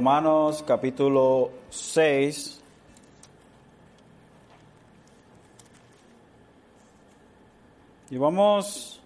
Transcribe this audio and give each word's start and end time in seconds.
Romanos 0.00 0.64
capítulo 0.66 1.50
6. 1.68 2.58
Y 8.08 8.16
vamos, 8.16 8.98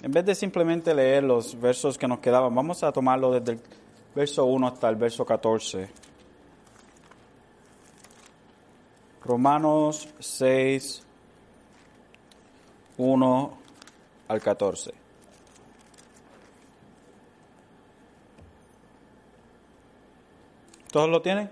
en 0.00 0.12
vez 0.12 0.24
de 0.24 0.36
simplemente 0.36 0.94
leer 0.94 1.24
los 1.24 1.60
versos 1.60 1.98
que 1.98 2.06
nos 2.06 2.20
quedaban, 2.20 2.54
vamos 2.54 2.84
a 2.84 2.92
tomarlo 2.92 3.32
desde 3.32 3.54
el 3.54 3.60
verso 4.14 4.44
1 4.44 4.68
hasta 4.68 4.88
el 4.90 4.94
verso 4.94 5.26
14. 5.26 5.88
Romanos 9.24 10.08
6, 10.20 11.02
1 12.98 13.58
al 14.28 14.40
14. 14.40 15.03
¿Todos 20.94 21.10
lo 21.10 21.20
tienen? 21.22 21.50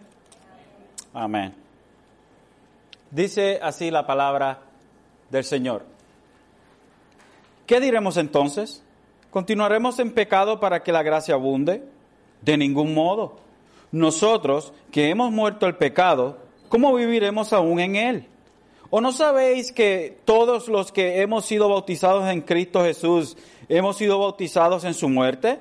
Amén. 1.12 1.52
Dice 3.10 3.58
así 3.60 3.90
la 3.90 4.06
palabra 4.06 4.60
del 5.30 5.42
Señor. 5.42 5.84
¿Qué 7.66 7.80
diremos 7.80 8.18
entonces? 8.18 8.84
¿Continuaremos 9.32 9.98
en 9.98 10.12
pecado 10.12 10.60
para 10.60 10.84
que 10.84 10.92
la 10.92 11.02
gracia 11.02 11.34
abunde? 11.34 11.82
De 12.40 12.56
ningún 12.56 12.94
modo. 12.94 13.34
Nosotros, 13.90 14.72
que 14.92 15.10
hemos 15.10 15.32
muerto 15.32 15.66
el 15.66 15.74
pecado, 15.74 16.38
¿cómo 16.68 16.94
viviremos 16.94 17.52
aún 17.52 17.80
en 17.80 17.96
él? 17.96 18.26
¿O 18.90 19.00
no 19.00 19.10
sabéis 19.10 19.72
que 19.72 20.20
todos 20.24 20.68
los 20.68 20.92
que 20.92 21.20
hemos 21.20 21.46
sido 21.46 21.68
bautizados 21.68 22.28
en 22.28 22.42
Cristo 22.42 22.84
Jesús 22.84 23.36
hemos 23.68 23.96
sido 23.96 24.20
bautizados 24.20 24.84
en 24.84 24.94
su 24.94 25.08
muerte? 25.08 25.58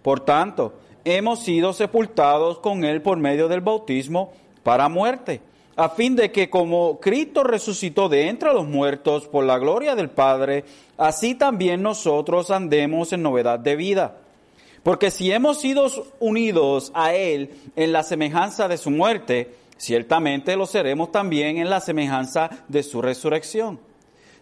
Por 0.00 0.20
tanto, 0.20 0.74
hemos 1.04 1.40
sido 1.40 1.72
sepultados 1.72 2.58
con 2.58 2.84
Él 2.84 3.02
por 3.02 3.18
medio 3.18 3.48
del 3.48 3.60
bautismo 3.60 4.32
para 4.62 4.88
muerte, 4.88 5.40
a 5.76 5.88
fin 5.88 6.16
de 6.16 6.30
que 6.30 6.50
como 6.50 7.00
Cristo 7.00 7.44
resucitó 7.44 8.08
de 8.08 8.28
entre 8.28 8.52
los 8.52 8.66
muertos 8.66 9.26
por 9.28 9.44
la 9.44 9.58
gloria 9.58 9.94
del 9.94 10.10
Padre, 10.10 10.64
así 10.98 11.34
también 11.34 11.82
nosotros 11.82 12.50
andemos 12.50 13.12
en 13.12 13.22
novedad 13.22 13.58
de 13.58 13.76
vida. 13.76 14.16
Porque 14.82 15.10
si 15.10 15.30
hemos 15.30 15.60
sido 15.60 15.88
unidos 16.20 16.90
a 16.94 17.14
Él 17.14 17.50
en 17.76 17.92
la 17.92 18.02
semejanza 18.02 18.68
de 18.68 18.78
su 18.78 18.90
muerte, 18.90 19.54
ciertamente 19.76 20.56
lo 20.56 20.66
seremos 20.66 21.12
también 21.12 21.58
en 21.58 21.70
la 21.70 21.80
semejanza 21.80 22.50
de 22.68 22.82
su 22.82 23.02
resurrección. 23.02 23.78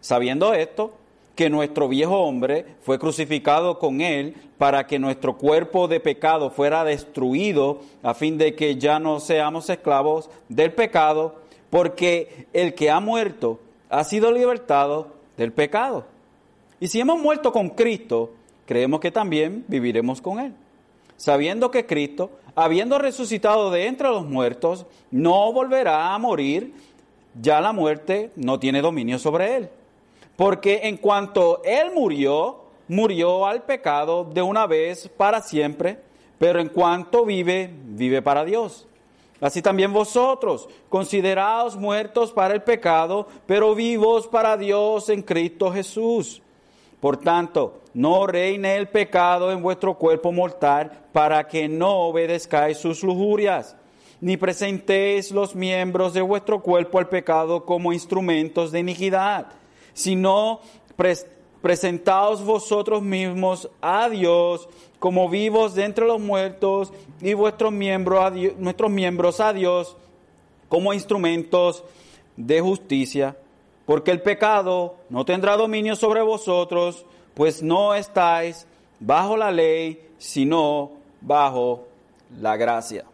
Sabiendo 0.01 0.55
esto, 0.55 0.95
que 1.39 1.51
nuestro 1.51 1.87
viejo 1.87 2.19
hombre 2.19 2.67
fue 2.81 2.99
crucificado 2.99 3.79
con 3.79 4.01
él 4.01 4.35
para 4.59 4.89
que 4.89 4.99
nuestro 4.99 5.39
cuerpo 5.39 5.87
de 5.87 6.01
pecado 6.01 6.51
fuera 6.51 6.83
destruido 6.83 7.79
a 8.03 8.13
fin 8.15 8.39
de 8.39 8.57
que 8.57 8.75
ya 8.75 8.99
no 8.99 9.21
seamos 9.21 9.71
esclavos 9.71 10.31
del 10.49 10.73
pecado, 10.73 11.37
porque 11.71 12.49
el 12.53 12.75
que 12.75 12.91
ha 12.91 12.99
muerto 12.99 13.61
ha 13.89 14.03
sido 14.03 14.33
libertado 14.33 15.13
del 15.37 15.53
pecado. 15.53 16.07
Y 16.81 16.89
si 16.89 16.99
hemos 16.99 17.21
muerto 17.21 17.53
con 17.53 17.69
Cristo, 17.69 18.33
creemos 18.67 18.99
que 18.99 19.13
también 19.13 19.65
viviremos 19.69 20.21
con 20.21 20.41
Él. 20.41 20.53
Sabiendo 21.19 21.71
que 21.71 21.87
Cristo, 21.87 22.33
habiendo 22.57 22.99
resucitado 22.99 23.71
de 23.71 23.87
entre 23.87 24.09
los 24.09 24.27
muertos, 24.27 24.87
no 25.13 25.53
volverá 25.53 26.13
a 26.13 26.19
morir, 26.19 26.75
ya 27.41 27.61
la 27.61 27.73
muerte 27.73 28.33
no 28.35 28.59
tiene 28.59 28.83
dominio 28.83 29.21
sobre 29.21 29.55
Él. 29.55 29.69
Porque 30.39 30.83
en 30.85 30.99
cuanto 30.99 31.63
Él 31.65 31.91
murió, 31.93 32.61
murió 32.87 33.45
al 33.45 33.65
pecado 33.65 34.23
de 34.23 34.41
una 34.41 34.69
vez 34.69 35.09
para 35.17 35.43
siempre, 35.43 35.99
pero 36.39 36.61
en 36.61 36.69
cuanto 36.69 37.25
vive, 37.25 37.69
vive 37.75 38.23
para 38.23 38.45
Dios. 38.45 38.87
Así 39.41 39.63
también 39.63 39.93
vosotros, 39.93 40.69
considerados 40.89 41.75
muertos 41.75 42.31
para 42.31 42.55
el 42.55 42.63
pecado, 42.63 43.27
pero 43.47 43.75
vivos 43.75 44.29
para 44.29 44.57
Dios 44.57 45.09
en 45.09 45.23
Cristo 45.23 45.73
Jesús. 45.73 46.41
Por 47.01 47.17
tanto, 47.17 47.81
no 47.93 48.29
reine 48.29 48.77
el 48.77 48.87
pecado 48.87 49.51
en 49.51 49.61
vuestro 49.61 49.95
cuerpo 49.95 50.31
mortal 50.31 51.07
para 51.13 51.49
que 51.49 51.69
no 51.69 52.03
obedezcáis 52.03 52.79
sus 52.79 53.03
lujurias, 53.03 53.75
ni 54.21 54.37
presentéis 54.37 55.33
los 55.33 55.57
miembros 55.57 56.15
de 56.15 56.23
vuestro 56.23 56.63
cuerpo 56.63 57.01
al 57.01 57.09
pecado 57.09 57.65
como 57.65 57.93
instrumentos 57.93 58.71
de 58.71 58.79
iniquidad 58.79 59.59
sino 59.99 60.61
presentaos 61.61 62.45
vosotros 62.45 63.03
mismos 63.03 63.69
a 63.81 64.09
Dios 64.09 64.69
como 65.01 65.29
vivos 65.29 65.75
de 65.75 65.85
entre 65.85 66.07
los 66.07 66.21
muertos 66.21 66.93
y 67.21 67.35
vuestros 67.35 67.73
miembros 67.73 68.33
nuestros 68.59 68.91
miembros 68.93 69.41
a 69.41 69.53
Dios 69.53 69.97
como 70.69 70.95
instrumentos 70.95 71.83
de 72.37 72.61
justicia, 72.61 73.37
porque 73.87 74.13
el 74.13 74.23
pecado 74.23 74.95
no 75.09 75.25
tendrá 75.25 75.57
dominio 75.57 75.97
sobre 75.97 76.23
vosotros, 76.23 77.05
pues 77.35 77.61
no 77.61 77.95
estáis 77.95 78.67
bajo 79.01 79.37
la 79.37 79.51
ley, 79.51 80.09
sino 80.19 80.93
bajo 81.21 81.89
la 82.41 82.57
gracia. 82.57 83.05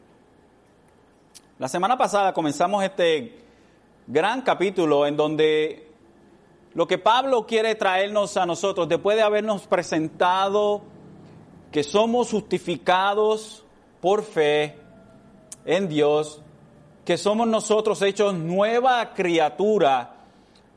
La 1.58 1.68
semana 1.68 1.96
pasada 1.96 2.34
comenzamos 2.34 2.84
este 2.84 3.38
gran 4.06 4.42
capítulo 4.42 5.06
en 5.06 5.16
donde 5.16 5.83
lo 6.74 6.86
que 6.88 6.98
Pablo 6.98 7.46
quiere 7.46 7.74
traernos 7.76 8.36
a 8.36 8.46
nosotros, 8.46 8.88
después 8.88 9.16
de 9.16 9.22
habernos 9.22 9.66
presentado 9.66 10.82
que 11.70 11.84
somos 11.84 12.30
justificados 12.30 13.64
por 14.00 14.22
fe 14.22 14.76
en 15.64 15.88
Dios, 15.88 16.42
que 17.04 17.16
somos 17.16 17.46
nosotros 17.46 18.02
hechos 18.02 18.34
nueva 18.34 19.14
criatura 19.14 20.14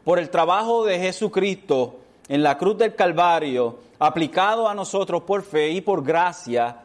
por 0.03 0.19
el 0.19 0.29
trabajo 0.29 0.85
de 0.85 0.99
Jesucristo 0.99 1.99
en 2.27 2.43
la 2.43 2.57
cruz 2.57 2.77
del 2.77 2.95
Calvario, 2.95 3.79
aplicado 3.99 4.69
a 4.69 4.75
nosotros 4.75 5.23
por 5.23 5.43
fe 5.43 5.69
y 5.69 5.81
por 5.81 6.03
gracia, 6.03 6.83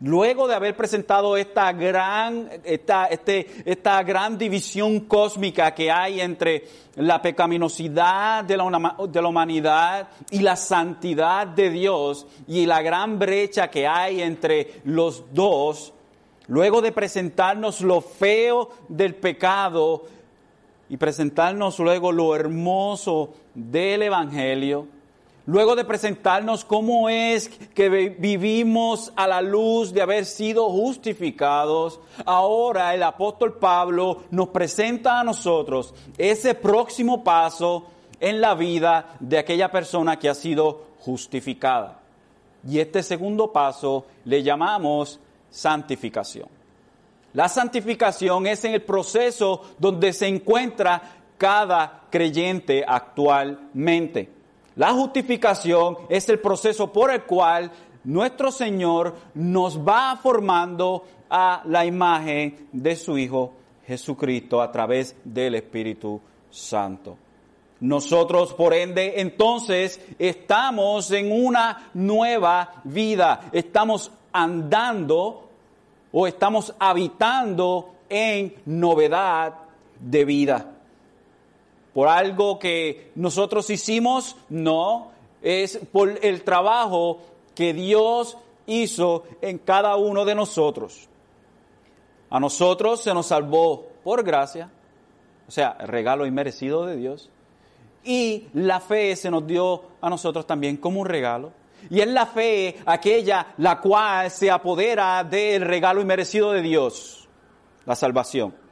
Luego 0.00 0.46
de 0.46 0.54
haber 0.54 0.76
presentado 0.76 1.36
esta 1.36 1.72
gran, 1.72 2.48
esta, 2.62 3.06
este, 3.06 3.48
esta 3.64 4.00
gran 4.04 4.38
división 4.38 5.00
cósmica 5.00 5.74
que 5.74 5.90
hay 5.90 6.20
entre 6.20 6.68
la 6.94 7.20
pecaminosidad 7.20 8.44
de 8.44 8.56
la, 8.56 8.96
de 9.08 9.22
la 9.22 9.28
humanidad 9.28 10.08
y 10.30 10.38
la 10.38 10.54
santidad 10.54 11.48
de 11.48 11.70
Dios 11.70 12.28
y 12.46 12.64
la 12.64 12.80
gran 12.80 13.18
brecha 13.18 13.70
que 13.70 13.88
hay 13.88 14.22
entre 14.22 14.82
los 14.84 15.24
dos, 15.34 15.92
luego 16.46 16.80
de 16.80 16.92
presentarnos 16.92 17.80
lo 17.80 18.00
feo 18.00 18.70
del 18.88 19.16
pecado 19.16 20.04
y 20.88 20.96
presentarnos 20.96 21.80
luego 21.80 22.12
lo 22.12 22.36
hermoso 22.36 23.34
del 23.52 24.04
Evangelio, 24.04 24.86
Luego 25.48 25.74
de 25.74 25.86
presentarnos 25.86 26.62
cómo 26.62 27.08
es 27.08 27.48
que 27.48 27.88
vivimos 27.88 29.10
a 29.16 29.26
la 29.26 29.40
luz 29.40 29.94
de 29.94 30.02
haber 30.02 30.26
sido 30.26 30.68
justificados, 30.68 32.00
ahora 32.26 32.94
el 32.94 33.02
apóstol 33.02 33.56
Pablo 33.56 34.24
nos 34.30 34.50
presenta 34.50 35.18
a 35.18 35.24
nosotros 35.24 35.94
ese 36.18 36.54
próximo 36.54 37.24
paso 37.24 37.86
en 38.20 38.42
la 38.42 38.54
vida 38.54 39.16
de 39.20 39.38
aquella 39.38 39.70
persona 39.70 40.18
que 40.18 40.28
ha 40.28 40.34
sido 40.34 40.82
justificada. 41.00 41.98
Y 42.68 42.78
este 42.78 43.02
segundo 43.02 43.50
paso 43.50 44.04
le 44.26 44.42
llamamos 44.42 45.18
santificación. 45.48 46.50
La 47.32 47.48
santificación 47.48 48.46
es 48.46 48.66
en 48.66 48.74
el 48.74 48.82
proceso 48.82 49.62
donde 49.78 50.12
se 50.12 50.26
encuentra 50.26 51.00
cada 51.38 52.02
creyente 52.10 52.84
actualmente. 52.86 54.36
La 54.78 54.92
justificación 54.92 55.98
es 56.08 56.28
el 56.28 56.38
proceso 56.38 56.92
por 56.92 57.10
el 57.10 57.24
cual 57.24 57.68
nuestro 58.04 58.52
Señor 58.52 59.12
nos 59.34 59.76
va 59.76 60.16
formando 60.22 61.02
a 61.28 61.62
la 61.64 61.84
imagen 61.84 62.68
de 62.70 62.94
su 62.94 63.18
Hijo 63.18 63.54
Jesucristo 63.84 64.62
a 64.62 64.70
través 64.70 65.16
del 65.24 65.56
Espíritu 65.56 66.20
Santo. 66.48 67.18
Nosotros, 67.80 68.54
por 68.54 68.72
ende, 68.72 69.14
entonces 69.20 70.00
estamos 70.16 71.10
en 71.10 71.32
una 71.32 71.90
nueva 71.94 72.74
vida, 72.84 73.50
estamos 73.50 74.12
andando 74.32 75.48
o 76.12 76.26
estamos 76.28 76.72
habitando 76.78 77.96
en 78.08 78.54
novedad 78.64 79.54
de 79.98 80.24
vida 80.24 80.77
por 81.98 82.06
algo 82.06 82.60
que 82.60 83.10
nosotros 83.16 83.68
hicimos, 83.70 84.36
no, 84.50 85.10
es 85.42 85.80
por 85.90 86.24
el 86.24 86.44
trabajo 86.44 87.18
que 87.56 87.74
Dios 87.74 88.38
hizo 88.68 89.24
en 89.42 89.58
cada 89.58 89.96
uno 89.96 90.24
de 90.24 90.36
nosotros. 90.36 91.08
A 92.30 92.38
nosotros 92.38 93.02
se 93.02 93.12
nos 93.12 93.26
salvó 93.26 93.88
por 94.04 94.22
gracia, 94.22 94.70
o 95.48 95.50
sea, 95.50 95.72
regalo 95.72 96.24
inmerecido 96.24 96.86
de 96.86 96.94
Dios, 96.94 97.30
y 98.04 98.46
la 98.52 98.78
fe 98.78 99.16
se 99.16 99.28
nos 99.28 99.44
dio 99.44 99.82
a 100.00 100.08
nosotros 100.08 100.46
también 100.46 100.76
como 100.76 101.00
un 101.00 101.06
regalo. 101.08 101.50
Y 101.90 101.98
es 101.98 102.06
la 102.06 102.26
fe 102.26 102.76
aquella 102.86 103.54
la 103.56 103.80
cual 103.80 104.30
se 104.30 104.52
apodera 104.52 105.24
del 105.24 105.62
regalo 105.62 106.00
inmerecido 106.00 106.52
de 106.52 106.62
Dios, 106.62 107.28
la 107.86 107.96
salvación. 107.96 108.67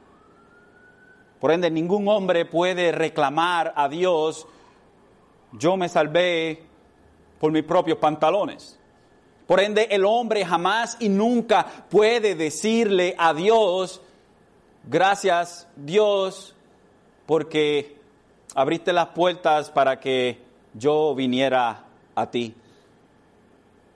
Por 1.39 1.51
ende, 1.51 1.69
ningún 1.69 2.07
hombre 2.07 2.45
puede 2.45 2.91
reclamar 2.91 3.71
a 3.75 3.87
Dios, 3.87 4.47
yo 5.51 5.77
me 5.77 5.87
salvé 5.87 6.63
por 7.39 7.51
mis 7.51 7.63
propios 7.63 7.99
pantalones. 7.99 8.79
Por 9.45 9.59
ende, 9.59 9.87
el 9.91 10.03
hombre 10.03 10.43
jamás 10.45 10.97
y 10.99 11.09
nunca 11.09 11.85
puede 11.89 12.33
decirle 12.35 13.13
a 13.17 13.33
Dios, 13.33 14.01
gracias 14.83 15.67
Dios, 15.75 16.55
porque 17.25 17.97
abriste 18.55 18.91
las 18.91 19.09
puertas 19.09 19.69
para 19.69 19.99
que 19.99 20.39
yo 20.73 21.13
viniera 21.15 21.85
a 22.15 22.31
ti. 22.31 22.55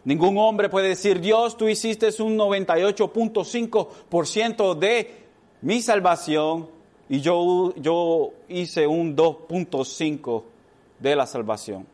Ningún 0.03 0.37
hombre 0.37 0.69
puede 0.69 0.89
decir, 0.89 1.19
Dios, 1.19 1.57
tú 1.57 1.67
hiciste 1.67 2.09
un 2.21 2.37
98.5% 2.37 4.75
de 4.75 5.25
mi 5.61 5.81
salvación 5.81 6.80
y 7.11 7.19
yo, 7.19 7.73
yo 7.75 8.31
hice 8.47 8.87
un 8.87 9.17
2.5% 9.17 10.43
de 10.97 11.13
la 11.17 11.27
salvación. 11.27 11.85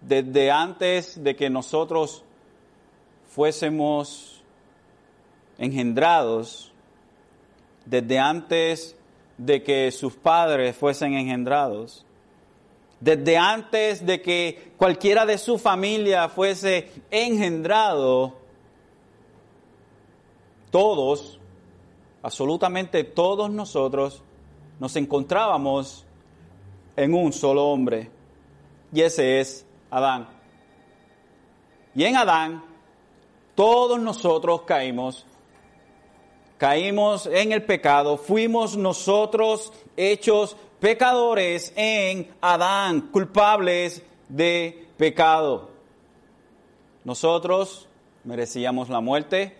Desde 0.00 0.50
antes 0.50 1.22
de 1.22 1.36
que 1.36 1.50
nosotros 1.50 2.24
fuésemos 3.28 4.42
engendrados, 5.58 6.72
desde 7.84 8.18
antes 8.18 8.96
de 9.36 9.62
que 9.62 9.90
sus 9.92 10.14
padres 10.14 10.74
fuesen 10.74 11.12
engendrados, 11.12 12.06
desde 13.00 13.36
antes 13.36 14.06
de 14.06 14.22
que 14.22 14.72
cualquiera 14.78 15.26
de 15.26 15.36
su 15.36 15.58
familia 15.58 16.30
fuese 16.30 16.90
engendrado, 17.10 18.32
todos, 20.70 21.38
absolutamente 22.24 23.04
todos 23.04 23.50
nosotros, 23.50 24.22
nos 24.80 24.96
encontrábamos 24.96 26.06
en 26.96 27.12
un 27.12 27.34
solo 27.34 27.66
hombre, 27.66 28.10
y 28.90 29.02
ese 29.02 29.40
es 29.40 29.66
Adán. 29.90 30.26
Y 31.94 32.04
en 32.04 32.16
Adán, 32.16 32.64
todos 33.54 34.00
nosotros 34.00 34.62
caímos 34.62 35.26
caímos 36.56 37.26
en 37.26 37.52
el 37.52 37.62
pecado, 37.64 38.16
fuimos 38.16 38.74
nosotros 38.74 39.70
hechos 39.94 40.56
pecadores 40.80 41.74
en 41.76 42.32
Adán, 42.40 43.02
culpables 43.12 44.02
de 44.30 44.88
pecado. 44.96 45.68
Nosotros 47.04 47.86
merecíamos 48.22 48.88
la 48.88 49.00
muerte, 49.00 49.58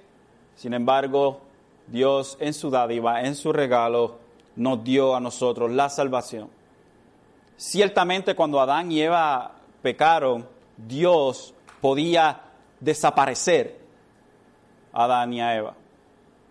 sin 0.57 0.73
embargo, 0.73 1.44
Dios 1.87 2.37
en 2.41 2.55
su 2.55 2.71
dádiva, 2.71 3.23
en 3.23 3.35
su 3.35 3.53
regalo, 3.53 4.19
nos 4.57 4.83
dio 4.85 5.15
a 5.15 5.21
nosotros 5.21 5.71
la 5.71 5.89
salvación. 5.89 6.49
Ciertamente 7.57 8.35
cuando 8.35 8.61
Adán 8.61 8.91
y 8.91 9.01
Eva 9.01 9.53
pecaron, 9.83 10.47
Dios 10.77 11.55
podía 11.81 12.41
desaparecer 12.81 13.79
a 14.93 15.05
Adán 15.05 15.33
y 15.33 15.41
a 15.41 15.57
Eva. 15.57 15.75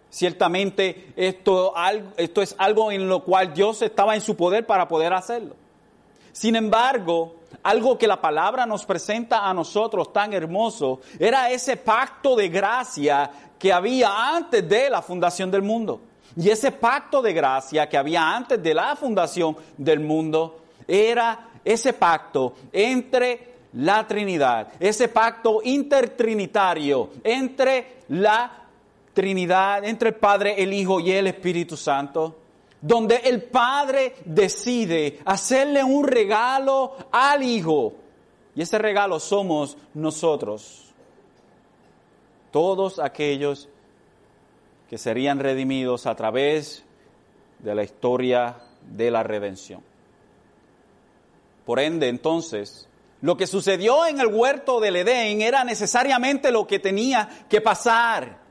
Ciertamente 0.10 1.12
esto, 1.16 1.74
esto 2.18 2.42
es 2.42 2.56
algo 2.60 2.92
en 2.92 3.10
lo 3.10 3.24
cual 3.24 3.54
Dios 3.54 3.82
estaba 3.82 4.16
en 4.16 4.22
su 4.22 4.38
poder 4.38 4.66
para 4.66 4.88
poder 4.88 5.12
hacerlo. 5.14 5.56
Sin 6.32 6.56
embargo, 6.56 7.36
algo 7.62 7.98
que 7.98 8.08
la 8.08 8.20
palabra 8.20 8.66
nos 8.66 8.86
presenta 8.86 9.48
a 9.48 9.54
nosotros 9.54 10.12
tan 10.12 10.34
hermoso 10.34 11.02
era 11.20 11.52
ese 11.52 11.78
pacto 11.78 12.36
de 12.36 12.50
gracia 12.50 13.30
que 13.60 13.72
había 13.72 14.36
antes 14.36 14.68
de 14.68 14.90
la 14.90 15.02
fundación 15.02 15.52
del 15.52 15.62
mundo. 15.62 16.02
Y 16.36 16.50
ese 16.50 16.72
pacto 16.72 17.22
de 17.22 17.34
gracia 17.34 17.88
que 17.88 17.98
había 17.98 18.36
antes 18.36 18.62
de 18.62 18.74
la 18.74 18.96
fundación 18.96 19.56
del 19.78 20.00
mundo 20.00 20.62
era 20.88 21.50
ese 21.64 21.94
pacto 21.94 22.56
entre 22.72 23.54
la 23.74 24.06
Trinidad, 24.08 24.68
ese 24.80 25.08
pacto 25.08 25.62
intertrinitario 25.64 27.10
entre 27.24 27.98
la 28.10 28.64
Trinidad, 29.14 29.86
entre 29.86 30.10
el 30.10 30.16
Padre, 30.16 30.62
el 30.62 30.74
Hijo 30.74 31.00
y 31.00 31.12
el 31.12 31.28
Espíritu 31.28 31.78
Santo, 31.78 32.43
donde 32.84 33.16
el 33.24 33.44
Padre 33.44 34.14
decide 34.26 35.20
hacerle 35.24 35.82
un 35.86 36.06
regalo 36.06 36.98
al 37.14 37.42
Hijo. 37.42 37.94
Y 38.56 38.62
ese 38.62 38.78
regalo 38.78 39.22
somos 39.22 39.78
nosotros. 39.94 40.94
Todos 42.52 43.00
aquellos 43.00 43.70
que 44.90 44.98
serían 44.98 45.40
redimidos 45.40 46.06
a 46.06 46.16
través 46.16 46.84
de 47.60 47.74
la 47.74 47.84
historia 47.84 48.58
de 48.82 49.10
la 49.10 49.24
redención. 49.24 49.82
Por 51.66 51.80
ende, 51.80 52.10
entonces, 52.10 52.90
lo 53.22 53.38
que 53.38 53.48
sucedió 53.48 54.06
en 54.06 54.20
el 54.20 54.28
huerto 54.28 54.82
del 54.82 54.98
Edén 54.98 55.42
era 55.42 55.64
necesariamente 55.64 56.52
lo 56.52 56.68
que 56.68 56.80
tenía 56.80 57.46
que 57.50 57.62
pasar. 57.62 58.43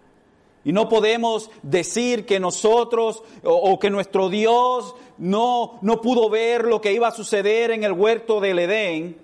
Y 0.64 0.72
no 0.72 0.88
podemos 0.88 1.50
decir 1.62 2.24
que 2.24 2.38
nosotros 2.38 3.22
o, 3.42 3.78
que 3.78 3.90
nuestro 3.90 4.28
Dios 4.28 4.94
no, 5.18 5.78
no 5.82 6.00
pudo 6.00 6.30
ver 6.30 6.64
lo 6.64 6.80
que 6.80 6.92
iba 6.92 7.08
a 7.08 7.12
suceder 7.12 7.72
en 7.72 7.82
el 7.82 7.92
huerto 7.92 8.40
del 8.40 8.60
Edén. 8.60 9.16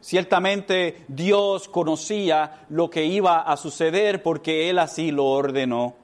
Ciertamente 0.00 1.04
Dios 1.08 1.68
conocía 1.68 2.66
lo 2.70 2.88
que 2.88 3.04
iba 3.04 3.40
a 3.40 3.56
suceder 3.56 4.22
porque 4.22 4.70
Él 4.70 4.78
así 4.78 5.10
lo 5.10 5.26
ordenó. 5.26 5.94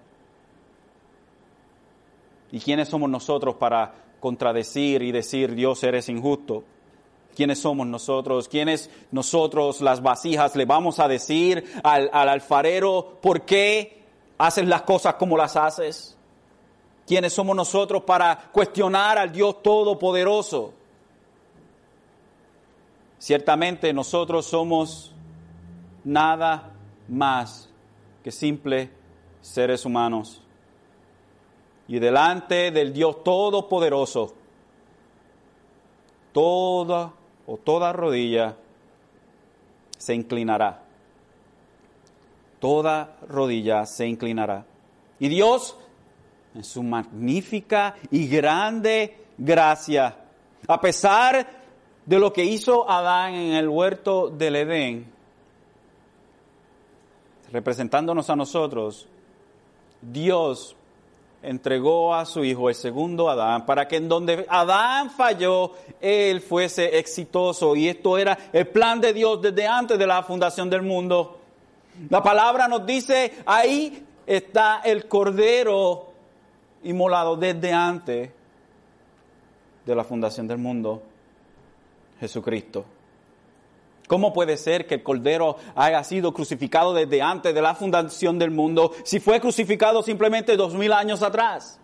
¿Y 2.53 2.61
quiénes 2.61 2.89
somos 2.89 3.09
nosotros 3.09 3.55
para 3.55 3.95
contradecir 4.19 5.03
y 5.03 5.13
decir 5.13 5.55
Dios 5.55 5.83
eres 5.85 6.09
injusto? 6.09 6.65
¿Quiénes 7.41 7.61
somos 7.61 7.87
nosotros? 7.87 8.49
¿Quiénes 8.49 8.91
nosotros 9.11 9.81
las 9.81 10.03
vasijas 10.03 10.55
le 10.57 10.67
vamos 10.67 10.99
a 10.99 11.09
decir 11.09 11.73
al, 11.83 12.11
alfarero 12.13 13.17
por 13.23 13.47
qué 13.47 14.03
haces 14.37 14.69
las 14.69 14.83
cosas 14.83 15.15
como 15.15 15.39
las 15.39 15.57
haces? 15.57 16.19
¿Quiénes 17.07 17.33
somos 17.33 17.57
nosotros 17.57 18.03
para 18.03 18.51
cuestionar 18.53 19.17
al 19.17 19.33
Dios 19.33 19.63
Todopoderoso? 19.63 20.75
Ciertamente 23.19 23.91
nosotros 23.95 24.45
somos 24.45 25.11
nada 26.05 26.75
más 27.09 27.71
que 28.23 28.33
simples 28.33 28.91
seres 29.41 29.87
humanos. 29.87 30.43
Y 31.89 32.01
delante 32.01 32.71
del 32.71 32.93
Dios 32.93 33.25
Todopoderoso, 33.25 34.35
toda 36.35 37.15
o 37.47 37.57
toda 37.57 37.93
rodilla 37.93 38.57
se 39.99 40.15
inclinará. 40.15 40.83
Toda 42.59 43.17
rodilla 43.29 43.87
se 43.87 44.07
inclinará. 44.07 44.65
Y 45.19 45.29
Dios, 45.29 45.77
en 46.55 46.65
su 46.65 46.83
magnífica 46.83 47.95
y 48.11 48.27
grande 48.29 49.19
gracia, 49.39 50.17
a 50.67 50.81
pesar 50.81 51.47
de 52.07 52.19
lo 52.19 52.33
que 52.33 52.45
hizo 52.45 52.89
Adán 52.89 53.35
en 53.35 53.53
el 53.55 53.69
huerto 53.69 54.31
del 54.31 54.57
Edén, 54.57 55.07
representándonos 57.53 58.31
a 58.31 58.37
nosotros, 58.37 59.07
Dios 60.01 60.77
entregó 61.43 62.15
a 62.15 62.27
su 62.27 62.45
hijo, 62.45 62.69
el 62.69 62.75
segundo 62.75 63.31
Adán, 63.31 63.65
para 63.65 63.89
que 63.89 63.97
en 63.97 64.09
donde 64.09 64.47
Adán 64.49 65.11
falló, 65.11 65.73
él 66.01 66.41
fuese 66.41 66.99
exitoso. 66.99 67.75
Y 67.77 67.89
esto 67.89 68.19
era 68.19 68.39
el 68.53 68.69
plan 68.69 69.01
de 69.01 69.13
Dios 69.13 69.41
desde 69.41 69.67
antes 69.67 69.99
de 69.99 70.07
la 70.07 70.23
fundación 70.23 70.69
del 70.69 70.83
mundo. 70.83 71.39
La 72.09 72.23
palabra 72.23 72.69
nos 72.69 72.87
dice, 72.87 73.33
ahí 73.47 74.07
está 74.27 74.81
el 74.85 75.07
cordero 75.07 76.13
inmolado 76.83 77.37
desde 77.37 77.73
antes 77.73 78.31
de 79.85 79.95
la 79.95 80.05
fundación 80.05 80.47
del 80.47 80.59
mundo, 80.59 81.03
Jesucristo. 82.21 82.85
¿Cómo 84.11 84.33
puede 84.33 84.57
ser 84.57 84.89
que 84.89 84.97
el 84.97 85.05
Cordero 85.05 85.55
haya 85.77 86.03
sido 86.03 86.35
crucificado 86.35 86.93
desde 86.93 87.23
antes 87.23 87.55
de 87.55 87.63
la 87.63 87.77
fundación 87.77 88.41
del 88.41 88.51
mundo 88.51 88.91
si 89.05 89.21
fue 89.21 89.41
crucificado 89.41 90.03
simplemente 90.03 90.57
dos 90.57 90.75
mil 90.75 90.93
años 90.93 91.23
atrás? 91.23 91.79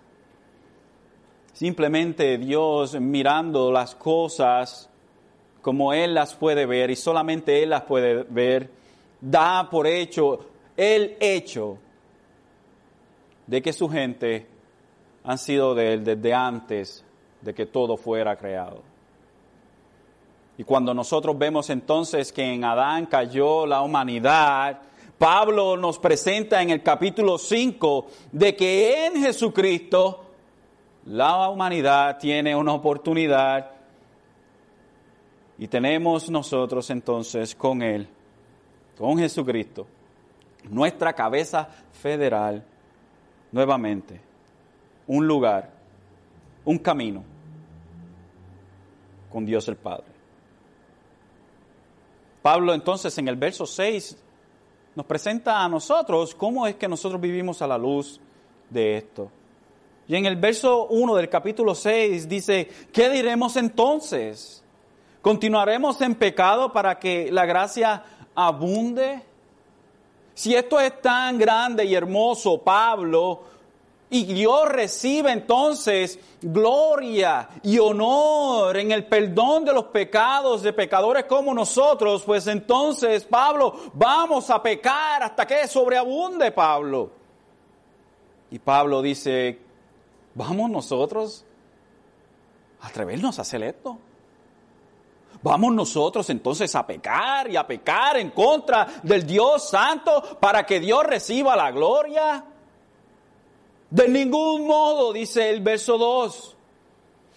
Simplemente 1.53 2.37
Dios 2.37 3.01
mirando 3.01 3.71
las 3.71 3.95
cosas 3.95 4.91
como 5.63 5.93
Él 5.93 6.15
las 6.15 6.35
puede 6.35 6.67
ver 6.67 6.91
y 6.91 6.97
solamente 6.97 7.63
Él 7.63 7.71
las 7.71 7.83
puede 7.83 8.25
ver, 8.25 8.73
da 9.21 9.71
por 9.71 9.87
hecho 9.87 10.47
el 10.77 11.17
hecho 11.21 11.79
de 13.47 13.63
que 13.63 13.73
su 13.73 13.89
gente 13.89 14.49
han 15.23 15.39
sido 15.39 15.77
de 15.77 15.93
Él 15.93 16.03
desde 16.03 16.35
antes 16.35 17.05
de 17.41 17.55
que 17.55 17.67
todo 17.67 17.97
fuera 17.97 18.35
creado. 18.35 18.96
Y 20.59 20.65
cuando 20.65 20.95
nosotros 20.95 21.37
vemos 21.37 21.69
entonces 21.71 22.33
que 22.33 22.43
en 22.43 22.65
Adán 22.65 23.07
cayó 23.07 23.67
la 23.67 23.83
humanidad, 23.83 24.81
Pablo 25.19 25.77
nos 25.77 25.99
presenta 25.99 26.63
en 26.63 26.71
el 26.71 26.83
capítulo 26.83 27.39
5 27.39 28.07
de 28.33 28.57
que 28.57 29.07
en 29.07 29.23
Jesucristo 29.23 30.25
la 31.07 31.49
humanidad 31.49 32.19
tiene 32.19 32.57
una 32.57 32.73
oportunidad 32.73 33.71
y 35.59 35.69
tenemos 35.69 36.29
nosotros 36.31 36.91
entonces 36.91 37.55
con 37.55 37.83
Él, 37.83 38.09
con 38.99 39.19
Jesucristo, 39.19 39.87
nuestra 40.69 41.13
cabeza 41.13 41.69
federal, 41.93 42.65
nuevamente, 43.53 44.21
un 45.07 45.27
lugar, 45.27 45.71
un 46.65 46.79
camino 46.79 47.23
con 49.31 49.47
Dios 49.47 49.69
el 49.69 49.77
Padre. 49.77 50.16
Pablo 52.47 52.73
entonces 52.73 53.19
en 53.19 53.27
el 53.27 53.35
verso 53.35 53.67
6 53.67 54.17
nos 54.95 55.05
presenta 55.05 55.65
a 55.65 55.69
nosotros 55.69 56.33
cómo 56.33 56.65
es 56.69 56.77
que 56.77 56.87
nosotros 56.87 57.21
vivimos 57.21 57.61
a 57.61 57.67
la 57.67 57.77
luz 57.77 58.21
de 58.71 58.99
esto. 58.99 59.33
Y 60.07 60.15
en 60.15 60.27
el 60.27 60.37
verso 60.37 60.87
1 60.87 61.17
del 61.17 61.29
capítulo 61.29 61.75
6 61.75 62.29
dice, 62.29 62.69
¿qué 62.93 63.11
diremos 63.11 63.57
entonces? 63.57 64.63
¿Continuaremos 65.23 66.01
en 66.03 66.15
pecado 66.15 66.73
para 66.73 67.01
que 67.01 67.33
la 67.33 67.47
gracia 67.47 68.05
abunde? 68.37 69.25
Si 70.33 70.55
esto 70.55 70.79
es 70.79 71.03
tan 71.03 71.39
grande 71.39 71.85
y 71.85 71.97
hermoso, 71.97 72.63
Pablo, 72.63 73.43
y 74.09 74.25
Dios 74.25 74.69
recibe 74.69 75.33
entonces 75.33 76.19
gloria 76.41 77.49
y 77.63 77.79
honor 77.79 78.77
en 78.77 78.93
el 78.93 79.07
perdón 79.07 79.65
de 79.65 79.73
los 79.73 79.87
pecados 79.87 80.63
de 80.63 80.73
pecadores 80.73 81.25
como 81.25 81.53
nosotros, 81.53 82.23
pues 82.25 82.47
entonces, 82.47 83.25
Pablo, 83.25 83.75
vamos 83.95 84.49
a 84.51 84.63
pecar 84.63 85.23
hasta 85.23 85.47
que 85.47 85.67
sobreabunde, 85.67 86.53
Pablo. 86.53 87.11
Y 88.51 88.59
Pablo 88.61 89.03
dice, 89.03 89.67
¿Vamos 90.37 90.69
nosotros 90.69 91.47
a 92.83 92.89
atrevernos 92.89 93.39
a 93.39 93.43
hacer 93.43 93.63
esto? 93.63 93.99
¿Vamos 95.43 95.73
nosotros 95.73 96.29
entonces 96.29 96.75
a 96.75 96.87
pecar 96.87 97.51
y 97.51 97.57
a 97.57 97.67
pecar 97.67 98.19
en 98.19 98.31
contra 98.31 98.87
del 99.03 99.27
Dios 99.27 99.71
Santo 99.71 100.37
para 100.39 100.67
que 100.67 100.79
Dios 100.79 101.05
reciba 101.05 101.57
la 101.57 101.71
gloria? 101.71 102.45
De 103.91 104.09
ningún 104.09 104.67
modo, 104.67 105.13
dice 105.13 105.51
el 105.51 105.61
verso 105.61 105.97
2. 105.97 106.57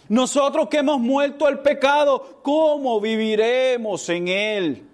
Nosotros 0.09 0.67
que 0.69 0.77
hemos 0.77 0.99
muerto 0.99 1.45
al 1.45 1.61
pecado, 1.61 2.39
¿cómo 2.41 2.99
viviremos 2.99 4.09
en 4.09 4.27
él? 4.27 4.89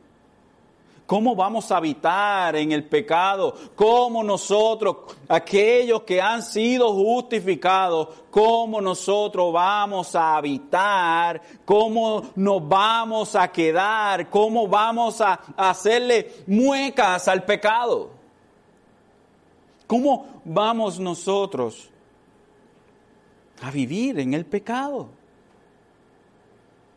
¿Cómo 1.05 1.35
vamos 1.35 1.71
a 1.71 1.77
habitar 1.77 2.55
en 2.55 2.71
el 2.71 2.83
pecado? 2.83 3.55
¿Cómo 3.75 4.23
nosotros, 4.23 4.97
aquellos 5.29 6.01
que 6.01 6.19
han 6.19 6.41
sido 6.41 6.91
justificados, 6.93 8.09
cómo 8.31 8.81
nosotros 8.81 9.53
vamos 9.53 10.15
a 10.15 10.35
habitar? 10.35 11.41
¿Cómo 11.63 12.23
nos 12.35 12.67
vamos 12.67 13.35
a 13.35 13.47
quedar? 13.51 14.29
¿Cómo 14.31 14.67
vamos 14.67 15.21
a 15.21 15.39
hacerle 15.55 16.33
muecas 16.47 17.27
al 17.27 17.43
pecado? 17.43 18.14
¿Cómo 19.87 20.41
vamos 20.43 20.99
nosotros 20.99 21.89
a 23.61 23.71
vivir 23.71 24.19
en 24.19 24.33
el 24.33 24.45
pecado? 24.45 25.09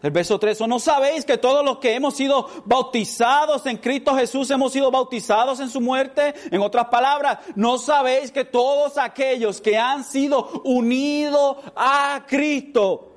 El 0.00 0.12
verso 0.12 0.38
3, 0.38 0.60
¿o 0.60 0.66
no 0.68 0.78
sabéis 0.78 1.24
que 1.24 1.38
todos 1.38 1.64
los 1.64 1.78
que 1.78 1.94
hemos 1.94 2.14
sido 2.14 2.48
bautizados 2.64 3.66
en 3.66 3.78
Cristo 3.78 4.14
Jesús 4.14 4.48
hemos 4.50 4.72
sido 4.72 4.92
bautizados 4.92 5.58
en 5.58 5.68
su 5.68 5.80
muerte? 5.80 6.34
En 6.52 6.62
otras 6.62 6.86
palabras, 6.86 7.38
¿no 7.56 7.78
sabéis 7.78 8.30
que 8.30 8.44
todos 8.44 8.96
aquellos 8.96 9.60
que 9.60 9.76
han 9.76 10.04
sido 10.04 10.62
unidos 10.64 11.56
a 11.74 12.24
Cristo 12.28 13.12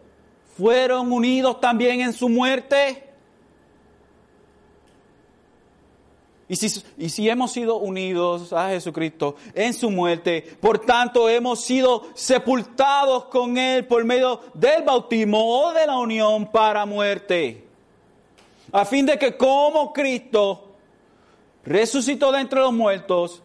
fueron 0.57 1.11
unidos 1.11 1.59
también 1.59 2.01
en 2.01 2.13
su 2.13 2.27
muerte? 2.29 3.11
Y 6.51 6.58
si, 6.58 6.84
y 6.98 7.08
si, 7.08 7.29
hemos 7.29 7.53
sido 7.53 7.77
unidos 7.77 8.51
a 8.51 8.72
Jesucristo 8.72 9.38
en 9.55 9.74
su 9.74 9.89
muerte, 9.89 10.41
por 10.60 10.79
tanto 10.79 11.29
hemos 11.29 11.62
sido 11.62 12.10
sepultados 12.13 13.24
con 13.27 13.58
Él 13.58 13.88
por 13.88 14.03
medio 14.03 14.41
del 14.53 14.84
bautismo 14.84 15.39
o 15.62 15.72
de 15.72 15.88
la 15.88 15.98
unión 15.98 16.51
para 16.51 16.86
muerte. 16.86 17.65
A 18.70 18.84
fin 18.84 19.05
de 19.05 19.17
que 19.17 19.38
como 19.38 19.93
Cristo 19.93 20.74
resucitó 21.63 22.34
de 22.34 22.41
entre 22.41 22.60
los 22.60 22.74
muertos, 22.74 23.41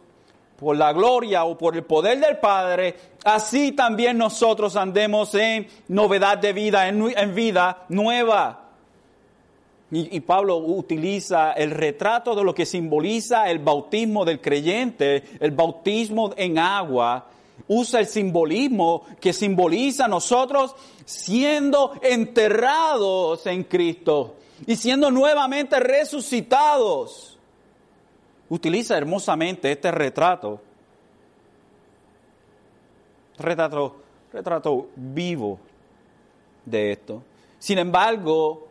por 0.58 0.76
la 0.76 0.92
gloria 0.92 1.44
o 1.44 1.56
por 1.56 1.76
el 1.76 1.84
poder 1.84 2.18
del 2.18 2.38
Padre, 2.38 2.96
así 3.22 3.70
también 3.70 4.18
nosotros 4.18 4.74
andemos 4.74 5.32
en 5.36 5.68
novedad 5.86 6.38
de 6.38 6.52
vida, 6.52 6.88
en, 6.88 7.16
en 7.16 7.34
vida 7.36 7.84
nueva. 7.88 8.65
Y, 9.90 10.18
Pablo 10.20 10.56
utiliza 10.56 11.52
el 11.52 11.70
retrato 11.70 12.34
de 12.34 12.42
lo 12.42 12.52
que 12.52 12.66
simboliza 12.66 13.48
el 13.48 13.60
bautismo 13.60 14.24
del 14.24 14.40
creyente, 14.40 15.22
el 15.38 15.52
bautismo 15.52 16.34
en 16.36 16.58
agua. 16.58 17.26
Usa 17.68 18.00
el 18.00 18.06
simbolismo 18.06 19.04
que 19.20 19.32
simboliza 19.32 20.08
nosotros 20.08 20.74
siendo 21.04 21.92
enterrados 22.02 23.46
en 23.46 23.62
Cristo 23.62 24.34
y 24.66 24.74
siendo 24.74 25.10
nuevamente 25.12 25.78
resucitados. 25.78 27.38
Utiliza 28.48 28.98
hermosamente 28.98 29.70
este 29.70 29.92
retrato. 29.92 30.60
Retrato, 33.38 33.96
retrato 34.32 34.88
vivo 34.96 35.60
de 36.64 36.90
esto. 36.90 37.22
Sin 37.60 37.78
embargo, 37.78 38.65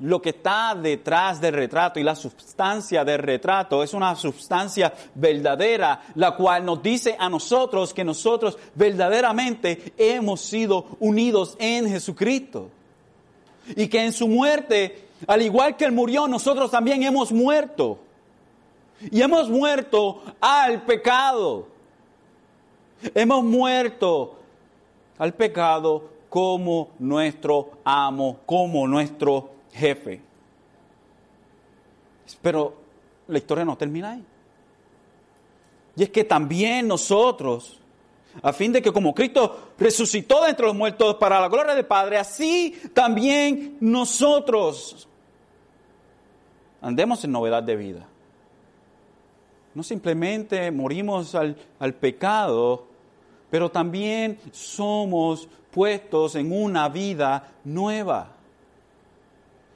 lo 0.00 0.20
que 0.20 0.30
está 0.30 0.74
detrás 0.74 1.40
del 1.40 1.54
retrato 1.54 2.00
y 2.00 2.02
la 2.02 2.16
sustancia 2.16 3.04
del 3.04 3.18
retrato 3.18 3.82
es 3.82 3.94
una 3.94 4.14
sustancia 4.16 4.92
verdadera, 5.14 6.02
la 6.16 6.34
cual 6.34 6.64
nos 6.64 6.82
dice 6.82 7.14
a 7.18 7.28
nosotros 7.28 7.94
que 7.94 8.02
nosotros 8.02 8.58
verdaderamente 8.74 9.92
hemos 9.96 10.40
sido 10.40 10.96
unidos 10.98 11.56
en 11.60 11.88
Jesucristo. 11.88 12.70
Y 13.76 13.86
que 13.86 14.04
en 14.04 14.12
su 14.12 14.28
muerte, 14.28 15.08
al 15.26 15.42
igual 15.42 15.76
que 15.76 15.84
Él 15.84 15.92
murió, 15.92 16.26
nosotros 16.26 16.70
también 16.70 17.02
hemos 17.04 17.30
muerto. 17.30 17.98
Y 19.10 19.22
hemos 19.22 19.48
muerto 19.48 20.22
al 20.40 20.82
pecado. 20.82 21.68
Hemos 23.14 23.44
muerto 23.44 24.38
al 25.18 25.34
pecado 25.34 26.10
como 26.28 26.90
nuestro 26.98 27.70
amo, 27.84 28.38
como 28.44 28.88
nuestro 28.88 29.53
jefe. 29.74 30.20
Pero 32.40 32.74
la 33.28 33.38
historia 33.38 33.64
no 33.64 33.76
termina 33.76 34.12
ahí. 34.12 34.24
Y 35.96 36.02
es 36.02 36.10
que 36.10 36.24
también 36.24 36.88
nosotros, 36.88 37.78
a 38.42 38.52
fin 38.52 38.72
de 38.72 38.82
que 38.82 38.92
como 38.92 39.14
Cristo 39.14 39.72
resucitó 39.78 40.42
de 40.42 40.50
entre 40.50 40.66
los 40.66 40.74
muertos 40.74 41.16
para 41.16 41.40
la 41.40 41.48
gloria 41.48 41.74
del 41.74 41.86
Padre, 41.86 42.18
así 42.18 42.74
también 42.92 43.76
nosotros 43.80 45.08
andemos 46.80 47.22
en 47.24 47.32
novedad 47.32 47.62
de 47.62 47.76
vida. 47.76 48.06
No 49.74 49.82
simplemente 49.82 50.70
morimos 50.70 51.34
al, 51.34 51.56
al 51.78 51.94
pecado, 51.94 52.86
pero 53.50 53.70
también 53.70 54.38
somos 54.52 55.48
puestos 55.70 56.34
en 56.36 56.52
una 56.52 56.88
vida 56.88 57.52
nueva. 57.64 58.33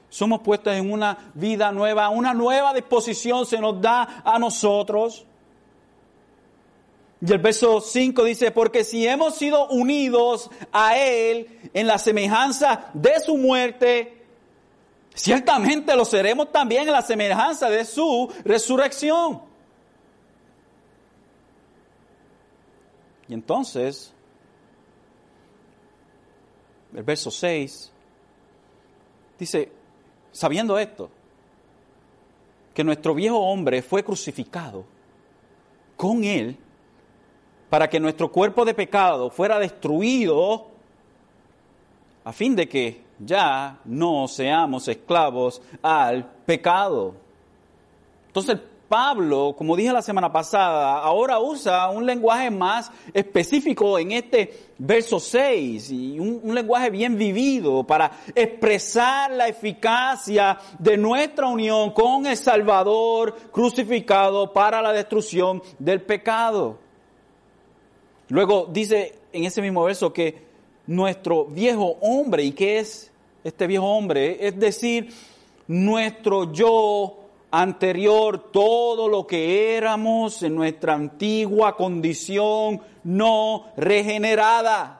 Somos 0.09 0.41
puestos 0.41 0.73
en 0.73 0.91
una 0.91 1.31
vida 1.35 1.71
nueva, 1.71 2.09
una 2.09 2.33
nueva 2.33 2.73
disposición 2.73 3.45
se 3.45 3.59
nos 3.59 3.79
da 3.79 4.21
a 4.25 4.39
nosotros. 4.39 5.25
Y 7.21 7.31
el 7.31 7.37
verso 7.37 7.81
5 7.81 8.23
dice, 8.23 8.51
porque 8.51 8.83
si 8.83 9.05
hemos 9.05 9.35
sido 9.35 9.67
unidos 9.67 10.49
a 10.71 10.97
Él 10.97 11.59
en 11.73 11.85
la 11.85 11.97
semejanza 11.97 12.89
de 12.93 13.19
su 13.19 13.37
muerte, 13.37 14.23
ciertamente 15.13 15.95
lo 15.95 16.05
seremos 16.05 16.51
también 16.51 16.83
en 16.83 16.93
la 16.93 17.01
semejanza 17.01 17.69
de 17.69 17.85
su 17.85 18.31
resurrección. 18.45 19.41
Y 23.27 23.33
entonces, 23.33 24.11
el 26.95 27.03
verso 27.03 27.29
6 27.29 27.91
dice, 29.37 29.78
sabiendo 30.39 30.79
esto, 30.79 31.09
que 32.73 32.81
nuestro 32.81 33.13
viejo 33.13 33.37
hombre 33.37 33.81
fue 33.81 34.05
crucificado 34.05 34.85
con 35.97 36.23
él 36.23 36.55
para 37.69 37.89
que 37.89 37.99
nuestro 37.99 38.31
cuerpo 38.31 38.63
de 38.63 38.73
pecado 38.73 39.29
fuera 39.29 39.59
destruido 39.59 40.67
a 42.23 42.31
fin 42.31 42.55
de 42.55 42.69
que 42.69 43.01
ya 43.19 43.79
no 43.83 44.29
seamos 44.29 44.87
esclavos 44.87 45.61
al 45.81 46.25
pecado. 46.45 47.15
Entonces 48.27 48.59
Pablo, 48.89 49.53
como 49.55 49.75
dije 49.75 49.93
la 49.93 50.01
semana 50.01 50.31
pasada, 50.31 50.95
ahora 50.99 51.39
usa 51.39 51.89
un 51.89 52.07
lenguaje 52.07 52.49
más 52.49 52.91
específico 53.13 53.99
en 53.99 54.13
este 54.13 54.71
verso 54.79 55.19
6 55.19 55.91
y 55.91 56.19
un, 56.19 56.41
un, 56.41 56.55
lenguaje 56.55 56.89
bien 56.89 57.15
vivido 57.15 57.83
para 57.83 58.11
expresar 58.33 59.29
la 59.29 59.47
eficacia 59.47 60.57
de 60.79 60.97
nuestra 60.97 61.47
unión 61.47 61.91
con 61.91 62.25
el 62.25 62.35
Salvador 62.35 63.35
crucificado 63.51 64.51
para 64.51 64.81
la 64.81 64.91
destrucción 64.91 65.61
del 65.77 66.01
pecado. 66.01 66.79
Luego 68.29 68.67
dice 68.71 69.19
en 69.31 69.43
ese 69.43 69.61
mismo 69.61 69.83
verso 69.83 70.11
que 70.11 70.41
nuestro 70.87 71.45
viejo 71.45 71.97
hombre, 72.01 72.43
¿y 72.43 72.53
qué 72.53 72.79
es 72.79 73.11
este 73.43 73.67
viejo 73.67 73.85
hombre? 73.85 74.47
Es 74.47 74.59
decir, 74.59 75.13
nuestro 75.67 76.51
yo 76.51 77.18
anterior, 77.51 78.51
todo 78.51 79.07
lo 79.07 79.25
que 79.25 79.75
éramos 79.75 80.43
en 80.43 80.55
nuestra 80.55 80.93
antigua 80.93 81.75
condición 81.75 82.81
no 83.03 83.65
regenerada. 83.75 84.99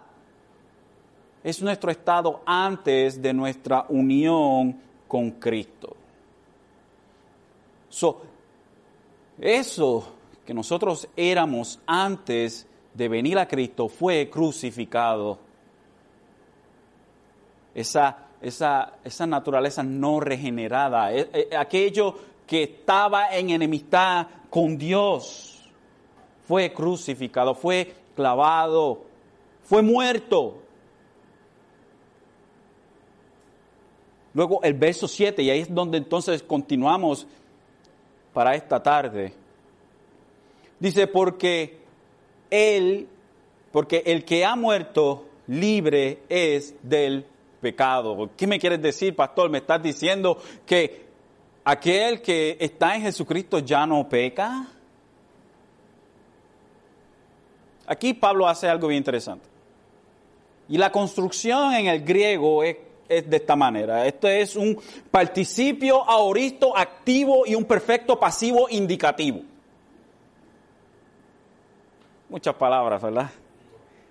Es 1.43 1.61
nuestro 1.61 1.91
estado 1.91 2.41
antes 2.45 3.21
de 3.21 3.33
nuestra 3.33 3.85
unión 3.89 4.79
con 5.07 5.31
Cristo. 5.31 5.95
eso 9.39 10.13
que 10.45 10.53
nosotros 10.53 11.07
éramos 11.15 11.79
antes 11.85 12.67
de 12.93 13.07
venir 13.07 13.37
a 13.37 13.47
Cristo 13.47 13.87
fue 13.87 14.29
crucificado. 14.29 15.39
Esa, 17.73 18.27
esa, 18.41 18.93
esa 19.03 19.27
naturaleza 19.27 19.83
no 19.83 20.19
regenerada, 20.19 21.13
e, 21.13 21.47
e, 21.51 21.55
aquello 21.55 22.15
que 22.49 22.63
estaba 22.63 23.27
en 23.37 23.51
enemistad 23.51 24.25
con 24.49 24.75
Dios, 24.75 25.69
fue 26.47 26.73
crucificado, 26.73 27.53
fue 27.53 27.93
clavado, 28.15 29.03
fue 29.61 29.83
muerto. 29.83 30.57
Luego 34.33 34.63
el 34.63 34.73
verso 34.73 35.07
7, 35.07 35.43
y 35.43 35.51
ahí 35.51 35.59
es 35.59 35.71
donde 35.71 35.99
entonces 35.99 36.41
continuamos 36.41 37.27
para 38.33 38.55
esta 38.55 38.81
tarde. 38.81 39.31
Dice, 40.79 41.05
porque 41.05 41.77
él, 42.49 43.07
porque 43.71 44.01
el 44.07 44.25
que 44.25 44.43
ha 44.43 44.55
muerto 44.55 45.25
libre 45.45 46.23
es 46.27 46.73
del 46.81 47.27
pecado. 47.61 48.31
¿Qué 48.35 48.47
me 48.47 48.57
quieres 48.57 48.81
decir, 48.81 49.15
pastor? 49.15 49.51
¿Me 49.51 49.59
estás 49.59 49.83
diciendo 49.83 50.41
que 50.65 51.08
aquel 51.69 52.21
que 52.21 52.57
está 52.59 52.95
en 52.95 53.03
Jesucristo 53.03 53.59
ya 53.59 53.85
no 53.85 54.07
peca? 54.07 54.67
Aquí 57.85 58.13
Pablo 58.13 58.47
hace 58.47 58.67
algo 58.67 58.87
bien 58.87 58.99
interesante. 58.99 59.47
Y 60.67 60.77
la 60.77 60.91
construcción 60.91 61.73
en 61.73 61.87
el 61.87 62.03
griego 62.03 62.63
es, 62.63 62.77
de 63.07 63.37
esta 63.37 63.55
manera. 63.55 64.05
Esto 64.05 64.27
es 64.27 64.55
un 64.55 64.79
participio 65.09 66.07
aoristo 66.07 66.77
activo 66.77 67.43
y 67.47 67.55
un 67.55 67.65
perfecto 67.65 68.19
pasivo 68.19 68.67
indicativo. 68.69 69.41
Muchas 72.29 72.53
palabras, 72.53 73.01
¿verdad? 73.01 73.31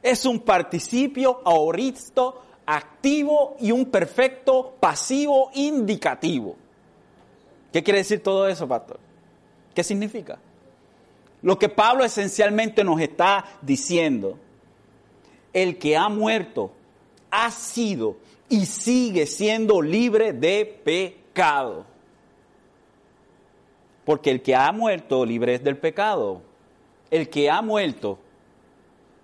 Es 0.02 0.26
un 0.26 0.40
participio 0.40 1.40
aoristo 1.44 2.42
activo 2.66 3.54
y 3.60 3.70
un 3.70 3.86
perfecto 3.86 4.74
pasivo 4.80 5.50
indicativo. 5.54 6.56
¿Qué 7.72 7.82
quiere 7.82 7.98
decir 7.98 8.22
todo 8.22 8.48
eso, 8.48 8.66
pastor? 8.66 8.98
¿Qué 9.74 9.84
significa? 9.84 10.38
Lo 11.42 11.58
que 11.58 11.68
Pablo 11.68 12.04
esencialmente 12.04 12.82
nos 12.82 13.00
está 13.00 13.44
diciendo, 13.62 14.38
el 15.52 15.78
que 15.78 15.96
ha 15.96 16.08
muerto 16.08 16.72
ha 17.30 17.50
sido 17.50 18.16
y 18.48 18.66
sigue 18.66 19.26
siendo 19.26 19.82
libre 19.82 20.32
de 20.32 20.64
pecado. 20.64 21.84
Porque 24.04 24.30
el 24.30 24.42
que 24.42 24.54
ha 24.54 24.72
muerto 24.72 25.24
libre 25.24 25.54
es 25.54 25.62
del 25.62 25.76
pecado. 25.76 26.40
El 27.10 27.28
que 27.28 27.50
ha 27.50 27.60
muerto 27.60 28.18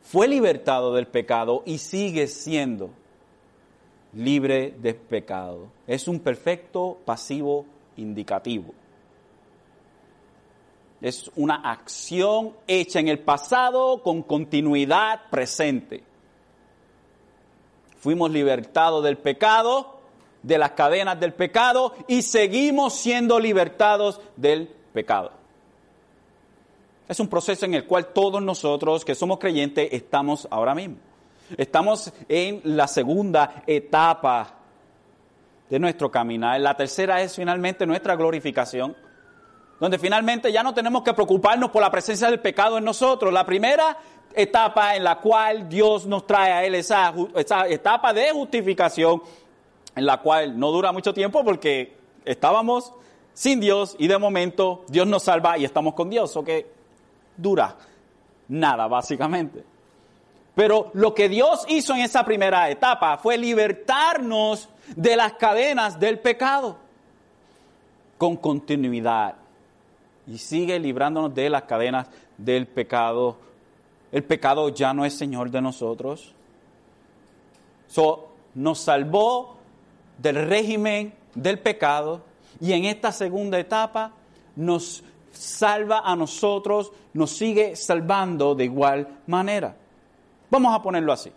fue 0.02 0.28
libertado 0.28 0.94
del 0.94 1.06
pecado 1.06 1.62
y 1.64 1.78
sigue 1.78 2.26
siendo 2.26 2.90
libre 4.12 4.74
de 4.78 4.94
pecado. 4.94 5.68
Es 5.86 6.06
un 6.06 6.20
perfecto 6.20 6.98
pasivo 7.04 7.64
indicativo. 7.96 8.72
Es 11.00 11.30
una 11.36 11.56
acción 11.56 12.54
hecha 12.66 13.00
en 13.00 13.08
el 13.08 13.18
pasado 13.18 14.02
con 14.02 14.22
continuidad 14.22 15.28
presente. 15.30 16.02
Fuimos 17.98 18.30
libertados 18.30 19.04
del 19.04 19.18
pecado, 19.18 19.98
de 20.42 20.58
las 20.58 20.72
cadenas 20.72 21.18
del 21.18 21.34
pecado 21.34 21.94
y 22.06 22.22
seguimos 22.22 22.94
siendo 22.94 23.40
libertados 23.40 24.20
del 24.36 24.68
pecado. 24.92 25.32
Es 27.08 27.20
un 27.20 27.28
proceso 27.28 27.66
en 27.66 27.74
el 27.74 27.86
cual 27.86 28.12
todos 28.12 28.42
nosotros 28.42 29.04
que 29.04 29.14
somos 29.14 29.38
creyentes 29.38 29.88
estamos 29.92 30.48
ahora 30.50 30.74
mismo. 30.74 30.96
Estamos 31.56 32.12
en 32.28 32.62
la 32.64 32.88
segunda 32.88 33.62
etapa 33.66 34.63
de 35.74 35.80
nuestro 35.80 36.08
caminar. 36.08 36.60
La 36.60 36.76
tercera 36.76 37.20
es 37.20 37.34
finalmente 37.34 37.84
nuestra 37.84 38.14
glorificación, 38.14 38.96
donde 39.80 39.98
finalmente 39.98 40.52
ya 40.52 40.62
no 40.62 40.72
tenemos 40.72 41.02
que 41.02 41.12
preocuparnos 41.12 41.72
por 41.72 41.82
la 41.82 41.90
presencia 41.90 42.30
del 42.30 42.38
pecado 42.38 42.78
en 42.78 42.84
nosotros. 42.84 43.32
La 43.32 43.44
primera 43.44 43.98
etapa 44.36 44.94
en 44.94 45.02
la 45.02 45.18
cual 45.18 45.68
Dios 45.68 46.06
nos 46.06 46.28
trae 46.28 46.52
a 46.52 46.64
Él, 46.64 46.76
esa, 46.76 47.12
etapa 47.68 48.12
de 48.12 48.30
justificación, 48.30 49.20
en 49.96 50.06
la 50.06 50.18
cual 50.18 50.56
no 50.56 50.70
dura 50.70 50.92
mucho 50.92 51.12
tiempo 51.12 51.44
porque 51.44 51.96
estábamos 52.24 52.92
sin 53.32 53.58
Dios 53.58 53.96
y 53.98 54.06
de 54.06 54.16
momento 54.16 54.84
Dios 54.86 55.08
nos 55.08 55.24
salva 55.24 55.58
y 55.58 55.64
estamos 55.64 55.94
con 55.94 56.08
Dios, 56.08 56.36
o 56.36 56.44
que 56.44 56.70
dura 57.36 57.74
nada 58.46 58.86
básicamente. 58.86 59.64
Pero 60.54 60.90
lo 60.94 61.14
que 61.14 61.28
Dios 61.28 61.64
hizo 61.68 61.94
en 61.94 62.00
esa 62.00 62.24
primera 62.24 62.70
etapa 62.70 63.18
fue 63.18 63.36
libertarnos 63.36 64.68
de 64.94 65.16
las 65.16 65.32
cadenas 65.34 65.98
del 65.98 66.18
pecado 66.20 66.78
con 68.18 68.36
continuidad. 68.36 69.34
Y 70.26 70.38
sigue 70.38 70.78
librándonos 70.78 71.34
de 71.34 71.50
las 71.50 71.64
cadenas 71.64 72.08
del 72.38 72.66
pecado. 72.66 73.36
El 74.12 74.22
pecado 74.24 74.68
ya 74.68 74.94
no 74.94 75.04
es 75.04 75.14
Señor 75.14 75.50
de 75.50 75.60
nosotros. 75.60 76.32
So, 77.88 78.28
nos 78.54 78.78
salvó 78.78 79.56
del 80.18 80.46
régimen 80.46 81.12
del 81.34 81.58
pecado 81.58 82.22
y 82.60 82.72
en 82.72 82.84
esta 82.84 83.10
segunda 83.10 83.58
etapa 83.58 84.12
nos 84.56 85.02
salva 85.32 86.02
a 86.04 86.14
nosotros, 86.14 86.92
nos 87.12 87.30
sigue 87.32 87.74
salvando 87.74 88.54
de 88.54 88.64
igual 88.64 89.08
manera. 89.26 89.76
Vamos 90.50 90.74
a 90.74 90.82
ponerlo 90.82 91.12
así. 91.12 91.32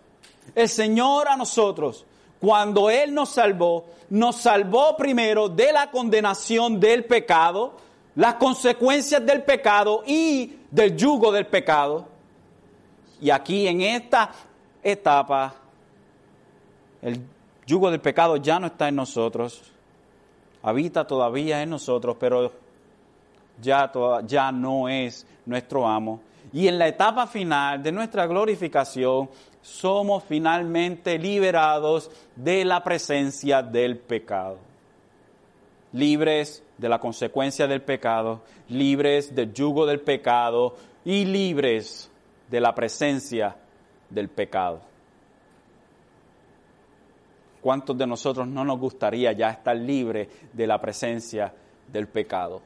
El 0.54 0.68
Señor 0.68 1.28
a 1.28 1.36
nosotros, 1.36 2.04
cuando 2.40 2.90
Él 2.90 3.12
nos 3.14 3.30
salvó, 3.30 3.86
nos 4.10 4.36
salvó 4.36 4.96
primero 4.96 5.48
de 5.48 5.72
la 5.72 5.90
condenación 5.90 6.80
del 6.80 7.04
pecado, 7.04 7.74
las 8.14 8.34
consecuencias 8.34 9.24
del 9.24 9.42
pecado 9.42 10.02
y 10.06 10.56
del 10.70 10.96
yugo 10.96 11.30
del 11.32 11.46
pecado. 11.46 12.06
Y 13.20 13.30
aquí 13.30 13.66
en 13.66 13.80
esta 13.82 14.30
etapa, 14.82 15.54
el 17.02 17.20
yugo 17.66 17.90
del 17.90 18.00
pecado 18.00 18.36
ya 18.36 18.58
no 18.58 18.68
está 18.68 18.88
en 18.88 18.96
nosotros, 18.96 19.62
habita 20.62 21.06
todavía 21.06 21.62
en 21.62 21.70
nosotros, 21.70 22.16
pero 22.18 22.52
ya, 23.60 23.90
ya 24.24 24.52
no 24.52 24.88
es 24.88 25.26
nuestro 25.44 25.86
amo. 25.86 26.20
Y 26.52 26.68
en 26.68 26.78
la 26.78 26.88
etapa 26.88 27.26
final 27.26 27.82
de 27.82 27.92
nuestra 27.92 28.26
glorificación, 28.26 29.28
somos 29.60 30.24
finalmente 30.24 31.18
liberados 31.18 32.10
de 32.36 32.64
la 32.64 32.82
presencia 32.82 33.62
del 33.62 33.98
pecado. 33.98 34.58
Libres 35.92 36.62
de 36.76 36.88
la 36.88 36.98
consecuencia 36.98 37.66
del 37.66 37.82
pecado, 37.82 38.42
libres 38.68 39.34
del 39.34 39.52
yugo 39.52 39.84
del 39.84 40.00
pecado 40.00 40.76
y 41.04 41.24
libres 41.24 42.10
de 42.50 42.60
la 42.60 42.74
presencia 42.74 43.56
del 44.08 44.28
pecado. 44.28 44.80
¿Cuántos 47.60 47.98
de 47.98 48.06
nosotros 48.06 48.46
no 48.46 48.64
nos 48.64 48.78
gustaría 48.78 49.32
ya 49.32 49.50
estar 49.50 49.76
libres 49.76 50.28
de 50.52 50.66
la 50.66 50.80
presencia 50.80 51.52
del 51.90 52.06
pecado? 52.06 52.62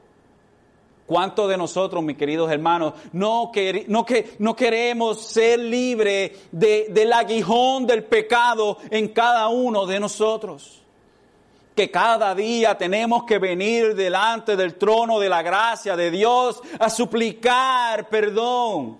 ¿Cuántos 1.05 1.49
de 1.49 1.57
nosotros, 1.57 2.01
mis 2.01 2.17
queridos 2.17 2.49
hermanos, 2.49 2.93
no, 3.11 3.51
no, 3.87 4.05
que, 4.05 4.35
no 4.39 4.55
queremos 4.55 5.21
ser 5.21 5.59
libres 5.59 6.31
de, 6.51 6.87
del 6.89 7.11
aguijón 7.11 7.85
del 7.85 8.05
pecado 8.05 8.77
en 8.89 9.09
cada 9.09 9.49
uno 9.49 9.85
de 9.85 9.99
nosotros? 9.99 10.81
Que 11.75 11.91
cada 11.91 12.33
día 12.33 12.77
tenemos 12.77 13.25
que 13.25 13.37
venir 13.37 13.95
delante 13.95 14.55
del 14.55 14.75
trono 14.75 15.19
de 15.19 15.27
la 15.27 15.41
gracia 15.41 15.97
de 15.97 16.09
Dios 16.09 16.61
a 16.79 16.89
suplicar 16.89 18.07
perdón. 18.07 18.97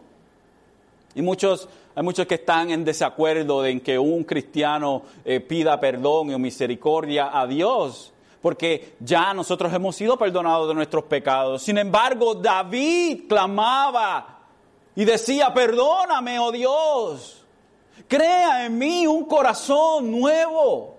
Y 1.16 1.22
muchos, 1.22 1.70
hay 1.96 2.04
muchos 2.04 2.28
que 2.28 2.36
están 2.36 2.70
en 2.72 2.84
desacuerdo 2.84 3.66
en 3.66 3.80
que 3.80 3.98
un 3.98 4.26
cristiano 4.26 5.04
eh, 5.24 5.40
pida 5.40 5.80
perdón 5.80 6.32
y 6.32 6.38
misericordia 6.38 7.30
a 7.32 7.48
Dios 7.48 8.13
porque 8.44 8.96
ya 9.00 9.34
nosotros 9.34 9.72
hemos 9.72 9.96
sido 9.96 10.18
perdonados 10.18 10.68
de 10.68 10.74
nuestros 10.74 11.06
pecados. 11.06 11.64
Sin 11.64 11.78
embargo, 11.78 12.36
David 12.36 13.24
clamaba 13.30 14.42
y 14.94 15.06
decía, 15.06 15.54
perdóname, 15.54 16.38
oh 16.40 16.52
Dios, 16.52 17.46
crea 18.06 18.66
en 18.66 18.78
mí 18.78 19.08
un 19.08 19.24
corazón 19.24 20.12
nuevo. 20.12 20.98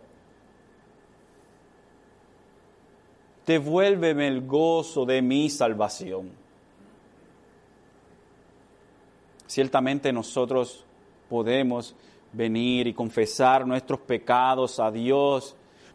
Devuélveme 3.45 4.27
el 4.27 4.47
gozo 4.47 5.05
de 5.05 5.21
mi 5.21 5.51
salvación. 5.51 6.31
Ciertamente 9.47 10.11
nosotros 10.15 10.83
podemos 11.29 11.95
venir 12.33 12.87
y 12.87 12.95
confesar 12.95 13.67
nuestros 13.67 14.01
pecados 14.01 14.81
a 14.81 14.91
Dios 14.91 15.55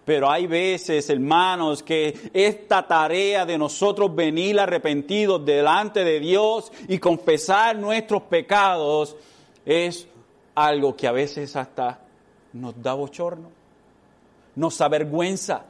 pero 0.10 0.28
hay 0.28 0.48
veces, 0.48 1.08
hermanos, 1.12 1.84
que 1.84 2.32
esta 2.34 2.88
tarea 2.88 3.45
de 3.45 3.60
nosotros 3.60 4.15
venir 4.15 4.60
arrepentidos 4.60 5.45
delante 5.45 6.04
de 6.04 6.19
Dios 6.19 6.72
y 6.88 6.98
confesar 6.98 7.78
nuestros 7.78 8.24
pecados 8.24 9.15
es 9.63 10.08
algo 10.56 10.95
que 10.95 11.08
a 11.08 11.12
veces 11.12 11.56
hasta 11.56 12.00
nos 12.54 12.82
da 12.82 12.95
bochorno, 12.95 13.52
nos 14.56 14.82
avergüenza, 14.82 15.63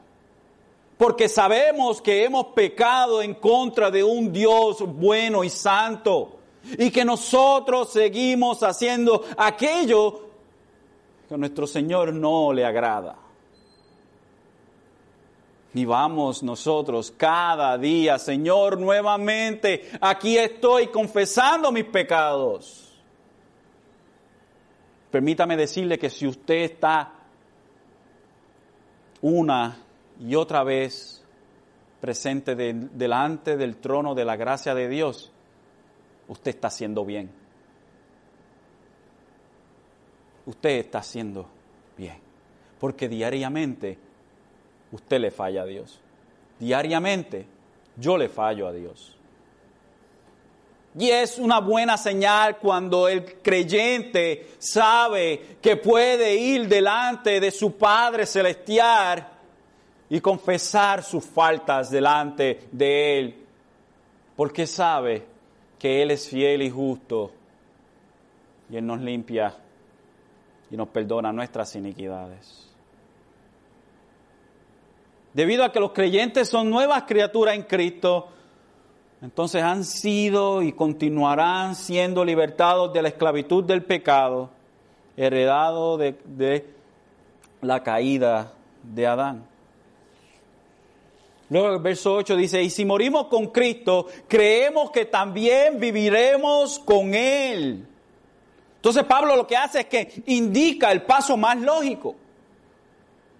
porque 0.98 1.28
sabemos 1.28 2.02
que 2.02 2.24
hemos 2.24 2.46
pecado 2.56 3.22
en 3.22 3.34
contra 3.34 3.92
de 3.92 4.06
un 4.06 4.32
Dios 4.32 4.78
bueno 4.88 5.44
y 5.44 5.50
santo 5.50 6.38
y 6.78 6.90
que 6.92 7.04
nosotros 7.04 7.92
seguimos 7.92 8.64
haciendo 8.64 9.22
aquello 9.36 10.30
que 11.28 11.34
a 11.34 11.38
nuestro 11.38 11.68
Señor 11.68 12.14
no 12.14 12.54
le 12.54 12.64
agrada. 12.64 13.18
Y 15.74 15.86
vamos 15.86 16.42
nosotros 16.42 17.14
cada 17.16 17.78
día, 17.78 18.18
Señor, 18.18 18.80
nuevamente, 18.80 19.92
aquí 20.02 20.38
estoy 20.38 20.88
confesando 20.88 21.72
mis 21.72 21.86
pecados. 21.86 22.92
Permítame 25.12 25.56
decirle 25.56 26.00
que 26.00 26.10
si 26.10 26.26
usted 26.26 26.56
está 26.56 27.14
una 29.22 29.78
y 30.20 30.36
otra 30.36 30.64
vez 30.64 31.24
presente 32.02 32.56
delante 32.56 33.58
del 33.58 33.78
trono 33.78 34.16
de 34.16 34.26
la 34.26 34.36
gracia 34.36 34.74
de 34.74 34.88
Dios, 34.90 35.32
usted 36.28 36.52
está 36.52 36.70
haciendo 36.70 37.06
bien. 37.06 37.30
Usted 40.46 40.80
está 40.80 41.00
haciendo 41.00 41.48
bien. 41.96 42.18
Porque 42.80 43.08
diariamente 43.10 44.09
usted 44.92 45.20
le 45.20 45.32
falla 45.32 45.64
a 45.64 45.66
Dios. 45.66 46.00
Diariamente 46.60 47.46
yo 47.96 48.18
le 48.18 48.30
fallo 48.30 48.68
a 48.68 48.74
Dios. 48.74 49.16
Y 50.98 51.10
es 51.12 51.38
una 51.38 51.60
buena 51.60 51.98
señal 51.98 52.58
cuando 52.58 53.08
el 53.08 53.42
creyente 53.42 54.50
sabe 54.58 55.58
que 55.62 55.78
puede 55.78 56.36
ir 56.36 56.68
delante 56.68 57.40
de 57.40 57.52
su 57.52 57.78
Padre 57.78 58.26
Celestial 58.26 59.28
y 60.10 60.20
confesar 60.20 61.04
sus 61.04 61.24
faltas 61.24 61.92
delante 61.92 62.68
de 62.72 63.20
Él, 63.20 63.36
porque 64.36 64.66
sabe 64.66 65.24
que 65.78 66.02
Él 66.02 66.12
es 66.12 66.28
fiel 66.28 66.64
y 66.64 66.70
justo 66.72 67.32
y 68.70 68.78
Él 68.78 68.86
nos 68.86 69.00
limpia 69.00 69.56
y 70.72 70.76
nos 70.76 70.88
perdona 70.90 71.32
nuestras 71.32 71.76
iniquidades. 71.76 72.69
Debido 75.40 75.64
a 75.64 75.72
que 75.72 75.80
los 75.80 75.94
creyentes 75.94 76.50
son 76.50 76.70
nuevas 76.70 77.04
criaturas 77.04 77.56
en 77.56 77.64
Cristo, 77.64 78.28
entonces 79.22 79.64
han 79.64 79.86
sido 79.86 80.62
y 80.62 80.74
continuarán 80.74 81.76
siendo 81.76 82.26
libertados 82.26 82.92
de 82.92 83.02
la 83.02 83.08
esclavitud 83.08 83.64
del 83.64 83.86
pecado, 83.86 84.50
heredado 85.16 85.98
de, 85.98 86.66
la 87.62 87.82
caída 87.82 88.52
de 88.84 89.08
Adán. 89.08 89.46
Luego 91.50 91.70
el 91.70 91.82
verso 91.82 92.16
8 92.16 92.36
dice, 92.36 92.62
y 92.62 92.70
si 92.70 92.84
morimos 92.84 93.28
con 93.28 93.48
Cristo, 93.48 94.08
creemos 94.28 94.92
que 94.92 95.06
también 95.06 95.80
viviremos 95.80 96.80
con 96.80 97.14
Él. 97.16 97.88
Entonces 98.76 99.06
Pablo 99.06 99.38
lo 99.38 99.48
que 99.48 99.56
hace 99.56 99.80
es 99.80 99.86
que 99.86 100.22
indica 100.26 100.92
el 100.92 101.04
paso 101.04 101.38
más 101.38 101.58
lógico. 101.62 102.18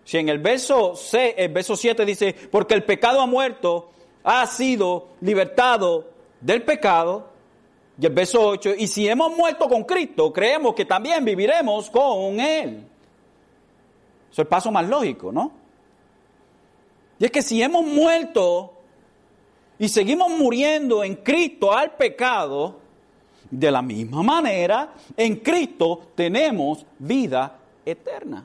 Si 0.10 0.18
en 0.18 0.28
el 0.28 0.40
verso, 0.40 0.96
C, 0.96 1.36
el 1.38 1.50
verso 1.50 1.76
7 1.76 2.04
dice, 2.04 2.34
porque 2.50 2.74
el 2.74 2.84
pecado 2.84 3.22
ha 3.22 3.28
muerto, 3.28 3.92
ha 4.24 4.44
sido 4.48 5.10
libertado 5.22 6.10
del 6.42 6.64
pecado, 6.64 7.28
y 8.02 8.08
el 8.08 8.12
verso 8.12 8.42
8, 8.42 8.72
y 8.80 8.88
si 8.88 9.08
hemos 9.08 9.38
muerto 9.38 9.70
con 9.70 9.84
Cristo, 9.84 10.34
creemos 10.34 10.74
que 10.74 10.84
también 10.84 11.24
viviremos 11.24 11.92
con 11.92 12.40
Él. 12.40 12.88
Eso 14.32 14.32
es 14.32 14.40
el 14.40 14.48
paso 14.48 14.72
más 14.72 14.90
lógico, 14.90 15.32
¿no? 15.32 15.52
Y 17.20 17.26
es 17.26 17.30
que 17.30 17.44
si 17.44 17.62
hemos 17.62 17.86
muerto 17.86 18.74
y 19.78 19.90
seguimos 19.90 20.32
muriendo 20.32 21.04
en 21.04 21.18
Cristo 21.18 21.72
al 21.72 21.92
pecado, 21.92 22.80
de 23.52 23.70
la 23.70 23.84
misma 23.84 24.24
manera, 24.24 24.92
en 25.16 25.36
Cristo 25.36 26.02
tenemos 26.16 26.84
vida 26.98 27.60
eterna. 27.86 28.44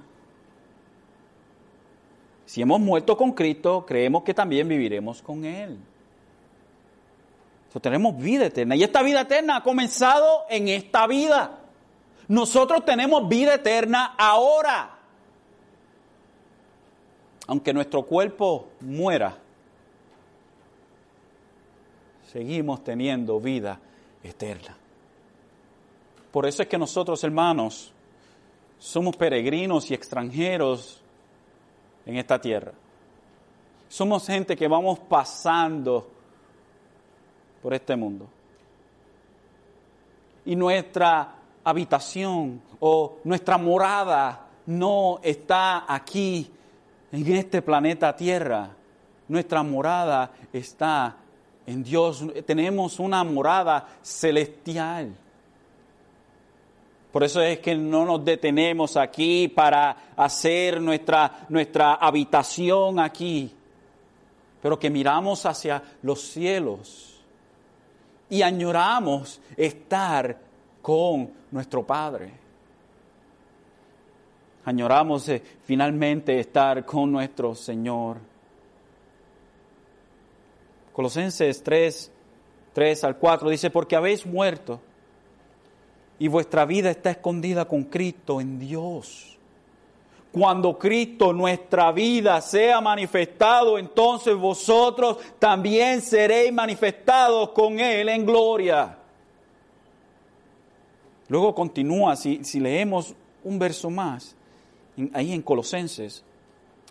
Si 2.54 2.62
hemos 2.62 2.78
muerto 2.78 3.16
con 3.16 3.32
Cristo, 3.32 3.84
creemos 3.84 4.22
que 4.22 4.32
también 4.32 4.68
viviremos 4.68 5.20
con 5.20 5.44
Él. 5.44 5.76
tenemos 7.82 8.16
vida 8.16 8.46
eterna. 8.46 8.76
Y 8.76 8.84
esta 8.84 9.02
vida 9.02 9.22
eterna 9.22 9.56
ha 9.56 9.62
comenzado 9.64 10.44
en 10.48 10.68
esta 10.68 11.08
vida. 11.08 11.58
Nosotros 12.28 12.84
tenemos 12.84 13.28
vida 13.28 13.54
eterna 13.54 14.14
ahora. 14.16 15.00
Aunque 17.48 17.72
nuestro 17.72 18.04
cuerpo 18.04 18.68
muera, 18.78 19.36
seguimos 22.32 22.84
teniendo 22.84 23.40
vida 23.40 23.80
eterna. 24.22 24.76
Por 26.30 26.46
eso 26.46 26.62
es 26.62 26.68
que 26.68 26.78
nosotros, 26.78 27.24
hermanos, 27.24 27.92
somos 28.78 29.16
peregrinos 29.16 29.90
y 29.90 29.94
extranjeros 29.94 31.00
en 32.06 32.16
esta 32.16 32.40
tierra. 32.40 32.72
Somos 33.88 34.26
gente 34.26 34.56
que 34.56 34.68
vamos 34.68 34.98
pasando 34.98 36.10
por 37.62 37.72
este 37.74 37.96
mundo. 37.96 38.28
Y 40.44 40.56
nuestra 40.56 41.34
habitación 41.64 42.60
o 42.80 43.18
nuestra 43.24 43.56
morada 43.56 44.46
no 44.66 45.18
está 45.22 45.84
aquí 45.92 46.50
en 47.12 47.36
este 47.36 47.62
planeta 47.62 48.14
Tierra. 48.14 48.70
Nuestra 49.28 49.62
morada 49.62 50.30
está 50.52 51.16
en 51.66 51.82
Dios. 51.82 52.24
Tenemos 52.44 52.98
una 52.98 53.24
morada 53.24 53.88
celestial. 54.02 55.14
Por 57.14 57.22
eso 57.22 57.40
es 57.40 57.60
que 57.60 57.76
no 57.76 58.04
nos 58.04 58.24
detenemos 58.24 58.96
aquí 58.96 59.46
para 59.46 60.14
hacer 60.16 60.80
nuestra, 60.80 61.46
nuestra 61.48 61.94
habitación 61.94 62.98
aquí, 62.98 63.54
pero 64.60 64.76
que 64.80 64.90
miramos 64.90 65.46
hacia 65.46 65.80
los 66.02 66.22
cielos 66.22 67.22
y 68.28 68.42
añoramos 68.42 69.40
estar 69.56 70.36
con 70.82 71.30
nuestro 71.52 71.86
Padre. 71.86 72.32
Añoramos 74.64 75.28
eh, 75.28 75.40
finalmente 75.64 76.40
estar 76.40 76.84
con 76.84 77.12
nuestro 77.12 77.54
Señor. 77.54 78.16
Colosenses 80.92 81.62
3, 81.62 82.10
3 82.72 83.04
al 83.04 83.18
4 83.18 83.50
dice, 83.50 83.70
porque 83.70 83.94
habéis 83.94 84.26
muerto 84.26 84.80
y 86.18 86.28
vuestra 86.28 86.64
vida 86.64 86.90
está 86.90 87.10
escondida 87.10 87.64
con 87.66 87.84
Cristo 87.84 88.40
en 88.40 88.58
Dios. 88.58 89.30
cuando 90.32 90.76
Cristo 90.76 91.32
nuestra 91.32 91.92
vida 91.92 92.40
sea 92.40 92.80
manifestado, 92.80 93.78
entonces 93.78 94.34
vosotros 94.34 95.18
también 95.38 96.02
seréis 96.02 96.52
manifestados 96.52 97.50
con 97.50 97.78
Él 97.78 98.08
en 98.08 98.26
gloria. 98.26 98.98
Luego 101.28 101.54
continúa, 101.54 102.16
si, 102.16 102.42
si 102.42 102.58
leemos 102.58 103.14
un 103.44 103.60
verso 103.60 103.90
más, 103.90 104.34
ahí 105.12 105.32
en 105.32 105.40
Colosenses, 105.40 106.24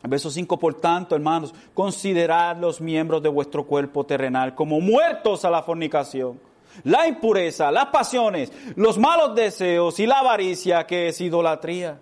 verso 0.03 0.29
5, 0.29 0.57
por 0.57 0.75
tanto, 0.75 1.13
hermanos, 1.13 1.53
considerad 1.73 2.57
los 2.57 2.79
miembros 2.79 3.21
de 3.21 3.29
vuestro 3.29 3.65
cuerpo 3.65 4.05
terrenal 4.05 4.55
como 4.55 4.79
muertos 4.79 5.43
a 5.43 5.49
la 5.49 5.63
fornicación, 5.63 6.39
la 6.83 7.07
impureza, 7.07 7.71
las 7.71 7.87
pasiones, 7.87 8.51
los 8.75 8.97
malos 8.97 9.35
deseos 9.35 9.99
y 9.99 10.05
la 10.05 10.19
avaricia 10.19 10.85
que 10.85 11.09
es 11.09 11.21
idolatría. 11.21 11.99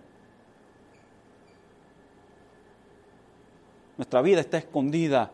Nuestra 3.97 4.21
vida 4.21 4.41
está 4.41 4.57
escondida 4.57 5.31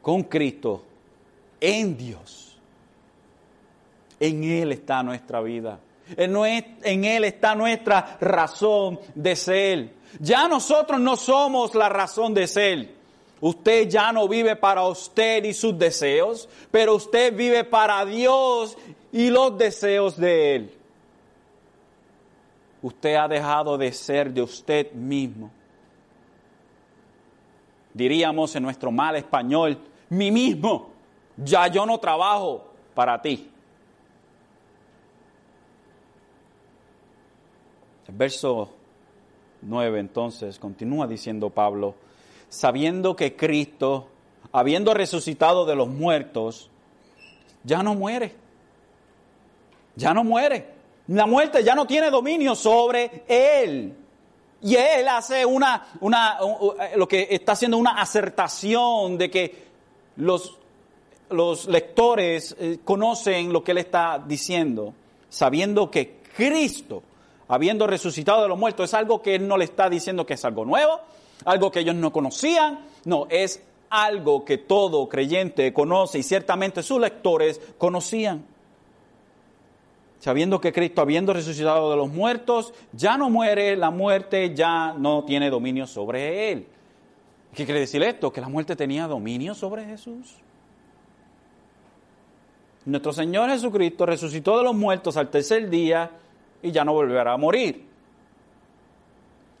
con 0.00 0.24
Cristo 0.24 0.84
en 1.60 1.96
Dios. 1.96 2.58
En 4.18 4.44
Él 4.44 4.72
está 4.72 5.02
nuestra 5.02 5.40
vida. 5.40 5.78
En 6.16 7.04
Él 7.04 7.24
está 7.24 7.54
nuestra 7.54 8.18
razón 8.20 8.98
de 9.14 9.36
ser. 9.36 9.94
Ya 10.20 10.48
nosotros 10.48 11.00
no 11.00 11.16
somos 11.16 11.74
la 11.74 11.88
razón 11.88 12.34
de 12.34 12.46
ser. 12.46 13.01
Usted 13.42 13.88
ya 13.88 14.12
no 14.12 14.28
vive 14.28 14.54
para 14.54 14.84
usted 14.86 15.42
y 15.42 15.52
sus 15.52 15.76
deseos, 15.76 16.48
pero 16.70 16.94
usted 16.94 17.36
vive 17.36 17.64
para 17.64 18.04
Dios 18.04 18.78
y 19.10 19.30
los 19.30 19.58
deseos 19.58 20.16
de 20.16 20.54
Él. 20.54 20.74
Usted 22.82 23.16
ha 23.16 23.26
dejado 23.26 23.76
de 23.76 23.92
ser 23.92 24.32
de 24.32 24.42
usted 24.42 24.92
mismo. 24.92 25.50
Diríamos 27.92 28.54
en 28.54 28.62
nuestro 28.62 28.92
mal 28.92 29.16
español, 29.16 29.76
mí 30.08 30.30
mismo, 30.30 30.90
ya 31.36 31.66
yo 31.66 31.84
no 31.84 31.98
trabajo 31.98 32.64
para 32.94 33.20
ti. 33.20 33.48
verso 38.14 38.68
9 39.62 39.98
entonces 39.98 40.58
continúa 40.58 41.06
diciendo 41.06 41.48
Pablo, 41.50 41.94
sabiendo 42.52 43.16
que 43.16 43.34
Cristo, 43.34 44.08
habiendo 44.52 44.92
resucitado 44.92 45.64
de 45.64 45.74
los 45.74 45.88
muertos, 45.88 46.68
ya 47.64 47.82
no 47.82 47.94
muere. 47.94 48.34
Ya 49.96 50.12
no 50.12 50.22
muere. 50.22 50.66
La 51.06 51.24
muerte 51.24 51.64
ya 51.64 51.74
no 51.74 51.86
tiene 51.86 52.10
dominio 52.10 52.54
sobre 52.54 53.24
él. 53.26 53.96
Y 54.60 54.76
él 54.76 55.08
hace 55.08 55.46
una, 55.46 55.88
una 56.00 56.38
lo 56.94 57.08
que 57.08 57.26
está 57.30 57.52
haciendo 57.52 57.78
una 57.78 58.00
acertación 58.00 59.16
de 59.16 59.30
que 59.30 59.64
los, 60.16 60.58
los 61.30 61.66
lectores 61.66 62.54
eh, 62.60 62.80
conocen 62.84 63.50
lo 63.50 63.64
que 63.64 63.72
él 63.72 63.78
está 63.78 64.22
diciendo, 64.24 64.92
sabiendo 65.30 65.90
que 65.90 66.20
Cristo 66.36 67.02
habiendo 67.48 67.86
resucitado 67.86 68.42
de 68.42 68.48
los 68.48 68.58
muertos, 68.58 68.88
es 68.88 68.94
algo 68.94 69.20
que 69.20 69.34
Él 69.34 69.46
no 69.46 69.58
le 69.58 69.64
está 69.64 69.90
diciendo 69.90 70.24
que 70.24 70.34
es 70.34 70.44
algo 70.46 70.64
nuevo, 70.64 71.00
algo 71.44 71.70
que 71.70 71.80
ellos 71.80 71.94
no 71.94 72.12
conocían, 72.12 72.80
no, 73.04 73.26
es 73.30 73.62
algo 73.90 74.44
que 74.44 74.58
todo 74.58 75.08
creyente 75.08 75.72
conoce 75.72 76.18
y 76.18 76.22
ciertamente 76.22 76.82
sus 76.82 77.00
lectores 77.00 77.60
conocían. 77.78 78.44
Sabiendo 80.18 80.60
que 80.60 80.72
Cristo, 80.72 81.02
habiendo 81.02 81.32
resucitado 81.32 81.90
de 81.90 81.96
los 81.96 82.08
muertos, 82.08 82.72
ya 82.92 83.18
no 83.18 83.28
muere, 83.28 83.76
la 83.76 83.90
muerte 83.90 84.54
ya 84.54 84.94
no 84.96 85.24
tiene 85.24 85.50
dominio 85.50 85.86
sobre 85.86 86.52
Él. 86.52 86.66
¿Qué 87.54 87.64
quiere 87.64 87.80
decir 87.80 88.02
esto? 88.02 88.32
Que 88.32 88.40
la 88.40 88.48
muerte 88.48 88.76
tenía 88.76 89.06
dominio 89.06 89.54
sobre 89.54 89.84
Jesús. 89.84 90.36
Nuestro 92.84 93.12
Señor 93.12 93.50
Jesucristo 93.50 94.06
resucitó 94.06 94.58
de 94.58 94.64
los 94.64 94.74
muertos 94.74 95.16
al 95.16 95.28
tercer 95.28 95.68
día 95.68 96.10
y 96.62 96.70
ya 96.70 96.84
no 96.84 96.94
volverá 96.94 97.34
a 97.34 97.36
morir. 97.36 97.91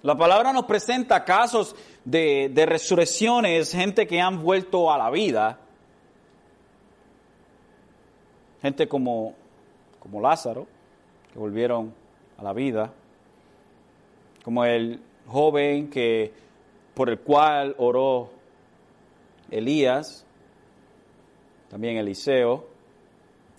La 0.02 0.16
palabra 0.16 0.52
nos 0.52 0.64
presenta 0.64 1.24
casos 1.24 1.76
de, 2.04 2.52
resurrecciones, 2.66 3.70
gente 3.70 4.04
que 4.08 4.20
han 4.20 4.42
vuelto 4.42 4.90
a 4.90 4.98
la 4.98 5.10
vida, 5.10 5.60
gente 8.60 8.88
como, 8.88 9.34
como 10.00 10.20
Lázaro, 10.20 10.66
que 11.32 11.38
volvieron 11.38 11.94
a 12.36 12.42
la 12.42 12.52
vida, 12.52 12.92
como 14.42 14.64
el 14.64 15.00
joven 15.28 15.88
que, 15.88 16.32
por 16.94 17.08
el 17.08 17.20
cual 17.20 17.76
oró 17.78 18.30
Elías, 19.52 20.26
también 21.70 21.96
Eliseo, 21.96 22.66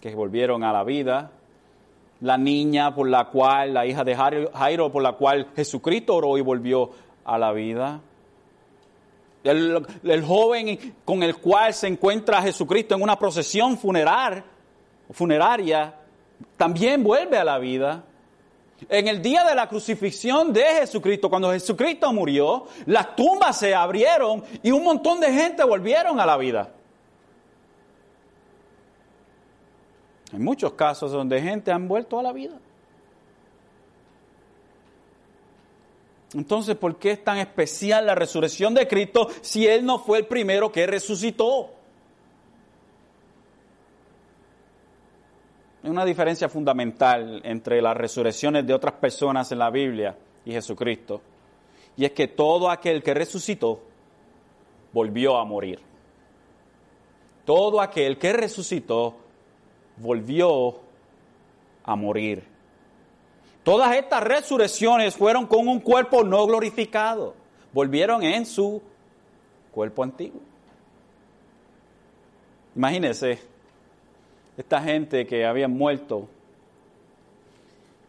que 0.02 0.14
volvieron 0.14 0.66
a 0.66 0.74
la 0.74 0.84
vida, 0.84 1.32
la 2.24 2.38
niña 2.38 2.96
por 2.96 3.10
la 3.10 3.26
cual, 3.26 3.74
la 3.74 3.86
hija 3.86 4.06
de 4.06 4.16
Jairo, 4.16 4.92
por 4.92 5.04
la 5.04 5.12
cual 5.12 5.50
Jesucristo 5.58 6.16
oró 6.16 6.38
y 6.38 6.42
volvió 6.42 6.90
a 7.26 7.38
la 7.38 7.52
vida. 7.52 8.00
El, 9.44 10.24
joven 10.26 10.96
con 11.04 11.22
el 11.22 11.36
cual 11.36 11.74
se 11.74 11.88
encuentra 11.88 12.42
Jesucristo 12.42 12.96
en 12.96 13.02
una 13.02 13.20
procesión 13.20 13.78
funeral, 13.78 14.42
funeraria, 15.12 15.96
también 16.56 17.04
vuelve 17.04 17.38
a 17.38 17.44
la 17.44 17.60
vida. 17.60 18.06
En 18.88 19.10
el 19.10 19.22
día 19.22 19.44
de 19.44 19.54
la 19.54 19.68
crucifixión 19.68 20.54
de 20.54 20.64
Jesucristo, 20.64 21.30
cuando 21.30 21.52
Jesucristo 21.52 22.14
murió, 22.14 22.68
las 22.86 23.18
tumbas 23.18 23.60
se 23.60 23.76
abrieron 23.76 24.46
y 24.64 24.72
un 24.72 24.82
montón 24.86 25.20
de 25.20 25.30
gente 25.34 25.62
volvieron 25.66 26.22
a 26.22 26.26
la 26.26 26.38
vida. 26.38 26.72
Hay 30.34 30.40
muchos 30.40 30.74
casos 30.74 31.12
donde 31.12 31.40
gente 31.40 31.72
han 31.72 31.88
vuelto 31.88 32.18
a 32.18 32.24
la 32.24 32.34
vida. 32.34 32.58
Entonces, 36.34 36.76
¿por 36.76 36.98
qué 36.98 37.12
es 37.12 37.24
tan 37.24 37.38
especial 37.38 38.08
la 38.08 38.16
resurrección 38.16 38.74
de 38.74 38.88
Cristo 38.88 39.28
si 39.42 39.68
Él 39.68 39.86
no 39.86 40.00
fue 40.00 40.18
el 40.18 40.26
primero 40.26 40.72
que 40.72 40.88
resucitó? 40.88 41.70
Hay 45.84 45.90
una 45.92 46.04
diferencia 46.04 46.50
fundamental 46.50 47.42
entre 47.44 47.80
las 47.80 47.96
resurrecciones 47.96 48.66
de 48.66 48.74
otras 48.74 48.96
personas 48.96 49.52
en 49.52 49.60
la 49.60 49.70
Biblia 49.70 50.18
y 50.46 50.52
Jesucristo. 50.52 51.22
Y 51.96 52.06
es 52.06 52.12
que 52.14 52.28
todo 52.28 52.72
aquel 52.72 53.04
que 53.04 53.14
resucitó 53.14 53.82
volvió 54.92 55.38
a 55.38 55.46
morir. 55.46 55.80
Todo 57.46 57.80
aquel 57.80 58.18
que 58.18 58.34
resucitó 58.34 59.23
volvió 59.98 60.80
a 61.84 61.96
morir. 61.96 62.44
Todas 63.64 63.96
estas 63.96 64.24
resurrecciones 64.24 65.16
fueron 65.16 65.48
con 65.48 65.68
un 65.68 65.80
cuerpo 65.80 66.24
no 66.24 66.46
glorificado. 66.46 67.34
Volvieron 67.72 68.24
en 68.24 68.46
su 68.46 68.82
cuerpo 69.72 70.04
antiguo. 70.04 70.42
Imagínense, 72.76 73.40
esta 74.58 74.82
gente 74.82 75.26
que 75.26 75.46
había 75.46 75.68
muerto 75.68 76.28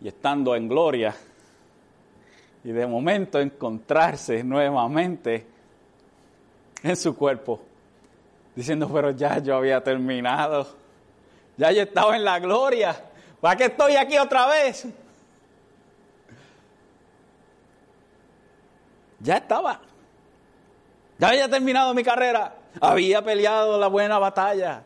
y 0.00 0.08
estando 0.08 0.54
en 0.56 0.68
gloria, 0.68 1.14
y 2.64 2.72
de 2.72 2.86
momento 2.86 3.40
encontrarse 3.40 4.42
nuevamente 4.42 5.46
en 6.82 6.96
su 6.96 7.16
cuerpo, 7.16 7.60
diciendo, 8.56 8.90
pero 8.92 9.10
ya 9.10 9.38
yo 9.38 9.56
había 9.56 9.82
terminado 9.82 10.66
ya 11.56 11.72
yo 11.72 11.82
estaba 11.82 12.16
en 12.16 12.24
la 12.24 12.38
gloria. 12.38 12.96
¿Para 13.40 13.56
qué 13.56 13.64
estoy 13.66 13.96
aquí 13.96 14.18
otra 14.18 14.46
vez? 14.46 14.86
Ya 19.20 19.36
estaba. 19.36 19.80
Ya 21.18 21.28
había 21.28 21.48
terminado 21.48 21.94
mi 21.94 22.02
carrera. 22.02 22.54
Había 22.80 23.22
peleado 23.22 23.78
la 23.78 23.86
buena 23.86 24.18
batalla. 24.18 24.82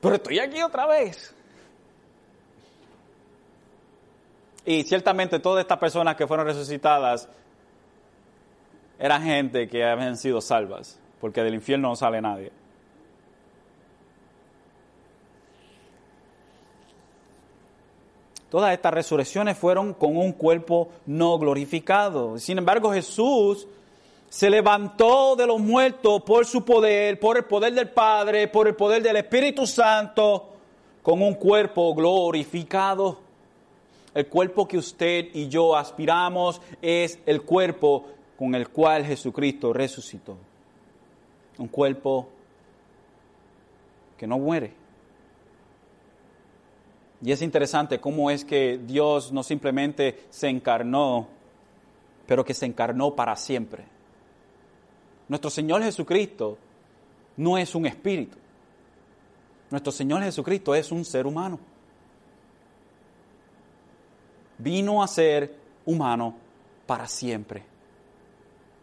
Pero 0.00 0.14
estoy 0.14 0.38
aquí 0.38 0.62
otra 0.62 0.86
vez. 0.86 1.34
Y 4.64 4.82
ciertamente 4.84 5.38
todas 5.38 5.62
estas 5.62 5.78
personas 5.78 6.14
que 6.16 6.26
fueron 6.26 6.46
resucitadas 6.46 7.28
eran 8.98 9.22
gente 9.22 9.68
que 9.68 9.84
habían 9.84 10.16
sido 10.16 10.40
salvas, 10.40 10.98
porque 11.20 11.42
del 11.42 11.54
infierno 11.54 11.88
no 11.88 11.96
sale 11.96 12.20
nadie. 12.20 12.52
Todas 18.50 18.72
estas 18.72 18.94
resurrecciones 18.94 19.58
fueron 19.58 19.92
con 19.92 20.16
un 20.16 20.32
cuerpo 20.32 20.88
no 21.06 21.38
glorificado. 21.38 22.38
Sin 22.38 22.58
embargo, 22.58 22.92
Jesús 22.92 23.66
se 24.30 24.48
levantó 24.48 25.36
de 25.36 25.46
los 25.46 25.60
muertos 25.60 26.22
por 26.22 26.46
su 26.46 26.64
poder, 26.64 27.20
por 27.20 27.36
el 27.36 27.44
poder 27.44 27.74
del 27.74 27.90
Padre, 27.90 28.48
por 28.48 28.66
el 28.66 28.74
poder 28.74 29.02
del 29.02 29.16
Espíritu 29.16 29.66
Santo, 29.66 30.48
con 31.02 31.22
un 31.22 31.34
cuerpo 31.34 31.94
glorificado. 31.94 33.18
El 34.14 34.26
cuerpo 34.26 34.66
que 34.66 34.78
usted 34.78 35.26
y 35.34 35.48
yo 35.48 35.76
aspiramos 35.76 36.60
es 36.80 37.18
el 37.26 37.42
cuerpo 37.42 38.06
con 38.38 38.54
el 38.54 38.68
cual 38.68 39.04
Jesucristo 39.04 39.72
resucitó. 39.72 40.36
Un 41.58 41.68
cuerpo 41.68 42.28
que 44.16 44.26
no 44.26 44.38
muere. 44.38 44.77
Y 47.20 47.32
es 47.32 47.42
interesante 47.42 48.00
cómo 48.00 48.30
es 48.30 48.44
que 48.44 48.78
Dios 48.78 49.32
no 49.32 49.42
simplemente 49.42 50.26
se 50.30 50.48
encarnó, 50.48 51.28
pero 52.26 52.44
que 52.44 52.54
se 52.54 52.66
encarnó 52.66 53.14
para 53.14 53.34
siempre. 53.34 53.84
Nuestro 55.28 55.50
Señor 55.50 55.82
Jesucristo 55.82 56.58
no 57.36 57.58
es 57.58 57.74
un 57.74 57.86
espíritu. 57.86 58.38
Nuestro 59.70 59.92
Señor 59.92 60.22
Jesucristo 60.22 60.74
es 60.74 60.92
un 60.92 61.04
ser 61.04 61.26
humano. 61.26 61.58
Vino 64.58 65.02
a 65.02 65.08
ser 65.08 65.54
humano 65.84 66.34
para 66.86 67.06
siempre. 67.06 67.64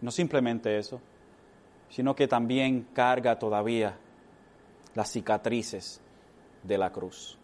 No 0.01 0.11
simplemente 0.11 0.77
eso, 0.77 1.01
sino 1.89 2.15
que 2.15 2.27
también 2.27 2.87
carga 2.93 3.39
todavía 3.39 3.97
las 4.93 5.11
cicatrices 5.11 5.99
de 6.63 6.77
la 6.77 6.91
cruz. 6.91 7.37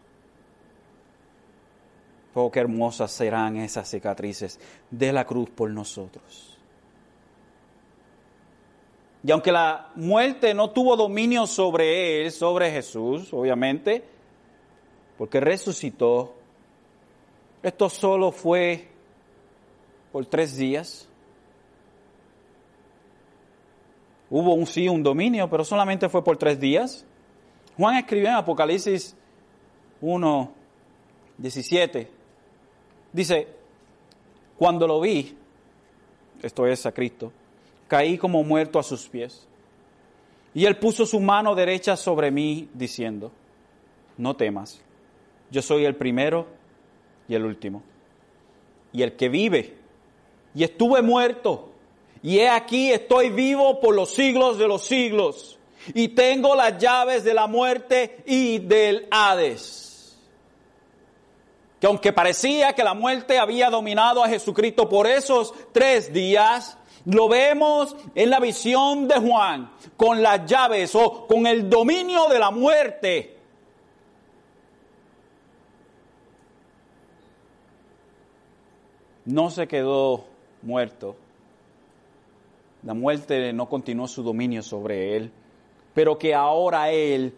Oh, 2.33 2.49
qué 2.49 2.61
hermosas 2.61 3.11
serán 3.11 3.57
esas 3.57 3.89
cicatrices 3.89 4.59
de 4.89 5.11
la 5.11 5.25
cruz 5.25 5.49
por 5.49 5.69
nosotros. 5.69 6.57
Y 9.23 9.31
aunque 9.31 9.51
la 9.51 9.91
muerte 9.95 10.53
no 10.53 10.71
tuvo 10.71 10.95
dominio 10.95 11.45
sobre 11.45 12.21
él, 12.21 12.31
sobre 12.31 12.71
Jesús, 12.71 13.33
obviamente, 13.33 14.03
porque 15.17 15.39
resucitó, 15.39 16.33
esto 17.61 17.89
solo 17.89 18.31
fue 18.31 18.87
por 20.11 20.25
tres 20.25 20.57
días. 20.57 21.07
Hubo 24.29 24.53
un 24.53 24.65
sí, 24.65 24.87
un 24.87 25.03
dominio, 25.03 25.49
pero 25.49 25.63
solamente 25.63 26.09
fue 26.09 26.23
por 26.23 26.37
tres 26.37 26.59
días. 26.59 27.05
Juan 27.77 27.97
escribió 27.97 28.29
en 28.29 28.35
Apocalipsis 28.35 29.15
1, 29.99 30.51
17, 31.37 32.20
dice, 33.11 33.47
cuando 34.57 34.87
lo 34.87 35.01
vi, 35.01 35.37
esto 36.41 36.67
es 36.67 36.85
a 36.85 36.91
Cristo, 36.91 37.31
caí 37.87 38.17
como 38.17 38.43
muerto 38.43 38.79
a 38.79 38.83
sus 38.83 39.07
pies. 39.07 39.47
Y 40.53 40.65
él 40.65 40.77
puso 40.77 41.05
su 41.05 41.19
mano 41.19 41.55
derecha 41.55 41.95
sobre 41.95 42.29
mí, 42.29 42.69
diciendo, 42.73 43.31
no 44.17 44.35
temas, 44.35 44.81
yo 45.49 45.61
soy 45.61 45.85
el 45.85 45.95
primero 45.95 46.47
y 47.27 47.35
el 47.35 47.45
último, 47.45 47.83
y 48.91 49.01
el 49.01 49.15
que 49.15 49.29
vive, 49.29 49.77
y 50.53 50.63
estuve 50.63 51.01
muerto, 51.01 51.69
y 52.21 52.39
he 52.39 52.49
aquí 52.49 52.91
estoy 52.91 53.29
vivo 53.29 53.79
por 53.79 53.95
los 53.95 54.13
siglos 54.13 54.57
de 54.57 54.67
los 54.67 54.85
siglos, 54.85 55.57
y 55.93 56.09
tengo 56.09 56.55
las 56.55 56.77
llaves 56.77 57.23
de 57.23 57.33
la 57.33 57.47
muerte 57.47 58.23
y 58.25 58.59
del 58.59 59.07
Hades. 59.09 59.90
Que 61.81 61.87
aunque 61.87 62.13
parecía 62.13 62.73
que 62.73 62.83
la 62.83 62.93
muerte 62.93 63.39
había 63.39 63.71
dominado 63.71 64.23
a 64.23 64.29
Jesucristo 64.29 64.87
por 64.87 65.07
esos 65.07 65.51
tres 65.71 66.13
días, 66.13 66.77
lo 67.05 67.27
vemos 67.27 67.95
en 68.13 68.29
la 68.29 68.39
visión 68.39 69.07
de 69.07 69.15
Juan, 69.15 69.71
con 69.97 70.21
las 70.21 70.45
llaves 70.45 70.93
o 70.93 71.25
con 71.25 71.47
el 71.47 71.71
dominio 71.71 72.27
de 72.27 72.37
la 72.37 72.51
muerte. 72.51 73.35
No 79.25 79.49
se 79.49 79.67
quedó 79.67 80.25
muerto. 80.61 81.15
La 82.83 82.93
muerte 82.93 83.53
no 83.53 83.67
continuó 83.67 84.07
su 84.07 84.21
dominio 84.21 84.61
sobre 84.61 85.17
él, 85.17 85.31
pero 85.95 86.19
que 86.19 86.35
ahora 86.35 86.91
él 86.91 87.33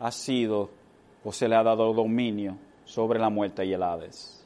ha 0.00 0.10
sido 0.12 0.70
o 1.22 1.30
se 1.30 1.46
le 1.46 1.56
ha 1.56 1.62
dado 1.62 1.92
dominio 1.92 2.56
sobre 2.88 3.20
la 3.20 3.28
muerte 3.28 3.66
y 3.66 3.72
el 3.74 3.82
Hades. 3.82 4.42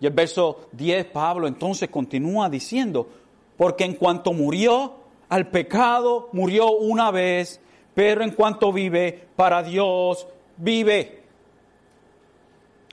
Y 0.00 0.06
el 0.06 0.12
verso 0.12 0.68
10, 0.72 1.06
Pablo 1.06 1.46
entonces 1.46 1.90
continúa 1.90 2.48
diciendo, 2.48 3.08
porque 3.56 3.84
en 3.84 3.94
cuanto 3.94 4.32
murió 4.32 4.94
al 5.28 5.48
pecado, 5.48 6.30
murió 6.32 6.70
una 6.70 7.10
vez, 7.10 7.60
pero 7.94 8.24
en 8.24 8.30
cuanto 8.30 8.72
vive, 8.72 9.28
para 9.36 9.62
Dios 9.62 10.26
vive. 10.56 11.22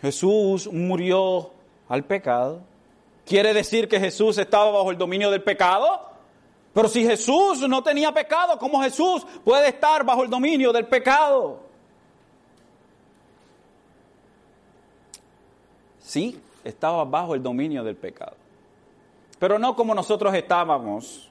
Jesús 0.02 0.70
murió 0.72 1.52
al 1.88 2.04
pecado. 2.04 2.62
¿Quiere 3.26 3.54
decir 3.54 3.88
que 3.88 4.00
Jesús 4.00 4.38
estaba 4.38 4.72
bajo 4.72 4.92
el 4.92 4.98
dominio 4.98 5.32
del 5.32 5.42
pecado? 5.42 6.02
Pero 6.74 6.90
si 6.90 7.06
Jesús 7.06 7.68
no 7.70 7.82
tenía 7.82 8.12
pecado, 8.12 8.60
¿cómo 8.60 8.82
Jesús 8.82 9.26
puede 9.46 9.70
estar 9.70 10.04
bajo 10.04 10.24
el 10.24 10.30
dominio 10.30 10.74
del 10.74 10.88
pecado? 10.88 11.64
Sí, 16.15 16.39
estaba 16.63 17.04
bajo 17.04 17.36
el 17.36 17.43
dominio 17.43 17.84
del 17.84 17.97
pecado. 17.97 18.38
Pero 19.38 19.60
no 19.60 19.75
como 19.75 19.93
nosotros 19.93 20.34
estábamos, 20.34 21.30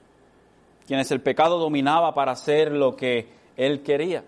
quienes 0.86 1.10
el 1.10 1.22
pecado 1.22 1.58
dominaba 1.58 2.12
para 2.12 2.32
hacer 2.32 2.70
lo 2.70 2.94
que 2.94 3.26
él 3.56 3.82
quería. 3.82 4.22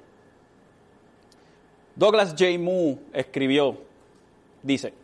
Douglas 1.95 2.31
J. 2.31 2.59
Moore 2.59 2.97
escribió, 3.13 3.77
dice, 4.63 4.95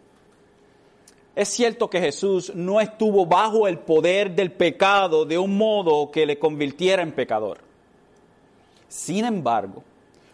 es 1.37 1.51
cierto 1.51 1.91
que 1.91 2.01
Jesús 2.01 2.55
no 2.55 2.81
estuvo 2.81 3.27
bajo 3.27 3.69
el 3.69 3.79
poder 3.79 4.35
del 4.35 4.53
pecado 4.53 5.27
de 5.27 5.37
un 5.37 5.59
modo 5.59 6.11
que 6.11 6.25
le 6.25 6.39
convirtiera 6.39 7.03
en 7.03 7.13
pecador. 7.13 7.59
Sin 8.89 9.27
embargo, 9.27 9.85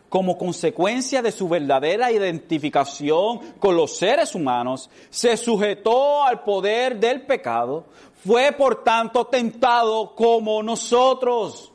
como 0.09 0.39
consecuencia 0.39 1.21
de 1.23 1.33
su 1.33 1.49
verdadera 1.49 2.11
identificación 2.11 3.41
con 3.59 3.77
los 3.77 3.97
seres 3.97 4.35
humanos, 4.35 4.89
se 5.11 5.37
sujetó 5.37 6.25
al 6.25 6.43
poder 6.45 6.99
del 6.99 7.23
pecado, 7.23 7.85
fue 8.25 8.53
por 8.53 8.83
tanto 8.83 9.27
tentado 9.27 10.15
como 10.15 10.63
nosotros. 10.63 11.71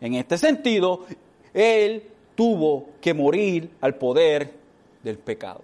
En 0.00 0.14
este 0.14 0.38
sentido, 0.38 1.04
Él 1.52 2.04
tuvo 2.34 2.90
que 3.00 3.12
morir 3.12 3.70
al 3.80 3.96
poder 3.96 4.54
del 5.02 5.18
pecado. 5.18 5.62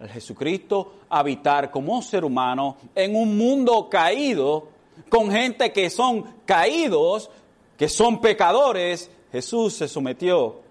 El 0.00 0.08
Jesucristo 0.08 0.94
habitar 1.10 1.70
como 1.70 2.00
ser 2.02 2.24
humano 2.24 2.76
en 2.94 3.14
un 3.14 3.36
mundo 3.36 3.88
caído, 3.88 4.68
con 5.08 5.30
gente 5.30 5.72
que 5.72 5.90
son 5.90 6.24
caídos, 6.46 7.30
que 7.76 7.88
son 7.88 8.20
pecadores, 8.20 9.10
Jesús 9.30 9.74
se 9.74 9.88
sometió 9.88 10.61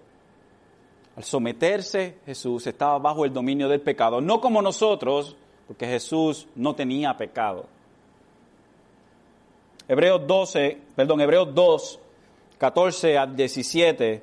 al 1.16 1.24
someterse, 1.24 2.18
Jesús 2.24 2.66
estaba 2.66 2.98
bajo 2.98 3.24
el 3.24 3.32
dominio 3.32 3.68
del 3.68 3.80
pecado, 3.80 4.20
no 4.20 4.40
como 4.40 4.62
nosotros, 4.62 5.36
porque 5.66 5.86
Jesús 5.86 6.46
no 6.54 6.74
tenía 6.74 7.16
pecado. 7.16 7.66
Hebreos 9.88 10.26
12, 10.26 10.78
perdón, 10.96 11.20
Hebreos 11.20 11.54
2, 11.54 12.00
14 12.58 13.18
a 13.18 13.26
17 13.26 14.22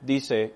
dice, 0.00 0.52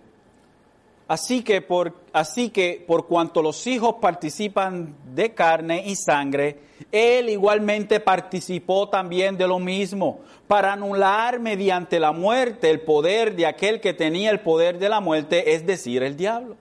Así 1.07 1.43
que, 1.43 1.61
por, 1.61 1.95
así 2.15 2.51
que 2.51 2.83
por 2.87 3.09
cuanto 3.09 3.43
los 3.43 3.67
hijos 3.67 3.97
participan 4.01 4.95
de 5.15 5.35
carne 5.35 5.83
y 5.85 5.97
sangre, 5.97 6.61
él 6.93 7.29
igualmente 7.29 7.99
participó 7.99 8.89
también 8.89 9.37
de 9.37 9.49
lo 9.49 9.59
mismo, 9.59 10.21
para 10.47 10.75
anular 10.75 11.41
mediante 11.41 11.99
la 11.99 12.13
muerte 12.13 12.71
el 12.71 12.83
poder 12.83 13.35
de 13.35 13.47
aquel 13.47 13.81
que 13.81 13.95
tenía 13.95 14.31
el 14.31 14.41
poder 14.41 14.79
de 14.79 14.89
la 14.89 15.01
muerte, 15.01 15.55
es 15.55 15.67
decir, 15.67 16.05
el 16.05 16.17
diablo. 16.17 16.57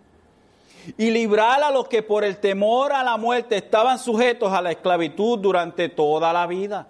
Y 0.98 1.12
librar 1.12 1.62
a 1.62 1.70
los 1.70 1.88
que 1.88 2.02
por 2.02 2.24
el 2.24 2.38
temor 2.38 2.92
a 2.92 3.04
la 3.04 3.16
muerte 3.18 3.56
estaban 3.56 4.00
sujetos 4.00 4.52
a 4.52 4.62
la 4.62 4.72
esclavitud 4.72 5.38
durante 5.38 5.88
toda 5.88 6.34
la 6.34 6.48
vida. 6.48 6.88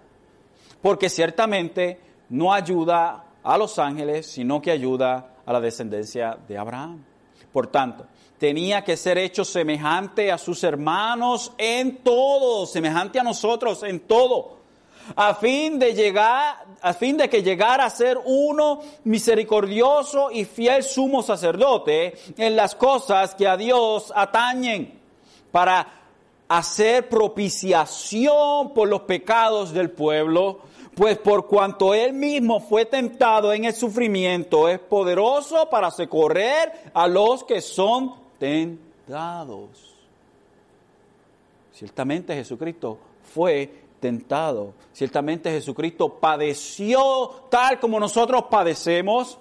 Porque 0.82 1.10
ciertamente 1.10 2.00
no 2.30 2.54
ayuda 2.54 3.26
a 3.44 3.58
los 3.58 3.78
ángeles, 3.78 4.26
sino 4.26 4.62
que 4.62 4.72
ayuda 4.72 5.34
a 5.46 5.52
la 5.54 5.60
descendencia 5.60 6.38
de 6.48 6.58
Abraham. 6.58 7.04
Por 7.54 7.68
tanto, 7.68 8.08
tenía 8.40 8.84
que 8.84 8.98
ser 8.98 9.18
hecho 9.20 9.46
semejante 9.46 10.32
a 10.32 10.38
sus 10.38 10.64
hermanos 10.64 11.54
en 11.58 11.98
todo, 11.98 12.66
semejante 12.66 13.20
a 13.20 13.24
nosotros 13.24 13.84
en 13.84 14.02
todo, 14.02 14.58
a 15.16 15.36
fin 15.36 15.80
de 15.80 15.94
llegar, 15.94 16.66
a 16.82 16.94
fin 16.94 17.16
de 17.16 17.30
que 17.30 17.44
llegara 17.44 17.86
a 17.86 17.90
ser 17.90 18.20
uno 18.26 18.82
misericordioso 19.04 20.32
y 20.32 20.46
fiel 20.46 20.84
sumo 20.84 21.22
sacerdote 21.22 22.16
en 22.38 22.56
las 22.56 22.74
cosas 22.74 23.36
que 23.36 23.48
a 23.48 23.56
Dios 23.56 24.12
atañen, 24.16 25.00
para 25.52 25.88
hacer 26.48 27.08
propiciación 27.10 28.74
por 28.74 28.88
los 28.88 29.02
pecados 29.02 29.72
del 29.72 29.92
pueblo, 29.92 30.62
pues 30.96 31.18
por 31.18 31.48
cuanto 31.48 31.94
él 31.94 32.14
mismo 32.14 32.60
fue 32.60 32.86
tentado 32.86 33.52
en 33.54 33.66
el 33.66 33.74
sufrimiento, 33.74 34.70
es 34.70 34.80
poderoso 34.80 35.70
para 35.70 35.92
socorrer 35.92 36.72
a 36.94 37.08
los 37.08 37.44
que 37.44 37.62
son 37.62 38.14
tentados. 38.38 39.94
Ciertamente 41.74 42.36
Jesucristo 42.36 43.00
fue 43.34 43.84
tentado. 44.00 44.74
Ciertamente 44.92 45.50
Jesucristo 45.50 46.20
padeció 46.20 47.48
tal 47.50 47.80
como 47.80 48.00
nosotros 48.00 48.44
padecemos. 48.50 49.40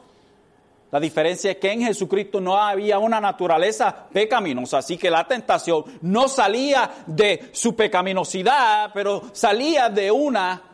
La 0.90 1.00
diferencia 1.00 1.50
es 1.50 1.56
que 1.56 1.72
en 1.72 1.82
Jesucristo 1.82 2.40
no 2.40 2.56
había 2.56 2.98
una 2.98 3.20
naturaleza 3.20 4.08
pecaminosa, 4.12 4.78
así 4.78 4.98
que 4.98 5.10
la 5.10 5.26
tentación 5.26 5.84
no 6.02 6.28
salía 6.28 7.04
de 7.06 7.50
su 7.52 7.74
pecaminosidad, 7.74 8.90
pero 8.92 9.22
salía 9.32 9.88
de 9.88 10.10
una 10.10 10.71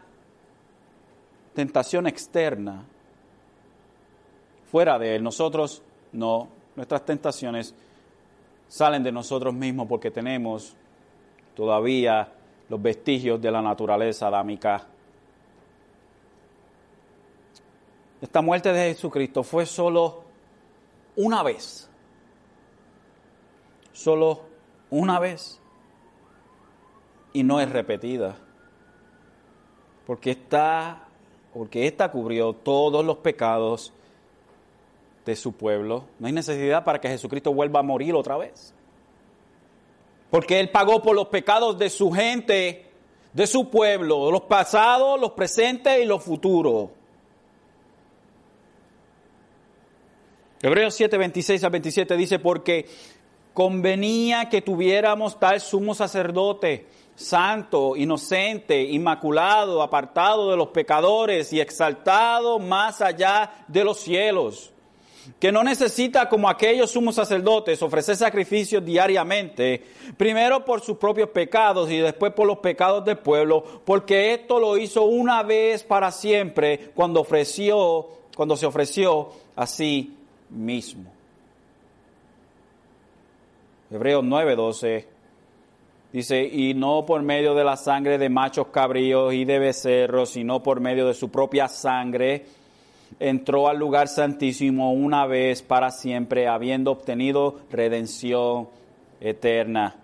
tentación 1.59 2.07
externa, 2.07 2.85
fuera 4.71 4.97
de 4.97 5.17
él. 5.17 5.25
Nosotros 5.25 5.83
no, 6.13 6.47
nuestras 6.77 7.05
tentaciones 7.05 7.75
salen 8.69 9.03
de 9.03 9.11
nosotros 9.11 9.53
mismos 9.53 9.89
porque 9.89 10.13
tenemos 10.13 10.77
todavía 11.57 12.29
los 12.69 12.81
vestigios 12.81 13.43
de 13.43 13.51
la 13.51 13.61
naturaleza 13.61 14.29
adámica. 14.29 14.87
Esta 18.21 18.41
muerte 18.41 18.73
de 18.73 18.95
Jesucristo 18.95 19.43
fue 19.43 19.67
solo 19.67 20.23
una 21.17 21.43
vez. 21.43 21.91
Solo 23.93 24.43
una 24.91 25.19
vez. 25.19 25.61
Y 27.33 27.43
no 27.43 27.59
es 27.59 27.69
repetida. 27.69 28.37
Porque 30.07 30.31
esta, 30.31 31.08
porque 31.59 31.89
esta 31.89 32.13
cubrió 32.13 32.53
todos 32.53 33.05
los 33.05 33.17
pecados 33.17 33.93
de 35.27 35.35
su 35.35 35.55
pueblo. 35.55 36.05
No 36.21 36.29
hay 36.29 36.33
necesidad 36.33 36.85
para 36.85 37.01
que 37.01 37.09
Jesucristo 37.09 37.53
vuelva 37.53 37.81
a 37.81 37.83
morir 37.83 38.15
otra 38.15 38.37
vez. 38.37 38.73
Porque 40.31 40.61
Él 40.61 40.71
pagó 40.71 41.03
por 41.03 41.17
los 41.17 41.27
pecados 41.27 41.77
de 41.77 41.91
su 41.91 42.13
gente, 42.13 42.87
de 43.33 43.47
su 43.49 43.71
pueblo, 43.71 44.31
los 44.31 44.43
pasados, 44.43 45.21
los 45.21 45.33
presentes 45.33 46.01
y 46.01 46.05
los 46.05 46.23
futuros. 46.23 46.91
Hebreos 50.63 50.95
7, 50.95 51.19
26 51.19 51.65
a 51.65 51.69
27 51.71 52.17
dice, 52.17 52.39
porque 52.39 52.87
convenía 53.53 54.49
que 54.49 54.63
tuviéramos 54.63 55.41
tal 55.41 55.61
sumo 55.61 55.97
sacerdote, 55.97 56.87
santo, 57.19 57.97
inocente, 57.97 58.81
inmaculado, 58.81 59.83
apartado 59.83 60.51
de 60.51 60.57
los 60.57 60.69
pecadores 60.69 61.53
y 61.53 61.61
exaltado 61.61 62.59
más 62.59 63.01
allá 63.01 63.65
de 63.67 63.85
los 63.85 63.99
cielos 63.99 64.73
que 65.39 65.53
no 65.53 65.63
necesita 65.63 66.29
como 66.29 66.49
aquellos 66.49 66.93
sumos 66.93 67.17
sacerdotes 67.17 67.83
ofrecer 67.83 68.17
sacrificios 68.17 68.85
diariamente, 68.85 69.83
primero 70.17 70.65
por 70.65 70.81
sus 70.81 70.97
propios 70.97 71.29
pecados 71.31 71.91
y 71.91 71.99
después 71.99 72.33
por 72.33 72.47
los 72.47 72.59
pecados 72.59 73.05
del 73.05 73.19
pueblo, 73.19 73.63
porque 73.85 74.33
esto 74.35 74.59
lo 74.59 74.77
hizo 74.77 75.05
una 75.05 75.43
vez 75.43 75.85
para 75.85 76.11
siempre 76.11 76.91
cuando 76.95 77.21
ofreció, 77.21 78.09
cuando 78.35 78.57
se 78.57 78.67
ofreció 78.67 79.31
a 79.55 79.67
sí 79.67 80.17
mismo. 80.51 81.13
Hebreos 83.91 84.25
9:12 84.25 85.18
dice, 86.13 86.43
y 86.45 86.75
no 86.75 87.05
por 87.07 87.23
medio 87.23 87.55
de 87.55 87.65
la 87.65 87.77
sangre 87.77 88.19
de 88.19 88.29
machos 88.29 88.69
cabríos 88.69 89.35
y 89.35 89.45
de 89.45 89.59
becerros, 89.59 90.31
sino 90.31 90.63
por 90.63 90.81
medio 90.81 91.07
de 91.07 91.15
su 91.15 91.31
propia 91.31 91.69
sangre, 91.69 92.47
entró 93.21 93.69
al 93.69 93.79
lugar 93.79 94.09
santísimo 94.09 94.93
una 94.93 95.27
vez 95.27 95.63
para 95.63 95.91
siempre, 95.91 96.49
habiendo 96.49 96.93
obtenido 96.93 97.61
redención 97.71 98.69
eterna. 99.21 99.97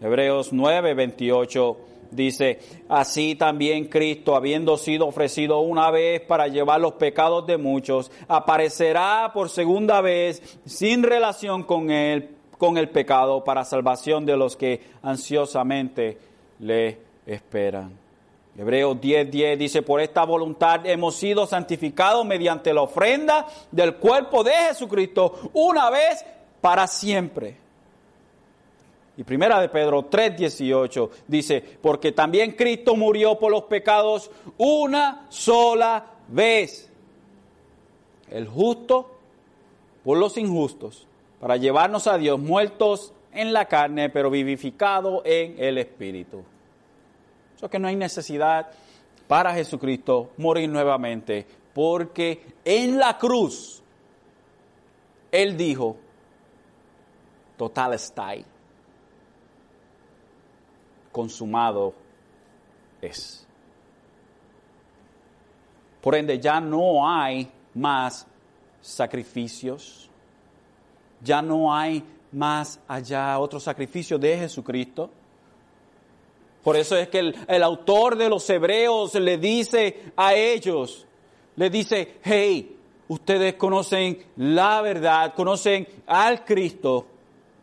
Hebreos 0.00 0.52
9, 0.52 0.94
28 0.94 1.76
dice, 2.10 2.58
así 2.88 3.34
también 3.34 3.86
Cristo, 3.86 4.36
habiendo 4.36 4.76
sido 4.76 5.06
ofrecido 5.06 5.60
una 5.60 5.90
vez 5.90 6.20
para 6.22 6.48
llevar 6.48 6.80
los 6.80 6.94
pecados 6.94 7.46
de 7.46 7.56
muchos, 7.56 8.10
aparecerá 8.28 9.30
por 9.32 9.48
segunda 9.48 10.00
vez 10.00 10.58
sin 10.64 11.02
relación 11.02 11.62
con 11.62 11.90
él, 11.90 12.35
con 12.58 12.78
el 12.78 12.88
pecado, 12.88 13.44
para 13.44 13.64
salvación 13.64 14.24
de 14.26 14.36
los 14.36 14.56
que 14.56 14.80
ansiosamente 15.02 16.18
le 16.60 16.98
esperan. 17.26 18.06
Hebreos 18.58 18.96
10:10 18.96 19.30
10 19.30 19.58
dice, 19.58 19.82
por 19.82 20.00
esta 20.00 20.24
voluntad 20.24 20.86
hemos 20.86 21.16
sido 21.16 21.46
santificados 21.46 22.24
mediante 22.24 22.72
la 22.72 22.82
ofrenda 22.82 23.46
del 23.70 23.96
cuerpo 23.96 24.42
de 24.42 24.52
Jesucristo 24.52 25.50
una 25.52 25.90
vez 25.90 26.24
para 26.60 26.86
siempre. 26.86 27.56
Y 29.18 29.24
primera 29.24 29.60
de 29.60 29.68
Pedro 29.68 30.08
3:18 30.10 31.10
dice, 31.26 31.62
porque 31.82 32.12
también 32.12 32.52
Cristo 32.52 32.96
murió 32.96 33.38
por 33.38 33.50
los 33.50 33.64
pecados 33.64 34.30
una 34.56 35.26
sola 35.28 36.06
vez. 36.28 36.90
El 38.30 38.48
justo 38.48 39.10
por 40.04 40.18
los 40.18 40.36
injustos, 40.36 41.06
para 41.40 41.56
llevarnos 41.56 42.06
a 42.06 42.18
Dios 42.18 42.38
muertos 42.38 43.12
en 43.32 43.52
la 43.52 43.66
carne, 43.66 44.08
pero 44.10 44.30
vivificado 44.30 45.22
en 45.24 45.56
el 45.58 45.78
Espíritu. 45.78 46.42
Eso 47.54 47.68
que 47.68 47.78
no 47.78 47.88
hay 47.88 47.96
necesidad 47.96 48.70
para 49.26 49.54
Jesucristo 49.54 50.30
morir 50.36 50.68
nuevamente, 50.68 51.46
porque 51.74 52.54
en 52.64 52.98
la 52.98 53.18
cruz 53.18 53.82
Él 55.30 55.56
dijo, 55.56 55.96
total 57.56 57.94
está 57.94 58.28
ahí, 58.28 58.44
consumado 61.12 61.94
es. 63.00 63.46
Por 66.00 66.14
ende, 66.14 66.38
ya 66.38 66.60
no 66.60 67.08
hay 67.08 67.50
más 67.74 68.26
sacrificios, 68.80 70.08
ya 71.22 71.42
no 71.42 71.74
hay 71.74 72.02
más 72.32 72.80
allá 72.86 73.38
otro 73.38 73.58
sacrificio 73.58 74.18
de 74.18 74.38
Jesucristo. 74.38 75.10
Por 76.62 76.76
eso 76.76 76.96
es 76.96 77.08
que 77.08 77.32
el, 77.46 77.62
autor 77.62 78.16
de 78.16 78.28
los 78.28 78.50
hebreos 78.50 79.14
le 79.14 79.38
dice 79.38 80.12
a 80.16 80.34
ellos, 80.34 81.06
le 81.54 81.70
dice, 81.70 82.16
hey, 82.24 82.76
ustedes 83.06 83.54
conocen 83.54 84.18
la 84.36 84.82
verdad, 84.82 85.32
conocen 85.34 85.86
al 86.06 86.44
Cristo. 86.44 87.06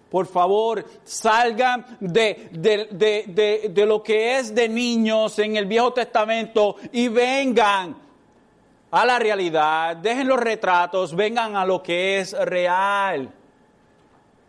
Por 0.10 0.26
favor, 0.26 0.86
salgan 1.04 1.98
de, 2.00 2.50
de, 2.54 3.86
lo 3.86 4.02
que 4.02 4.38
es 4.38 4.56
de 4.56 4.70
niños 4.70 5.38
en 5.40 5.58
el 5.58 5.66
Viejo 5.66 5.92
Testamento 5.92 6.78
y 6.92 7.10
vengan 7.10 7.98
a 8.90 9.06
la 9.06 9.20
realidad, 9.20 9.98
dejen 9.98 10.28
los 10.28 10.40
retratos, 10.40 11.16
vengan 11.16 11.56
a 11.58 11.66
lo 11.66 11.84
que 11.84 12.20
es 12.20 12.32
real. 12.32 13.34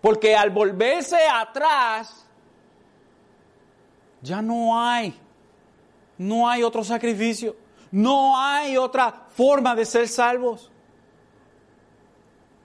Porque 0.05 0.37
al 0.37 0.51
volverse 0.51 1.17
atrás, 1.33 2.27
ya 4.21 4.43
no 4.43 4.79
hay, 4.79 5.15
no 6.19 6.47
hay 6.47 6.63
otro 6.63 6.85
sacrificio, 6.85 7.57
no 7.91 8.39
hay 8.39 8.77
otra 8.77 9.29
forma 9.31 9.75
de 9.75 9.87
ser 9.87 10.07
salvos. 10.07 10.71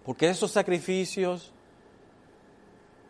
Porque 0.04 0.28
esos 0.28 0.52
sacrificios 0.52 1.54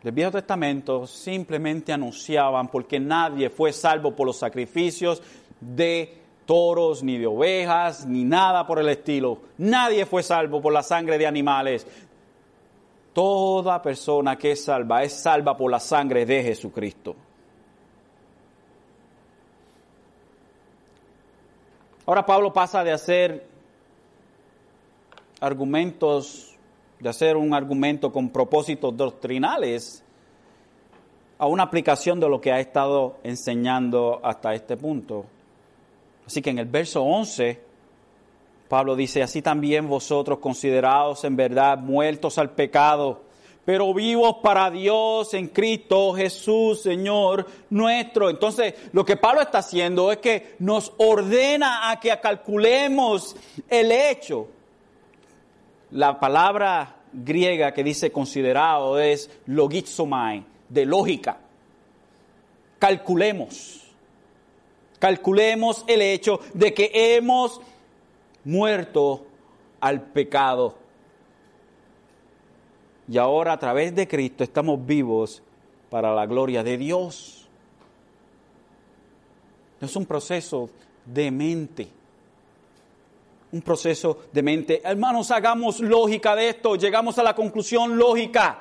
del 0.00 0.12
Viejo 0.12 0.30
Testamento 0.30 1.08
simplemente 1.08 1.92
anunciaban 1.92 2.68
porque 2.68 3.00
nadie 3.00 3.50
fue 3.50 3.72
salvo 3.72 4.14
por 4.14 4.28
los 4.28 4.36
sacrificios 4.36 5.20
de 5.60 6.20
toros, 6.46 7.02
ni 7.02 7.18
de 7.18 7.26
ovejas, 7.26 8.06
ni 8.06 8.22
nada 8.22 8.64
por 8.64 8.78
el 8.78 8.90
estilo. 8.90 9.40
Nadie 9.58 10.06
fue 10.06 10.22
salvo 10.22 10.62
por 10.62 10.72
la 10.72 10.84
sangre 10.84 11.18
de 11.18 11.26
animales. 11.26 11.84
Toda 13.20 13.82
persona 13.82 14.38
que 14.38 14.52
es 14.52 14.64
salva 14.64 15.02
es 15.02 15.12
salva 15.12 15.54
por 15.54 15.70
la 15.70 15.78
sangre 15.78 16.24
de 16.24 16.42
Jesucristo. 16.42 17.14
Ahora 22.06 22.24
Pablo 22.24 22.50
pasa 22.50 22.82
de 22.82 22.92
hacer 22.92 23.46
argumentos, 25.38 26.56
de 26.98 27.10
hacer 27.10 27.36
un 27.36 27.52
argumento 27.52 28.10
con 28.10 28.30
propósitos 28.30 28.96
doctrinales 28.96 30.02
a 31.36 31.46
una 31.46 31.64
aplicación 31.64 32.20
de 32.20 32.28
lo 32.30 32.40
que 32.40 32.52
ha 32.52 32.58
estado 32.58 33.18
enseñando 33.22 34.18
hasta 34.22 34.54
este 34.54 34.78
punto. 34.78 35.26
Así 36.26 36.40
que 36.40 36.48
en 36.48 36.58
el 36.58 36.68
verso 36.68 37.02
11, 37.02 37.69
Pablo 38.70 38.96
dice, 38.96 39.22
así 39.22 39.42
también 39.42 39.86
vosotros 39.86 40.38
considerados 40.38 41.24
en 41.24 41.36
verdad 41.36 41.76
muertos 41.76 42.38
al 42.38 42.50
pecado 42.52 43.28
pero 43.64 43.92
vivos 43.94 44.38
para 44.42 44.70
Dios 44.70 45.34
en 45.34 45.48
Cristo 45.48 46.12
Jesús, 46.12 46.82
Señor 46.82 47.46
nuestro. 47.70 48.30
Entonces, 48.30 48.74
lo 48.92 49.04
que 49.04 49.16
Pablo 49.16 49.42
está 49.42 49.58
haciendo 49.58 50.10
es 50.10 50.18
que 50.18 50.56
nos 50.58 50.92
ordena 50.96 51.90
a 51.90 52.00
que 52.00 52.18
calculemos 52.20 53.36
el 53.68 53.92
hecho. 53.92 54.48
La 55.92 56.18
palabra 56.18 56.96
griega 57.12 57.72
que 57.72 57.84
dice 57.84 58.10
considerado 58.10 58.98
es 58.98 59.30
logizomai, 59.46 60.44
de 60.68 60.86
lógica. 60.86 61.38
Calculemos. 62.78 63.84
Calculemos 64.98 65.84
el 65.86 66.02
hecho 66.02 66.40
de 66.54 66.74
que 66.74 66.90
hemos 66.92 67.60
muerto 68.44 69.26
al 69.80 70.02
pecado 70.02 70.80
y 73.10 73.18
ahora 73.18 73.54
a 73.54 73.58
través 73.58 73.92
de 73.92 74.06
Cristo 74.06 74.44
estamos 74.44 74.86
vivos 74.86 75.42
para 75.90 76.14
la 76.14 76.26
gloria 76.26 76.62
de 76.62 76.78
Dios. 76.78 77.48
Es 79.80 79.96
un 79.96 80.06
proceso 80.06 80.70
de 81.04 81.28
mente. 81.32 81.88
Un 83.50 83.62
proceso 83.62 84.16
de 84.32 84.42
mente. 84.44 84.80
Hermanos, 84.84 85.32
hagamos 85.32 85.80
lógica 85.80 86.36
de 86.36 86.50
esto. 86.50 86.76
Llegamos 86.76 87.18
a 87.18 87.24
la 87.24 87.34
conclusión 87.34 87.98
lógica. 87.98 88.58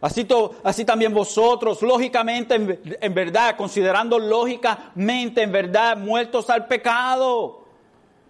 Así, 0.00 0.26
así 0.62 0.86
también 0.86 1.12
vosotros, 1.12 1.82
lógicamente, 1.82 2.54
en, 2.54 2.96
en 2.98 3.14
verdad, 3.14 3.56
considerando 3.58 4.18
lógicamente, 4.18 5.42
en 5.42 5.52
verdad, 5.52 5.98
muertos 5.98 6.48
al 6.48 6.66
pecado, 6.66 7.63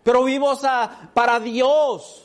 pero 0.04 0.22
vivos 0.22 0.62
a, 0.64 1.10
para 1.12 1.40
Dios 1.40 2.24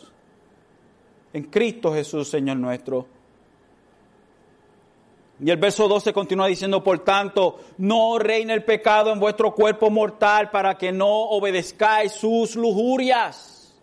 en 1.33 1.43
Cristo 1.45 1.93
Jesús, 1.93 2.29
Señor 2.29 2.57
nuestro. 2.57 3.07
Y 5.41 5.49
el 5.49 5.57
verso 5.57 5.87
12 5.87 6.11
continúa 6.11 6.47
diciendo, 6.47 6.83
por 6.83 6.99
tanto, 6.99 7.59
no 7.77 8.19
reine 8.19 8.53
el 8.53 8.65
pecado 8.65 9.13
en 9.13 9.19
vuestro 9.19 9.55
cuerpo 9.55 9.89
mortal 9.89 10.49
para 10.49 10.77
que 10.77 10.91
no 10.91 11.07
obedezcáis 11.07 12.11
sus 12.11 12.55
lujurias. 12.55 13.73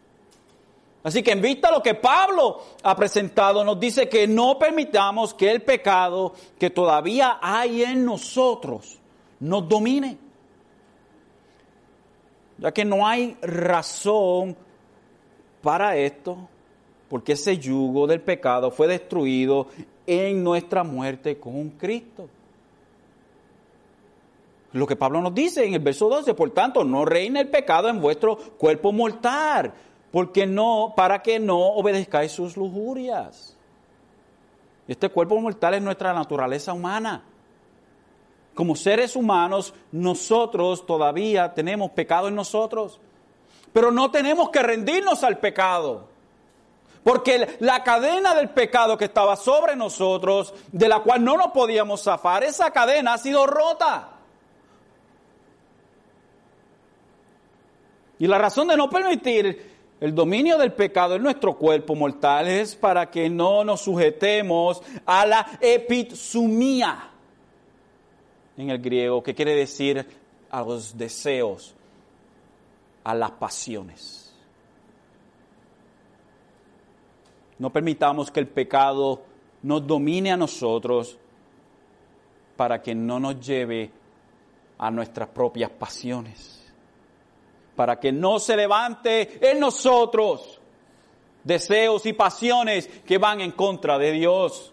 Así 1.03 1.22
que 1.22 1.30
en 1.30 1.40
vista 1.40 1.68
de 1.68 1.74
lo 1.76 1.82
que 1.82 1.94
Pablo 1.94 2.61
ha 2.82 2.94
presentado, 2.94 3.64
nos 3.64 3.80
dice 3.80 4.09
que 4.09 4.26
no 4.26 4.59
permitamos 4.59 5.32
que 5.32 5.51
el 5.51 5.62
pecado 5.62 6.34
que 6.59 6.68
todavía 6.68 7.38
hay 7.40 7.84
en 7.84 8.05
nosotros 8.05 8.99
nos 9.40 9.66
domine. 9.66 10.26
Ya 12.59 12.73
que 12.73 12.85
no 12.85 13.07
hay 13.07 13.37
razón 13.43 14.57
para 15.63 15.97
esto, 15.97 16.39
porque 17.09 17.33
ese 17.33 17.59
yugo 17.59 18.07
del 18.07 18.21
pecado 18.21 18.71
fue 18.71 18.87
destruido 18.87 19.69
en 20.07 20.43
nuestra 20.43 20.85
muerte 20.85 21.39
con 21.39 21.71
Cristo. 21.71 22.29
Lo 24.73 24.87
que 24.87 24.97
Pablo 24.97 25.21
nos 25.21 25.35
dice 25.35 25.65
en 25.65 25.75
el 25.75 25.81
verso 25.81 26.09
12, 26.09 26.35
por 26.35 26.51
tanto, 26.51 26.85
no 26.85 27.05
reine 27.05 27.41
el 27.41 27.49
pecado 27.49 27.89
en 27.89 28.01
vuestro 28.01 28.37
cuerpo 28.37 28.93
mortal, 28.93 29.73
porque 30.11 30.47
no, 30.47 30.93
para 30.97 31.23
que 31.23 31.39
no 31.39 31.59
obedezcáis 31.59 32.33
sus 32.33 32.57
lujurias. 32.57 33.57
Este 34.89 35.09
cuerpo 35.09 35.41
mortal 35.41 35.75
es 35.75 35.83
nuestra 35.83 36.13
naturaleza 36.13 36.73
humana. 36.73 37.25
Como 38.57 38.75
seres 38.75 39.17
humanos, 39.17 39.75
nosotros 39.93 40.87
todavía 40.87 41.53
tenemos 41.53 41.91
pecado 41.91 42.29
en 42.29 42.35
nosotros, 42.35 42.99
pero 43.71 43.91
no 43.91 44.11
tenemos 44.11 44.49
que 44.49 44.63
rendirnos 44.63 45.23
al 45.25 45.37
pecado. 45.37 46.09
Porque 47.05 47.59
la 47.61 47.85
cadena 47.85 48.35
del 48.35 48.49
pecado 48.49 48.97
que 48.97 49.05
estaba 49.05 49.37
sobre 49.37 49.77
nosotros, 49.77 50.55
de 50.73 50.89
la 50.89 51.01
cual 51.01 51.23
no 51.23 51.37
nos 51.37 51.49
podíamos 51.49 52.03
zafar, 52.03 52.45
esa 52.45 52.71
cadena 52.71 53.13
ha 53.13 53.19
sido 53.19 53.47
rota. 53.47 54.09
Y 58.19 58.27
la 58.27 58.39
razón 58.39 58.69
de 58.69 58.77
no 58.79 58.89
permitir 58.89 59.77
el 60.01 60.15
dominio 60.15 60.57
del 60.57 60.73
pecado 60.73 61.17
en 61.17 61.23
nuestro 61.23 61.59
cuerpo 61.59 61.95
mortal 61.95 62.49
es 62.49 62.75
para 62.75 63.11
que 63.11 63.29
no 63.29 63.65
nos 63.65 63.83
sujetemos 63.83 64.81
a 65.05 65.27
la 65.27 65.47
epitsumía 65.61 67.11
en 68.57 68.71
el 68.71 68.79
griego, 68.79 69.23
que 69.23 69.35
quiere 69.35 69.55
decir 69.55 70.07
a 70.51 70.63
los 70.63 70.97
deseos, 70.97 71.75
a 73.05 73.15
las 73.15 73.33
pasiones. 73.33 74.35
No 77.59 77.71
permitamos 77.71 78.31
que 78.31 78.41
el 78.41 78.49
pecado 78.49 79.23
nos 79.63 79.87
domine 79.87 80.33
a 80.33 80.37
nosotros 80.37 81.19
para 82.57 82.83
que 82.83 82.95
no 82.95 83.19
nos 83.19 83.41
lleve 83.41 83.91
a 84.79 84.91
nuestras 84.91 85.29
propias 85.29 85.71
pasiones. 85.71 86.53
Para 87.75 87.99
que 87.99 88.13
no 88.13 88.39
se 88.39 88.57
levante 88.57 89.51
en 89.51 89.61
nosotros 89.61 90.61
deseos 91.45 92.05
y 92.07 92.13
pasiones 92.13 92.89
que 92.89 93.19
van 93.19 93.41
en 93.41 93.53
contra 93.53 93.99
de 93.99 94.13
Dios. 94.13 94.73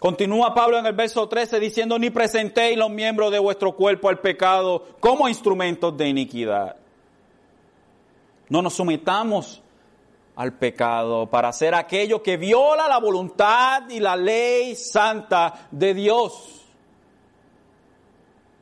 Continúa 0.00 0.54
Pablo 0.54 0.78
en 0.78 0.86
el 0.86 0.92
verso 0.92 1.28
13 1.28 1.58
diciendo, 1.58 1.98
ni 1.98 2.10
presentéis 2.10 2.78
los 2.78 2.90
miembros 2.90 3.32
de 3.32 3.40
vuestro 3.40 3.74
cuerpo 3.74 4.08
al 4.08 4.20
pecado 4.20 4.84
como 5.00 5.28
instrumentos 5.28 5.96
de 5.96 6.08
iniquidad. 6.08 6.76
No 8.48 8.62
nos 8.62 8.74
sometamos 8.74 9.60
al 10.36 10.52
pecado, 10.52 11.26
para 11.26 11.48
hacer 11.48 11.74
aquello 11.74 12.22
que 12.22 12.36
viola 12.36 12.86
la 12.86 12.98
voluntad 12.98 13.90
y 13.90 13.98
la 13.98 14.14
ley 14.14 14.76
santa 14.76 15.66
de 15.72 15.92
Dios. 15.94 16.64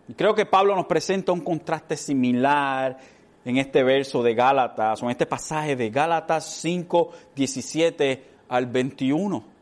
Y 0.08 0.14
creo 0.14 0.34
que 0.34 0.46
Pablo 0.46 0.74
nos 0.74 0.86
presenta 0.86 1.32
un 1.32 1.42
contraste 1.42 1.98
similar 1.98 2.96
en 3.44 3.58
este 3.58 3.82
verso 3.82 4.22
de 4.22 4.34
Gálatas, 4.34 5.02
o 5.02 5.04
en 5.04 5.10
este 5.10 5.26
pasaje 5.26 5.76
de 5.76 5.90
Gálatas 5.90 6.46
5, 6.46 7.10
17 7.34 8.24
al 8.48 8.66
21. 8.66 9.55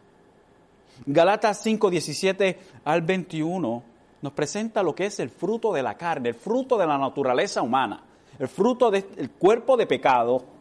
Gálatas 1.07 1.63
5, 1.63 1.91
17 1.91 2.59
al 2.85 3.03
21 3.03 3.83
nos 4.23 4.33
presenta 4.33 4.83
lo 4.83 4.95
que 4.95 5.07
es 5.07 5.21
el 5.21 5.29
fruto 5.29 5.73
de 5.73 5.83
la 5.83 5.97
carne, 5.97 6.31
el 6.31 6.35
fruto 6.35 6.79
de 6.79 6.87
la 6.87 6.97
naturaleza 6.97 7.61
humana, 7.63 8.03
el 8.39 8.49
fruto 8.49 8.91
del 8.91 9.31
cuerpo 9.39 9.77
de 9.77 9.87
pecado 9.87 10.55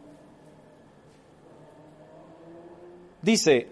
Dice, 3.24 3.68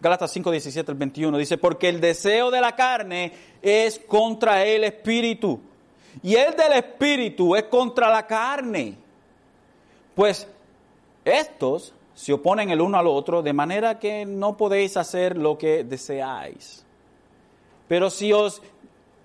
Gálatas 0.00 0.32
5, 0.32 0.50
17 0.50 0.90
al 0.90 0.98
21, 0.98 1.38
dice, 1.38 1.56
porque 1.56 1.88
el 1.88 2.00
deseo 2.00 2.50
de 2.50 2.60
la 2.60 2.74
carne 2.74 3.32
es 3.62 4.00
contra 4.00 4.64
el 4.64 4.82
espíritu 4.82 5.60
y 6.20 6.34
el 6.34 6.56
del 6.56 6.72
espíritu 6.72 7.54
es 7.54 7.62
contra 7.64 8.10
la 8.10 8.26
carne. 8.26 8.96
Pues 10.16 10.48
estos 11.24 11.94
se 12.14 12.32
oponen 12.32 12.70
el 12.70 12.80
uno 12.80 12.98
al 12.98 13.06
otro 13.06 13.42
de 13.42 13.52
manera 13.52 13.98
que 13.98 14.24
no 14.24 14.56
podéis 14.56 14.96
hacer 14.96 15.36
lo 15.36 15.58
que 15.58 15.84
deseáis. 15.84 16.84
Pero 17.88 18.08
si 18.10 18.32
os 18.32 18.62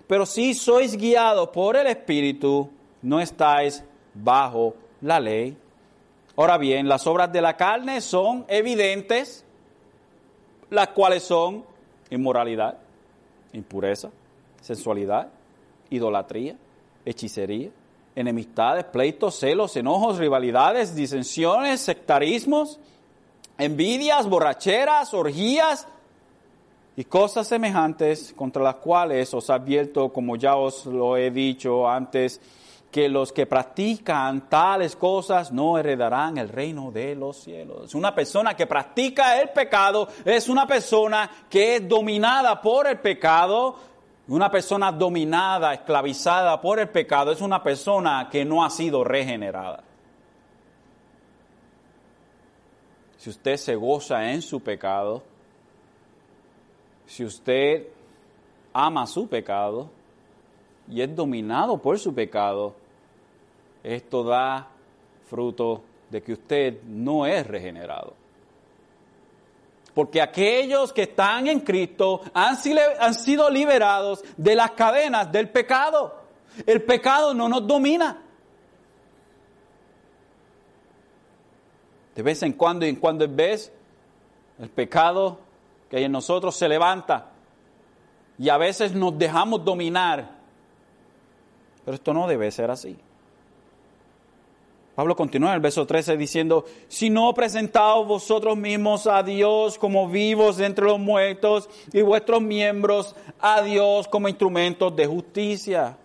pero 0.06 0.26
si 0.26 0.54
sois 0.54 0.96
guiados 0.96 1.50
por 1.50 1.76
el 1.76 1.86
espíritu, 1.86 2.68
no 3.02 3.20
estáis 3.20 3.84
bajo 4.12 4.74
la 5.02 5.20
ley. 5.20 5.56
Ahora 6.34 6.58
bien, 6.58 6.88
las 6.88 7.06
obras 7.06 7.32
de 7.32 7.40
la 7.40 7.56
carne 7.56 8.00
son 8.00 8.44
evidentes, 8.48 9.44
las 10.68 10.88
cuales 10.88 11.22
son 11.22 11.64
inmoralidad, 12.10 12.76
impureza, 13.52 14.10
sensualidad, 14.60 15.28
idolatría, 15.90 16.56
hechicería, 17.04 17.70
enemistades, 18.20 18.84
pleitos, 18.84 19.38
celos, 19.38 19.76
enojos, 19.76 20.18
rivalidades, 20.18 20.94
disensiones, 20.94 21.80
sectarismos, 21.80 22.78
envidias, 23.58 24.28
borracheras, 24.28 25.12
orgías 25.14 25.88
y 26.96 27.04
cosas 27.04 27.48
semejantes 27.48 28.32
contra 28.36 28.62
las 28.62 28.76
cuales 28.76 29.32
os 29.34 29.50
advierto, 29.50 30.12
como 30.12 30.36
ya 30.36 30.56
os 30.56 30.86
lo 30.86 31.16
he 31.16 31.30
dicho 31.30 31.88
antes, 31.88 32.40
que 32.90 33.08
los 33.08 33.32
que 33.32 33.46
practican 33.46 34.48
tales 34.48 34.96
cosas 34.96 35.52
no 35.52 35.78
heredarán 35.78 36.38
el 36.38 36.48
reino 36.48 36.90
de 36.90 37.14
los 37.14 37.36
cielos. 37.36 37.94
Una 37.94 38.14
persona 38.14 38.54
que 38.54 38.66
practica 38.66 39.40
el 39.40 39.50
pecado 39.50 40.08
es 40.24 40.48
una 40.48 40.66
persona 40.66 41.30
que 41.48 41.76
es 41.76 41.88
dominada 41.88 42.60
por 42.60 42.88
el 42.88 42.98
pecado. 42.98 43.76
Una 44.30 44.48
persona 44.48 44.92
dominada, 44.92 45.74
esclavizada 45.74 46.60
por 46.60 46.78
el 46.78 46.88
pecado 46.88 47.32
es 47.32 47.40
una 47.40 47.60
persona 47.60 48.28
que 48.30 48.44
no 48.44 48.64
ha 48.64 48.70
sido 48.70 49.02
regenerada. 49.02 49.82
Si 53.16 53.28
usted 53.28 53.56
se 53.56 53.74
goza 53.74 54.30
en 54.30 54.40
su 54.40 54.60
pecado, 54.60 55.24
si 57.06 57.24
usted 57.24 57.88
ama 58.72 59.04
su 59.08 59.28
pecado 59.28 59.90
y 60.88 61.02
es 61.02 61.16
dominado 61.16 61.78
por 61.78 61.98
su 61.98 62.14
pecado, 62.14 62.76
esto 63.82 64.22
da 64.22 64.68
fruto 65.28 65.82
de 66.08 66.22
que 66.22 66.34
usted 66.34 66.80
no 66.84 67.26
es 67.26 67.44
regenerado. 67.44 68.14
Porque 69.94 70.22
aquellos 70.22 70.92
que 70.92 71.02
están 71.02 71.46
en 71.48 71.60
Cristo 71.60 72.22
han, 72.32 72.56
sido 72.56 73.50
liberados 73.50 74.22
de 74.36 74.54
las 74.54 74.72
cadenas 74.72 75.30
del 75.32 75.48
pecado. 75.48 76.14
El 76.66 76.82
pecado 76.82 77.34
no 77.34 77.48
nos 77.48 77.66
domina. 77.66 78.22
De 82.14 82.22
vez 82.22 82.42
en 82.42 82.52
cuando 82.52 82.86
y 82.86 82.90
en 82.90 82.96
cuando 82.96 83.26
vez, 83.28 83.72
el 84.58 84.68
pecado 84.68 85.38
que 85.88 85.96
hay 85.96 86.04
en 86.04 86.12
nosotros 86.12 86.54
se 86.54 86.68
levanta 86.68 87.30
y 88.38 88.48
a 88.48 88.56
veces 88.56 88.94
nos 88.94 89.18
dejamos 89.18 89.64
dominar. 89.64 90.30
Pero 91.84 91.94
esto 91.94 92.14
no 92.14 92.28
debe 92.28 92.50
ser 92.50 92.70
así. 92.70 92.96
Pablo 95.00 95.16
continúa 95.16 95.48
en 95.48 95.54
el 95.54 95.60
verso 95.62 95.86
13 95.86 96.18
diciendo, 96.18 96.66
si 96.86 97.08
no 97.08 97.32
presentaos 97.32 98.06
vosotros 98.06 98.54
mismos 98.54 99.06
a 99.06 99.22
Dios 99.22 99.78
como 99.78 100.06
vivos 100.10 100.60
entre 100.60 100.84
los 100.84 100.98
muertos 100.98 101.70
y 101.90 102.02
vuestros 102.02 102.42
miembros 102.42 103.16
a 103.40 103.62
Dios 103.62 104.06
como 104.08 104.28
instrumentos 104.28 104.94
de 104.94 105.06
justicia. 105.06 105.96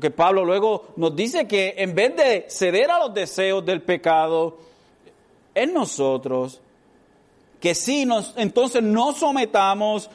Que 0.00 0.10
Pablo 0.10 0.44
luego 0.44 0.88
nos 0.96 1.14
dice 1.14 1.46
que 1.46 1.74
en 1.78 1.94
vez 1.94 2.16
de 2.16 2.46
ceder 2.48 2.90
a 2.90 2.98
los 2.98 3.14
deseos 3.14 3.64
del 3.64 3.80
pecado 3.80 4.58
en 5.54 5.72
nosotros, 5.72 6.60
que 7.60 7.76
sí 7.76 8.06
nos, 8.06 8.34
entonces 8.36 8.82
nos 8.82 9.18
sometamos 9.18 10.10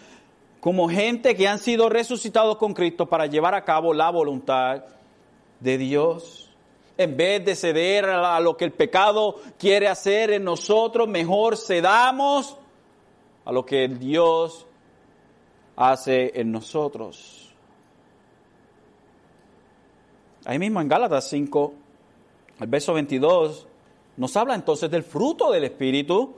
como 0.59 0.89
gente 0.89 1.33
que 1.37 1.47
han 1.47 1.59
sido 1.59 1.87
resucitados 1.87 2.57
con 2.57 2.73
Cristo 2.73 3.05
para 3.05 3.25
llevar 3.25 3.55
a 3.55 3.63
cabo 3.63 3.93
la 3.93 4.09
voluntad 4.09 4.83
de 5.61 5.77
Dios. 5.77 6.40
En 7.03 7.17
vez 7.17 7.43
de 7.43 7.55
ceder 7.55 8.05
a 8.05 8.39
lo 8.39 8.55
que 8.55 8.65
el 8.65 8.73
pecado 8.73 9.37
quiere 9.57 9.87
hacer 9.87 10.31
en 10.31 10.43
nosotros, 10.43 11.07
mejor 11.07 11.57
cedamos 11.57 12.57
a 13.43 13.51
lo 13.51 13.65
que 13.65 13.87
Dios 13.87 14.67
hace 15.75 16.39
en 16.39 16.51
nosotros. 16.51 17.53
Ahí 20.45 20.59
mismo 20.59 20.81
en 20.81 20.87
Gálatas 20.87 21.29
5, 21.29 21.73
el 22.59 22.67
verso 22.67 22.93
22, 22.93 23.67
nos 24.17 24.37
habla 24.37 24.55
entonces 24.55 24.89
del 24.89 25.03
fruto 25.03 25.51
del 25.51 25.63
Espíritu, 25.63 26.35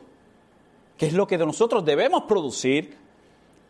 que 0.98 1.08
es 1.08 1.14
lo 1.14 1.28
que 1.28 1.38
de 1.38 1.46
nosotros 1.46 1.84
debemos 1.84 2.24
producir. 2.24 3.03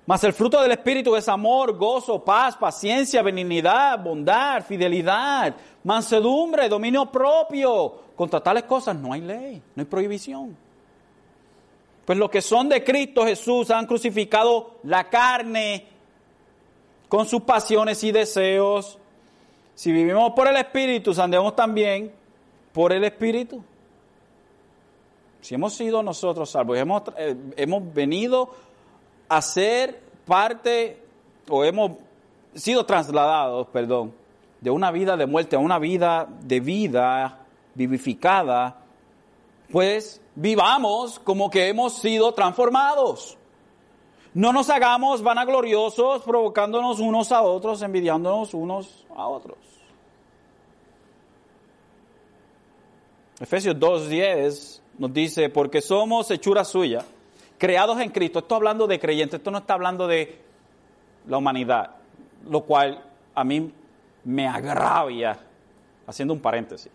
Mas 0.05 0.23
el 0.25 0.33
fruto 0.33 0.61
del 0.61 0.71
Espíritu 0.71 1.15
es 1.15 1.29
amor, 1.29 1.77
gozo, 1.77 2.23
paz, 2.23 2.57
paciencia, 2.57 3.21
benignidad, 3.21 4.03
bondad, 4.03 4.63
fidelidad, 4.65 5.55
mansedumbre, 5.83 6.67
dominio 6.67 7.05
propio. 7.05 8.01
Contra 8.15 8.41
tales 8.41 8.63
cosas 8.63 8.95
no 8.97 9.13
hay 9.13 9.21
ley, 9.21 9.61
no 9.75 9.81
hay 9.81 9.85
prohibición. 9.85 10.57
Pues 12.05 12.17
los 12.17 12.29
que 12.29 12.41
son 12.41 12.67
de 12.67 12.83
Cristo 12.83 13.25
Jesús 13.25 13.71
han 13.71 13.85
crucificado 13.85 14.75
la 14.83 15.09
carne 15.09 15.87
con 17.07 17.25
sus 17.25 17.41
pasiones 17.43 18.03
y 18.03 18.11
deseos. 18.11 18.99
Si 19.73 19.91
vivimos 19.91 20.33
por 20.33 20.47
el 20.47 20.57
Espíritu, 20.57 21.13
andemos 21.17 21.55
también 21.55 22.11
por 22.73 22.91
el 22.91 23.05
Espíritu. 23.05 23.63
Si 25.39 25.55
hemos 25.55 25.73
sido 25.73 26.03
nosotros 26.03 26.49
salvos, 26.49 26.77
hemos, 26.77 27.03
eh, 27.17 27.35
hemos 27.55 27.93
venido 27.93 28.53
a 29.29 29.41
ser 29.41 30.01
parte 30.25 31.01
o 31.49 31.63
hemos 31.63 31.91
sido 32.55 32.85
trasladados, 32.85 33.67
perdón, 33.67 34.13
de 34.61 34.69
una 34.69 34.91
vida 34.91 35.17
de 35.17 35.25
muerte 35.25 35.55
a 35.55 35.59
una 35.59 35.79
vida 35.79 36.27
de 36.41 36.59
vida 36.59 37.39
vivificada, 37.75 38.77
pues 39.71 40.21
vivamos 40.35 41.19
como 41.19 41.49
que 41.49 41.67
hemos 41.67 41.99
sido 41.99 42.33
transformados. 42.33 43.37
No 44.33 44.51
nos 44.51 44.69
hagamos 44.69 45.21
vanagloriosos, 45.21 46.23
provocándonos 46.23 46.99
unos 46.99 47.31
a 47.31 47.41
otros, 47.43 47.81
envidiándonos 47.81 48.53
unos 48.53 49.05
a 49.15 49.27
otros. 49.27 49.57
Efesios 53.39 53.75
2.10 53.75 54.79
nos 54.97 55.13
dice, 55.13 55.49
porque 55.49 55.81
somos 55.81 56.31
hechura 56.31 56.63
suya, 56.63 57.05
creados 57.63 57.97
en 58.01 58.09
Cristo. 58.09 58.39
Esto 58.39 58.55
hablando 58.55 58.87
de 58.87 58.99
creyentes, 58.99 59.37
esto 59.37 59.49
no 59.49 59.59
está 59.59 59.75
hablando 59.75 60.05
de 60.05 60.37
la 61.29 61.37
humanidad, 61.37 61.91
lo 62.49 62.59
cual 62.59 63.01
a 63.33 63.43
mí 63.45 63.71
me 64.25 64.45
agravia, 64.45 65.39
haciendo 66.05 66.33
un 66.33 66.41
paréntesis, 66.41 66.91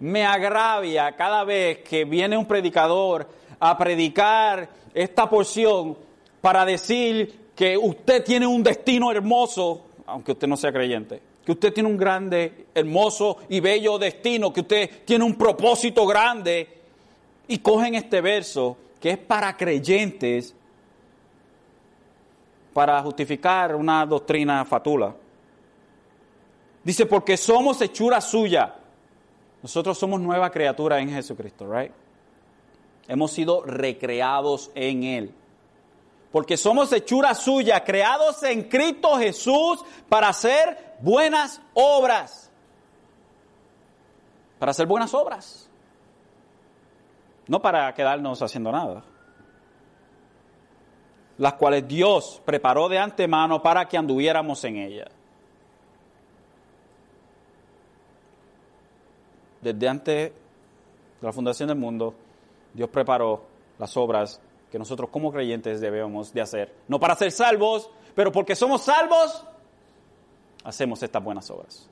me 0.00 0.26
agravia 0.26 1.12
cada 1.12 1.44
vez 1.44 1.84
que 1.84 2.04
viene 2.04 2.36
un 2.36 2.46
predicador 2.46 3.28
a 3.60 3.78
predicar 3.78 4.68
esta 4.92 5.30
porción 5.30 5.96
para 6.40 6.64
decir 6.64 7.52
que 7.54 7.78
usted 7.78 8.24
tiene 8.24 8.44
un 8.44 8.60
destino 8.60 9.12
hermoso, 9.12 9.84
aunque 10.04 10.32
usted 10.32 10.48
no 10.48 10.56
sea 10.56 10.72
creyente 10.72 11.22
que 11.44 11.52
usted 11.52 11.72
tiene 11.72 11.88
un 11.88 11.96
grande, 11.96 12.66
hermoso 12.72 13.38
y 13.48 13.58
bello 13.58 13.98
destino, 13.98 14.52
que 14.52 14.60
usted 14.60 15.04
tiene 15.04 15.24
un 15.24 15.34
propósito 15.34 16.06
grande, 16.06 16.68
y 17.48 17.58
cogen 17.58 17.96
este 17.96 18.20
verso 18.20 18.76
que 19.02 19.10
es 19.10 19.18
para 19.18 19.56
creyentes, 19.56 20.54
para 22.72 23.02
justificar 23.02 23.74
una 23.74 24.06
doctrina 24.06 24.64
fatula. 24.64 25.14
Dice, 26.84 27.04
porque 27.04 27.36
somos 27.36 27.80
hechura 27.82 28.20
suya. 28.20 28.76
Nosotros 29.60 29.98
somos 29.98 30.20
nueva 30.20 30.50
criatura 30.50 31.00
en 31.00 31.10
Jesucristo, 31.10 31.70
right? 31.70 31.92
Hemos 33.08 33.32
sido 33.32 33.62
recreados 33.64 34.70
en 34.74 35.02
Él 35.02 35.34
porque 36.32 36.56
somos 36.56 36.90
hechura 36.92 37.34
suya, 37.34 37.84
creados 37.84 38.42
en 38.42 38.64
Cristo 38.68 39.18
Jesús 39.18 39.84
para 40.08 40.28
hacer 40.28 40.96
buenas 41.00 41.60
obras. 41.74 42.50
Para 44.58 44.70
hacer 44.70 44.86
buenas 44.86 45.12
obras. 45.12 45.68
No 47.48 47.60
para 47.60 47.92
quedarnos 47.94 48.40
haciendo 48.42 48.70
nada. 48.72 49.02
Las 51.38 51.54
cuales 51.54 51.86
Dios 51.88 52.40
preparó 52.44 52.88
de 52.88 52.98
antemano 52.98 53.62
para 53.62 53.86
que 53.88 53.96
anduviéramos 53.96 54.62
en 54.64 54.76
ellas. 54.76 55.08
Desde 59.60 59.88
antes 59.88 60.32
de 60.32 60.32
la 61.20 61.32
fundación 61.32 61.68
del 61.68 61.78
mundo, 61.78 62.14
Dios 62.74 62.88
preparó 62.88 63.44
las 63.78 63.96
obras 63.96 64.40
que 64.70 64.78
nosotros 64.78 65.10
como 65.10 65.30
creyentes 65.30 65.80
debemos 65.80 66.32
de 66.32 66.40
hacer. 66.40 66.74
No 66.88 66.98
para 66.98 67.14
ser 67.14 67.30
salvos, 67.30 67.90
pero 68.14 68.32
porque 68.32 68.56
somos 68.56 68.82
salvos, 68.82 69.44
hacemos 70.64 71.02
estas 71.02 71.22
buenas 71.22 71.50
obras. 71.50 71.88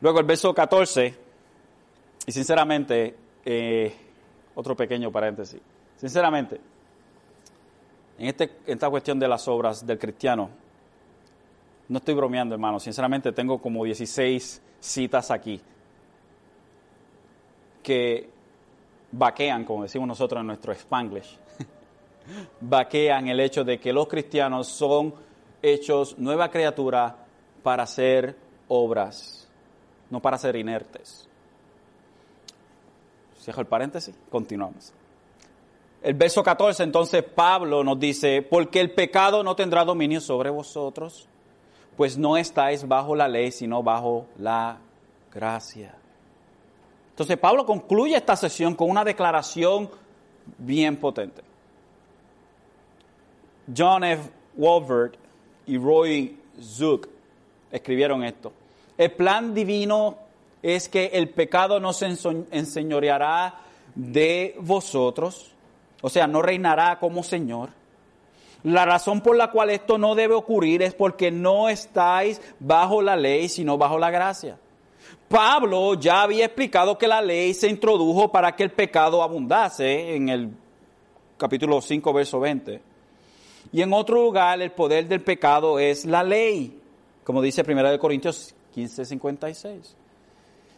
Luego 0.00 0.20
el 0.20 0.26
verso 0.26 0.54
14, 0.54 1.27
y 2.28 2.32
sinceramente, 2.32 3.14
eh, 3.42 3.96
otro 4.54 4.76
pequeño 4.76 5.10
paréntesis, 5.10 5.62
sinceramente, 5.96 6.60
en, 8.18 8.26
este, 8.26 8.44
en 8.66 8.74
esta 8.74 8.90
cuestión 8.90 9.18
de 9.18 9.26
las 9.26 9.48
obras 9.48 9.86
del 9.86 9.98
cristiano, 9.98 10.50
no 11.88 11.96
estoy 11.96 12.12
bromeando, 12.12 12.54
hermano, 12.54 12.80
sinceramente 12.80 13.32
tengo 13.32 13.62
como 13.62 13.82
16 13.82 14.60
citas 14.78 15.30
aquí 15.30 15.58
que 17.82 18.28
vaquean, 19.10 19.64
como 19.64 19.84
decimos 19.84 20.06
nosotros 20.06 20.42
en 20.42 20.48
nuestro 20.48 20.74
spanglish, 20.74 21.34
vaquean 22.60 23.28
el 23.28 23.40
hecho 23.40 23.64
de 23.64 23.80
que 23.80 23.90
los 23.90 24.06
cristianos 24.06 24.68
son 24.68 25.14
hechos 25.62 26.18
nueva 26.18 26.50
criatura 26.50 27.24
para 27.62 27.84
hacer 27.84 28.36
obras, 28.68 29.48
no 30.10 30.20
para 30.20 30.36
ser 30.36 30.56
inertes. 30.56 31.27
Cierro 33.48 33.62
el 33.62 33.66
paréntesis, 33.66 34.14
continuamos. 34.28 34.92
El 36.02 36.12
verso 36.12 36.42
14, 36.42 36.82
entonces 36.82 37.24
Pablo 37.24 37.82
nos 37.82 37.98
dice, 37.98 38.42
porque 38.42 38.78
el 38.78 38.90
pecado 38.90 39.42
no 39.42 39.56
tendrá 39.56 39.86
dominio 39.86 40.20
sobre 40.20 40.50
vosotros, 40.50 41.26
pues 41.96 42.18
no 42.18 42.36
estáis 42.36 42.86
bajo 42.86 43.16
la 43.16 43.26
ley, 43.26 43.50
sino 43.50 43.82
bajo 43.82 44.26
la 44.36 44.76
gracia. 45.32 45.94
Entonces 47.08 47.38
Pablo 47.38 47.64
concluye 47.64 48.16
esta 48.16 48.36
sesión 48.36 48.74
con 48.74 48.90
una 48.90 49.02
declaración 49.02 49.88
bien 50.58 50.98
potente. 50.98 51.40
John 53.74 54.04
F. 54.04 54.30
Wolvert 54.56 55.14
y 55.64 55.78
Roy 55.78 56.38
Zook 56.60 57.08
escribieron 57.72 58.24
esto. 58.24 58.52
El 58.98 59.10
plan 59.12 59.54
divino 59.54 60.27
es 60.62 60.88
que 60.88 61.06
el 61.14 61.30
pecado 61.30 61.80
no 61.80 61.92
se 61.92 62.06
enseñoreará 62.50 63.60
de 63.94 64.56
vosotros, 64.60 65.52
o 66.02 66.08
sea, 66.08 66.26
no 66.26 66.42
reinará 66.42 66.98
como 66.98 67.22
Señor. 67.22 67.70
La 68.64 68.84
razón 68.84 69.20
por 69.20 69.36
la 69.36 69.50
cual 69.50 69.70
esto 69.70 69.98
no 69.98 70.14
debe 70.14 70.34
ocurrir 70.34 70.82
es 70.82 70.94
porque 70.94 71.30
no 71.30 71.68
estáis 71.68 72.40
bajo 72.58 73.02
la 73.02 73.16
ley, 73.16 73.48
sino 73.48 73.78
bajo 73.78 73.98
la 73.98 74.10
gracia. 74.10 74.58
Pablo 75.28 75.94
ya 75.94 76.22
había 76.22 76.46
explicado 76.46 76.98
que 76.98 77.06
la 77.06 77.20
ley 77.20 77.54
se 77.54 77.68
introdujo 77.68 78.32
para 78.32 78.56
que 78.56 78.64
el 78.64 78.70
pecado 78.70 79.22
abundase 79.22 80.16
en 80.16 80.28
el 80.28 80.50
capítulo 81.36 81.80
5, 81.80 82.12
verso 82.12 82.40
20. 82.40 82.80
Y 83.72 83.82
en 83.82 83.92
otro 83.92 84.22
lugar, 84.22 84.60
el 84.60 84.72
poder 84.72 85.06
del 85.06 85.20
pecado 85.20 85.78
es 85.78 86.04
la 86.04 86.22
ley, 86.22 86.80
como 87.22 87.42
dice 87.42 87.62
1 87.66 87.98
Corintios 87.98 88.54
15, 88.74 89.04
56. 89.04 89.96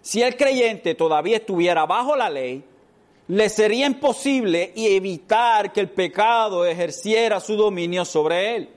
Si 0.02 0.22
el 0.22 0.36
creyente 0.36 0.94
todavía 0.94 1.36
estuviera 1.36 1.86
bajo 1.86 2.16
la 2.16 2.30
ley, 2.30 2.64
le 3.28 3.48
sería 3.48 3.86
imposible 3.86 4.72
evitar 4.74 5.72
que 5.72 5.80
el 5.80 5.90
pecado 5.90 6.64
ejerciera 6.66 7.38
su 7.38 7.56
dominio 7.56 8.04
sobre 8.04 8.56
él. 8.56 8.70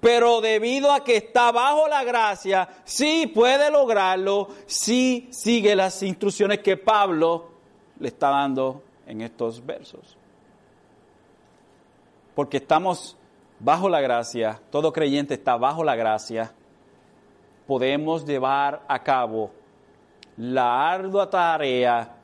Pero 0.00 0.40
debido 0.40 0.92
a 0.92 1.02
que 1.04 1.16
está 1.16 1.52
bajo 1.52 1.88
la 1.88 2.04
gracia, 2.04 2.68
sí 2.84 3.30
puede 3.34 3.70
lograrlo 3.70 4.48
si 4.66 5.28
sigue 5.30 5.74
las 5.74 6.02
instrucciones 6.02 6.60
que 6.60 6.76
Pablo 6.76 7.50
le 7.98 8.08
está 8.08 8.30
dando 8.30 8.82
en 9.06 9.22
estos 9.22 9.64
versos. 9.64 10.16
Porque 12.34 12.58
estamos 12.58 13.16
bajo 13.58 13.88
la 13.88 14.00
gracia, 14.00 14.60
todo 14.70 14.92
creyente 14.92 15.34
está 15.34 15.56
bajo 15.56 15.84
la 15.84 15.96
gracia, 15.96 16.52
podemos 17.66 18.24
llevar 18.24 18.82
a 18.88 19.02
cabo 19.02 19.50
la 20.40 20.90
ardua 20.90 21.28
tarea 21.28 22.16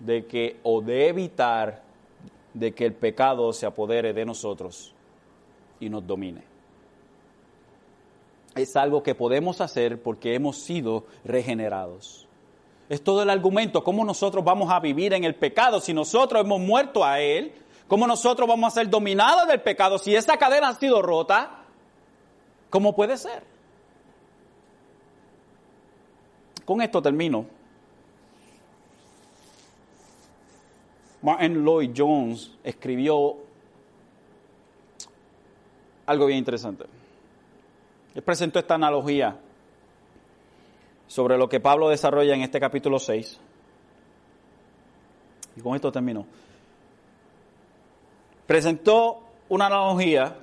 de 0.00 0.26
que 0.26 0.60
o 0.64 0.82
de 0.82 1.08
evitar 1.08 1.82
de 2.52 2.74
que 2.74 2.84
el 2.84 2.92
pecado 2.92 3.50
se 3.54 3.64
apodere 3.64 4.12
de 4.12 4.26
nosotros 4.26 4.92
y 5.80 5.88
nos 5.88 6.06
domine. 6.06 6.42
Es 8.54 8.76
algo 8.76 9.02
que 9.02 9.14
podemos 9.14 9.62
hacer 9.62 10.02
porque 10.02 10.34
hemos 10.34 10.58
sido 10.58 11.06
regenerados. 11.24 12.28
Es 12.90 13.02
todo 13.02 13.22
el 13.22 13.30
argumento, 13.30 13.82
cómo 13.82 14.04
nosotros 14.04 14.44
vamos 14.44 14.70
a 14.70 14.78
vivir 14.78 15.14
en 15.14 15.24
el 15.24 15.34
pecado 15.36 15.80
si 15.80 15.94
nosotros 15.94 16.42
hemos 16.42 16.60
muerto 16.60 17.02
a 17.02 17.18
Él, 17.18 17.54
cómo 17.88 18.06
nosotros 18.06 18.46
vamos 18.46 18.70
a 18.70 18.80
ser 18.80 18.90
dominados 18.90 19.48
del 19.48 19.62
pecado 19.62 19.96
si 19.98 20.14
esa 20.14 20.36
cadena 20.36 20.68
ha 20.68 20.74
sido 20.74 21.00
rota, 21.00 21.64
¿cómo 22.68 22.94
puede 22.94 23.16
ser? 23.16 23.53
Con 26.64 26.80
esto 26.80 27.02
termino. 27.02 27.46
Martin 31.22 31.64
Lloyd 31.64 31.90
Jones 31.96 32.50
escribió 32.62 33.36
algo 36.06 36.26
bien 36.26 36.38
interesante. 36.38 36.84
Él 38.14 38.22
presentó 38.22 38.58
esta 38.58 38.74
analogía 38.74 39.36
sobre 41.06 41.38
lo 41.38 41.48
que 41.48 41.60
Pablo 41.60 41.88
desarrolla 41.88 42.34
en 42.34 42.42
este 42.42 42.60
capítulo 42.60 42.98
6. 42.98 43.40
Y 45.56 45.60
con 45.60 45.74
esto 45.74 45.90
termino. 45.90 46.26
Presentó 48.46 49.20
una 49.48 49.66
analogía 49.66 50.36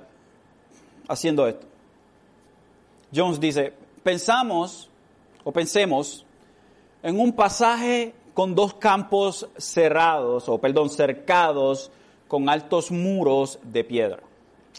haciendo 1.08 1.46
esto. 1.46 1.66
Jones 3.14 3.38
dice, 3.38 3.72
pensamos 4.02 4.88
o 5.44 5.52
pensemos 5.52 6.24
en 7.02 7.18
un 7.18 7.32
pasaje 7.32 8.14
con 8.34 8.54
dos 8.54 8.74
campos 8.74 9.48
cerrados, 9.56 10.48
o 10.48 10.58
perdón, 10.58 10.90
cercados 10.90 11.90
con 12.28 12.48
altos 12.48 12.90
muros 12.90 13.58
de 13.62 13.84
piedra. 13.84 14.20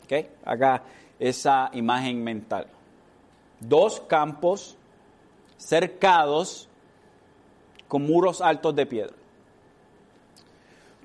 ¿Okay? 0.06 0.30
Haga 0.44 0.84
esa 1.20 1.70
imagen 1.74 2.24
mental. 2.24 2.68
Dos 3.60 4.02
campos 4.02 4.76
cercados 5.58 6.68
con 7.88 8.04
muros 8.06 8.42
altos 8.42 8.76
de 8.76 8.86
piedra. 8.86 9.14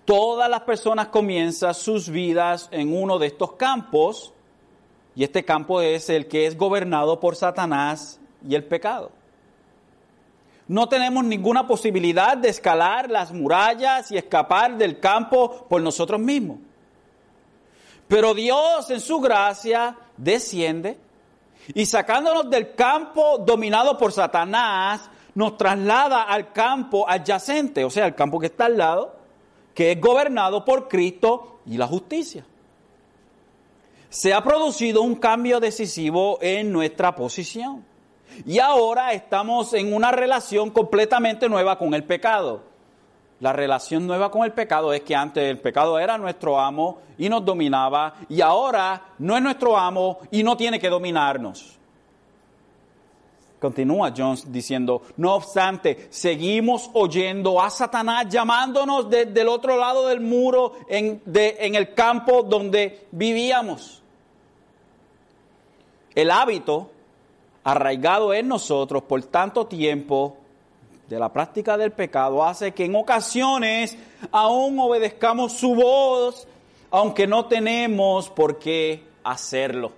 Todas 0.05 0.49
las 0.49 0.63
personas 0.63 1.09
comienzan 1.09 1.75
sus 1.75 2.09
vidas 2.09 2.69
en 2.73 2.97
uno 2.97 3.19
de 3.19 3.27
estos 3.27 3.53
campos 3.53 4.33
y 5.15 5.23
este 5.23 5.45
campo 5.45 5.83
es 5.83 6.09
el 6.09 6.29
que 6.29 6.47
es 6.47 6.57
gobernado 6.57 7.21
por 7.21 7.37
Satanás 7.37 8.19
y 8.49 8.55
el 8.55 8.65
pecado. 8.65 9.11
No 10.69 10.89
tenemos 10.89 11.25
ninguna 11.25 11.66
posibilidad 11.66 12.37
de 12.37 12.51
escalar 12.51 13.11
las 13.11 13.33
murallas 13.33 14.12
y 14.12 14.19
escapar 14.19 14.77
del 14.77 15.01
campo 15.01 15.66
por 15.69 15.81
nosotros 15.81 16.21
mismos. 16.21 16.59
Pero 18.07 18.35
Dios 18.35 18.91
en 18.91 19.01
su 19.01 19.19
gracia 19.19 19.97
desciende 20.16 20.99
y 21.75 21.87
sacándonos 21.87 22.51
del 22.51 22.75
campo 22.75 23.39
dominado 23.39 23.97
por 23.99 24.12
Satanás, 24.12 25.11
nos 25.35 25.57
traslada 25.57 26.23
al 26.23 26.53
campo 26.53 27.09
adyacente, 27.09 27.85
o 27.85 27.91
sea, 27.91 28.07
al 28.07 28.14
campo 28.14 28.41
que 28.41 28.47
está 28.47 28.66
al 28.66 28.77
lado, 28.77 29.16
que 29.75 29.93
es 29.93 30.01
gobernado 30.01 30.64
por 30.64 30.89
Cristo 30.89 31.61
y 31.66 31.77
la 31.77 31.87
justicia. 31.87 32.45
Se 34.09 34.33
ha 34.33 34.43
producido 34.43 35.03
un 35.03 35.14
cambio 35.16 35.61
decisivo 35.61 36.39
en 36.41 36.73
nuestra 36.73 37.14
posición. 37.14 37.85
Y 38.47 38.59
ahora 38.59 39.12
estamos 39.12 39.74
en 39.74 39.93
una 39.93 40.11
relación 40.11 40.70
completamente 40.70 41.49
nueva 41.49 41.78
con 41.78 41.95
el 41.95 42.05
pecado. 42.05 42.62
La 43.41 43.53
relación 43.53 44.07
nueva 44.07 44.30
con 44.30 44.45
el 44.45 44.53
pecado 44.53 44.93
es 44.93 45.03
que 45.03 45.14
antes 45.14 45.45
el 45.45 45.61
pecado 45.61 45.99
era 45.99 46.18
nuestro 46.18 46.59
amo 46.59 46.99
y 47.16 47.28
nos 47.28 47.45
dominaba 47.45 48.14
y 48.28 48.41
ahora 48.41 49.14
no 49.18 49.36
es 49.36 49.43
nuestro 49.43 49.76
amo 49.76 50.18
y 50.30 50.43
no 50.43 50.57
tiene 50.57 50.80
que 50.80 50.89
dominarnos. 50.89 51.78
Continúa 53.61 54.12
Jones 54.16 54.51
diciendo, 54.51 55.03
no 55.16 55.34
obstante, 55.34 56.07
seguimos 56.11 56.91
oyendo 56.95 57.61
a 57.61 57.70
Satanás 57.70 58.26
llamándonos 58.28 59.11
desde 59.11 59.41
el 59.41 59.49
otro 59.49 59.76
lado 59.76 60.07
del 60.09 60.20
muro 60.20 60.74
en, 60.89 61.22
en 61.26 61.74
el 61.74 61.93
campo 61.95 62.45
donde 62.45 63.07
vivíamos. 63.11 64.03
El 66.14 66.30
hábito 66.30 66.91
arraigado 67.71 68.33
en 68.33 68.49
nosotros 68.49 69.03
por 69.03 69.23
tanto 69.25 69.66
tiempo 69.66 70.39
de 71.07 71.19
la 71.19 71.31
práctica 71.31 71.77
del 71.77 71.93
pecado 71.93 72.43
hace 72.43 72.73
que 72.73 72.87
en 72.87 72.97
ocasiones 72.97 73.95
aún 74.33 74.79
obedezcamos 74.81 75.53
su 75.53 75.75
voz, 75.75 76.49
aunque 76.91 77.27
no 77.27 77.45
tenemos 77.45 78.31
por 78.31 78.59
qué 78.59 79.05
hacerlo. 79.23 79.93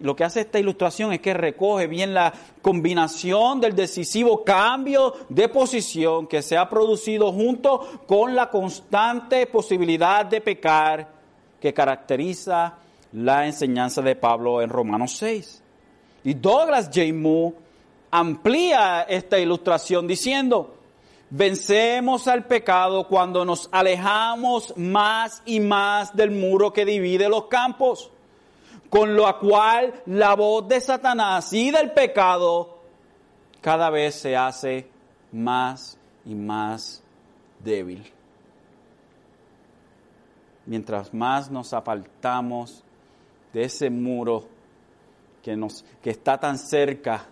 Lo 0.00 0.16
que 0.16 0.24
hace 0.24 0.40
esta 0.40 0.58
ilustración 0.58 1.12
es 1.12 1.20
que 1.20 1.34
recoge 1.34 1.86
bien 1.86 2.14
la 2.14 2.32
combinación 2.62 3.60
del 3.60 3.76
decisivo 3.76 4.44
cambio 4.44 5.12
de 5.28 5.50
posición 5.50 6.26
que 6.26 6.40
se 6.40 6.56
ha 6.56 6.70
producido 6.70 7.32
junto 7.32 8.02
con 8.06 8.34
la 8.34 8.48
constante 8.48 9.46
posibilidad 9.46 10.24
de 10.24 10.40
pecar 10.40 11.08
que 11.60 11.74
caracteriza 11.74 12.78
la 13.14 13.46
enseñanza 13.46 14.02
de 14.02 14.16
Pablo 14.16 14.60
en 14.60 14.68
Romanos 14.68 15.16
6. 15.16 15.62
Y 16.24 16.34
Douglas 16.34 16.90
J. 16.92 17.12
Moore 17.14 17.56
amplía 18.10 19.02
esta 19.02 19.38
ilustración 19.38 20.06
diciendo, 20.06 20.74
vencemos 21.30 22.28
al 22.28 22.44
pecado 22.46 23.06
cuando 23.06 23.44
nos 23.44 23.68
alejamos 23.72 24.76
más 24.76 25.42
y 25.44 25.60
más 25.60 26.14
del 26.14 26.30
muro 26.30 26.72
que 26.72 26.84
divide 26.84 27.28
los 27.28 27.46
campos, 27.46 28.10
con 28.90 29.14
lo 29.14 29.38
cual 29.38 29.94
la 30.06 30.34
voz 30.34 30.66
de 30.68 30.80
Satanás 30.80 31.52
y 31.52 31.70
del 31.70 31.92
pecado 31.92 32.78
cada 33.60 33.90
vez 33.90 34.14
se 34.16 34.36
hace 34.36 34.88
más 35.32 35.98
y 36.24 36.34
más 36.34 37.02
débil. 37.60 38.10
Mientras 40.66 41.12
más 41.12 41.50
nos 41.50 41.72
apartamos 41.72 42.83
de 43.54 43.64
ese 43.64 43.88
muro 43.88 44.44
que, 45.42 45.56
nos, 45.56 45.84
que 46.02 46.10
está 46.10 46.38
tan 46.38 46.58
cerca 46.58 47.26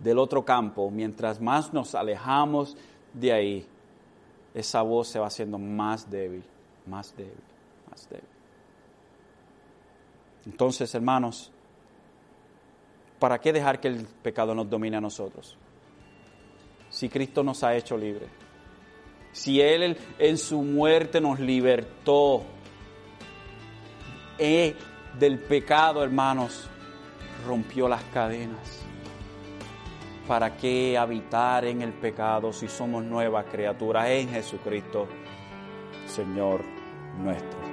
del 0.00 0.18
otro 0.18 0.44
campo, 0.44 0.90
mientras 0.90 1.40
más 1.40 1.72
nos 1.72 1.94
alejamos 1.94 2.76
de 3.12 3.32
ahí, 3.32 3.66
esa 4.54 4.82
voz 4.82 5.08
se 5.08 5.18
va 5.18 5.26
haciendo 5.26 5.58
más 5.58 6.10
débil, 6.10 6.42
más 6.86 7.14
débil, 7.16 7.34
más 7.90 8.08
débil. 8.08 8.28
Entonces, 10.46 10.94
hermanos, 10.94 11.50
¿para 13.18 13.38
qué 13.38 13.52
dejar 13.52 13.78
que 13.80 13.88
el 13.88 14.06
pecado 14.22 14.54
nos 14.54 14.68
domine 14.70 14.96
a 14.96 15.00
nosotros? 15.00 15.56
Si 16.88 17.08
Cristo 17.08 17.42
nos 17.42 17.62
ha 17.64 17.74
hecho 17.76 17.98
libre, 17.98 18.26
si 19.32 19.60
Él 19.60 19.98
en 20.18 20.38
su 20.38 20.62
muerte 20.62 21.20
nos 21.20 21.38
libertó 21.38 22.44
eh, 24.38 24.74
del 25.18 25.38
pecado, 25.38 26.04
hermanos, 26.04 26.68
rompió 27.46 27.88
las 27.88 28.02
cadenas. 28.04 28.82
¿Para 30.26 30.56
qué 30.56 30.98
habitar 30.98 31.64
en 31.64 31.82
el 31.82 31.92
pecado 31.92 32.52
si 32.52 32.68
somos 32.68 33.04
nuevas 33.04 33.46
criaturas 33.46 34.08
en 34.08 34.28
Jesucristo, 34.28 35.06
Señor 36.06 36.64
nuestro? 37.22 37.65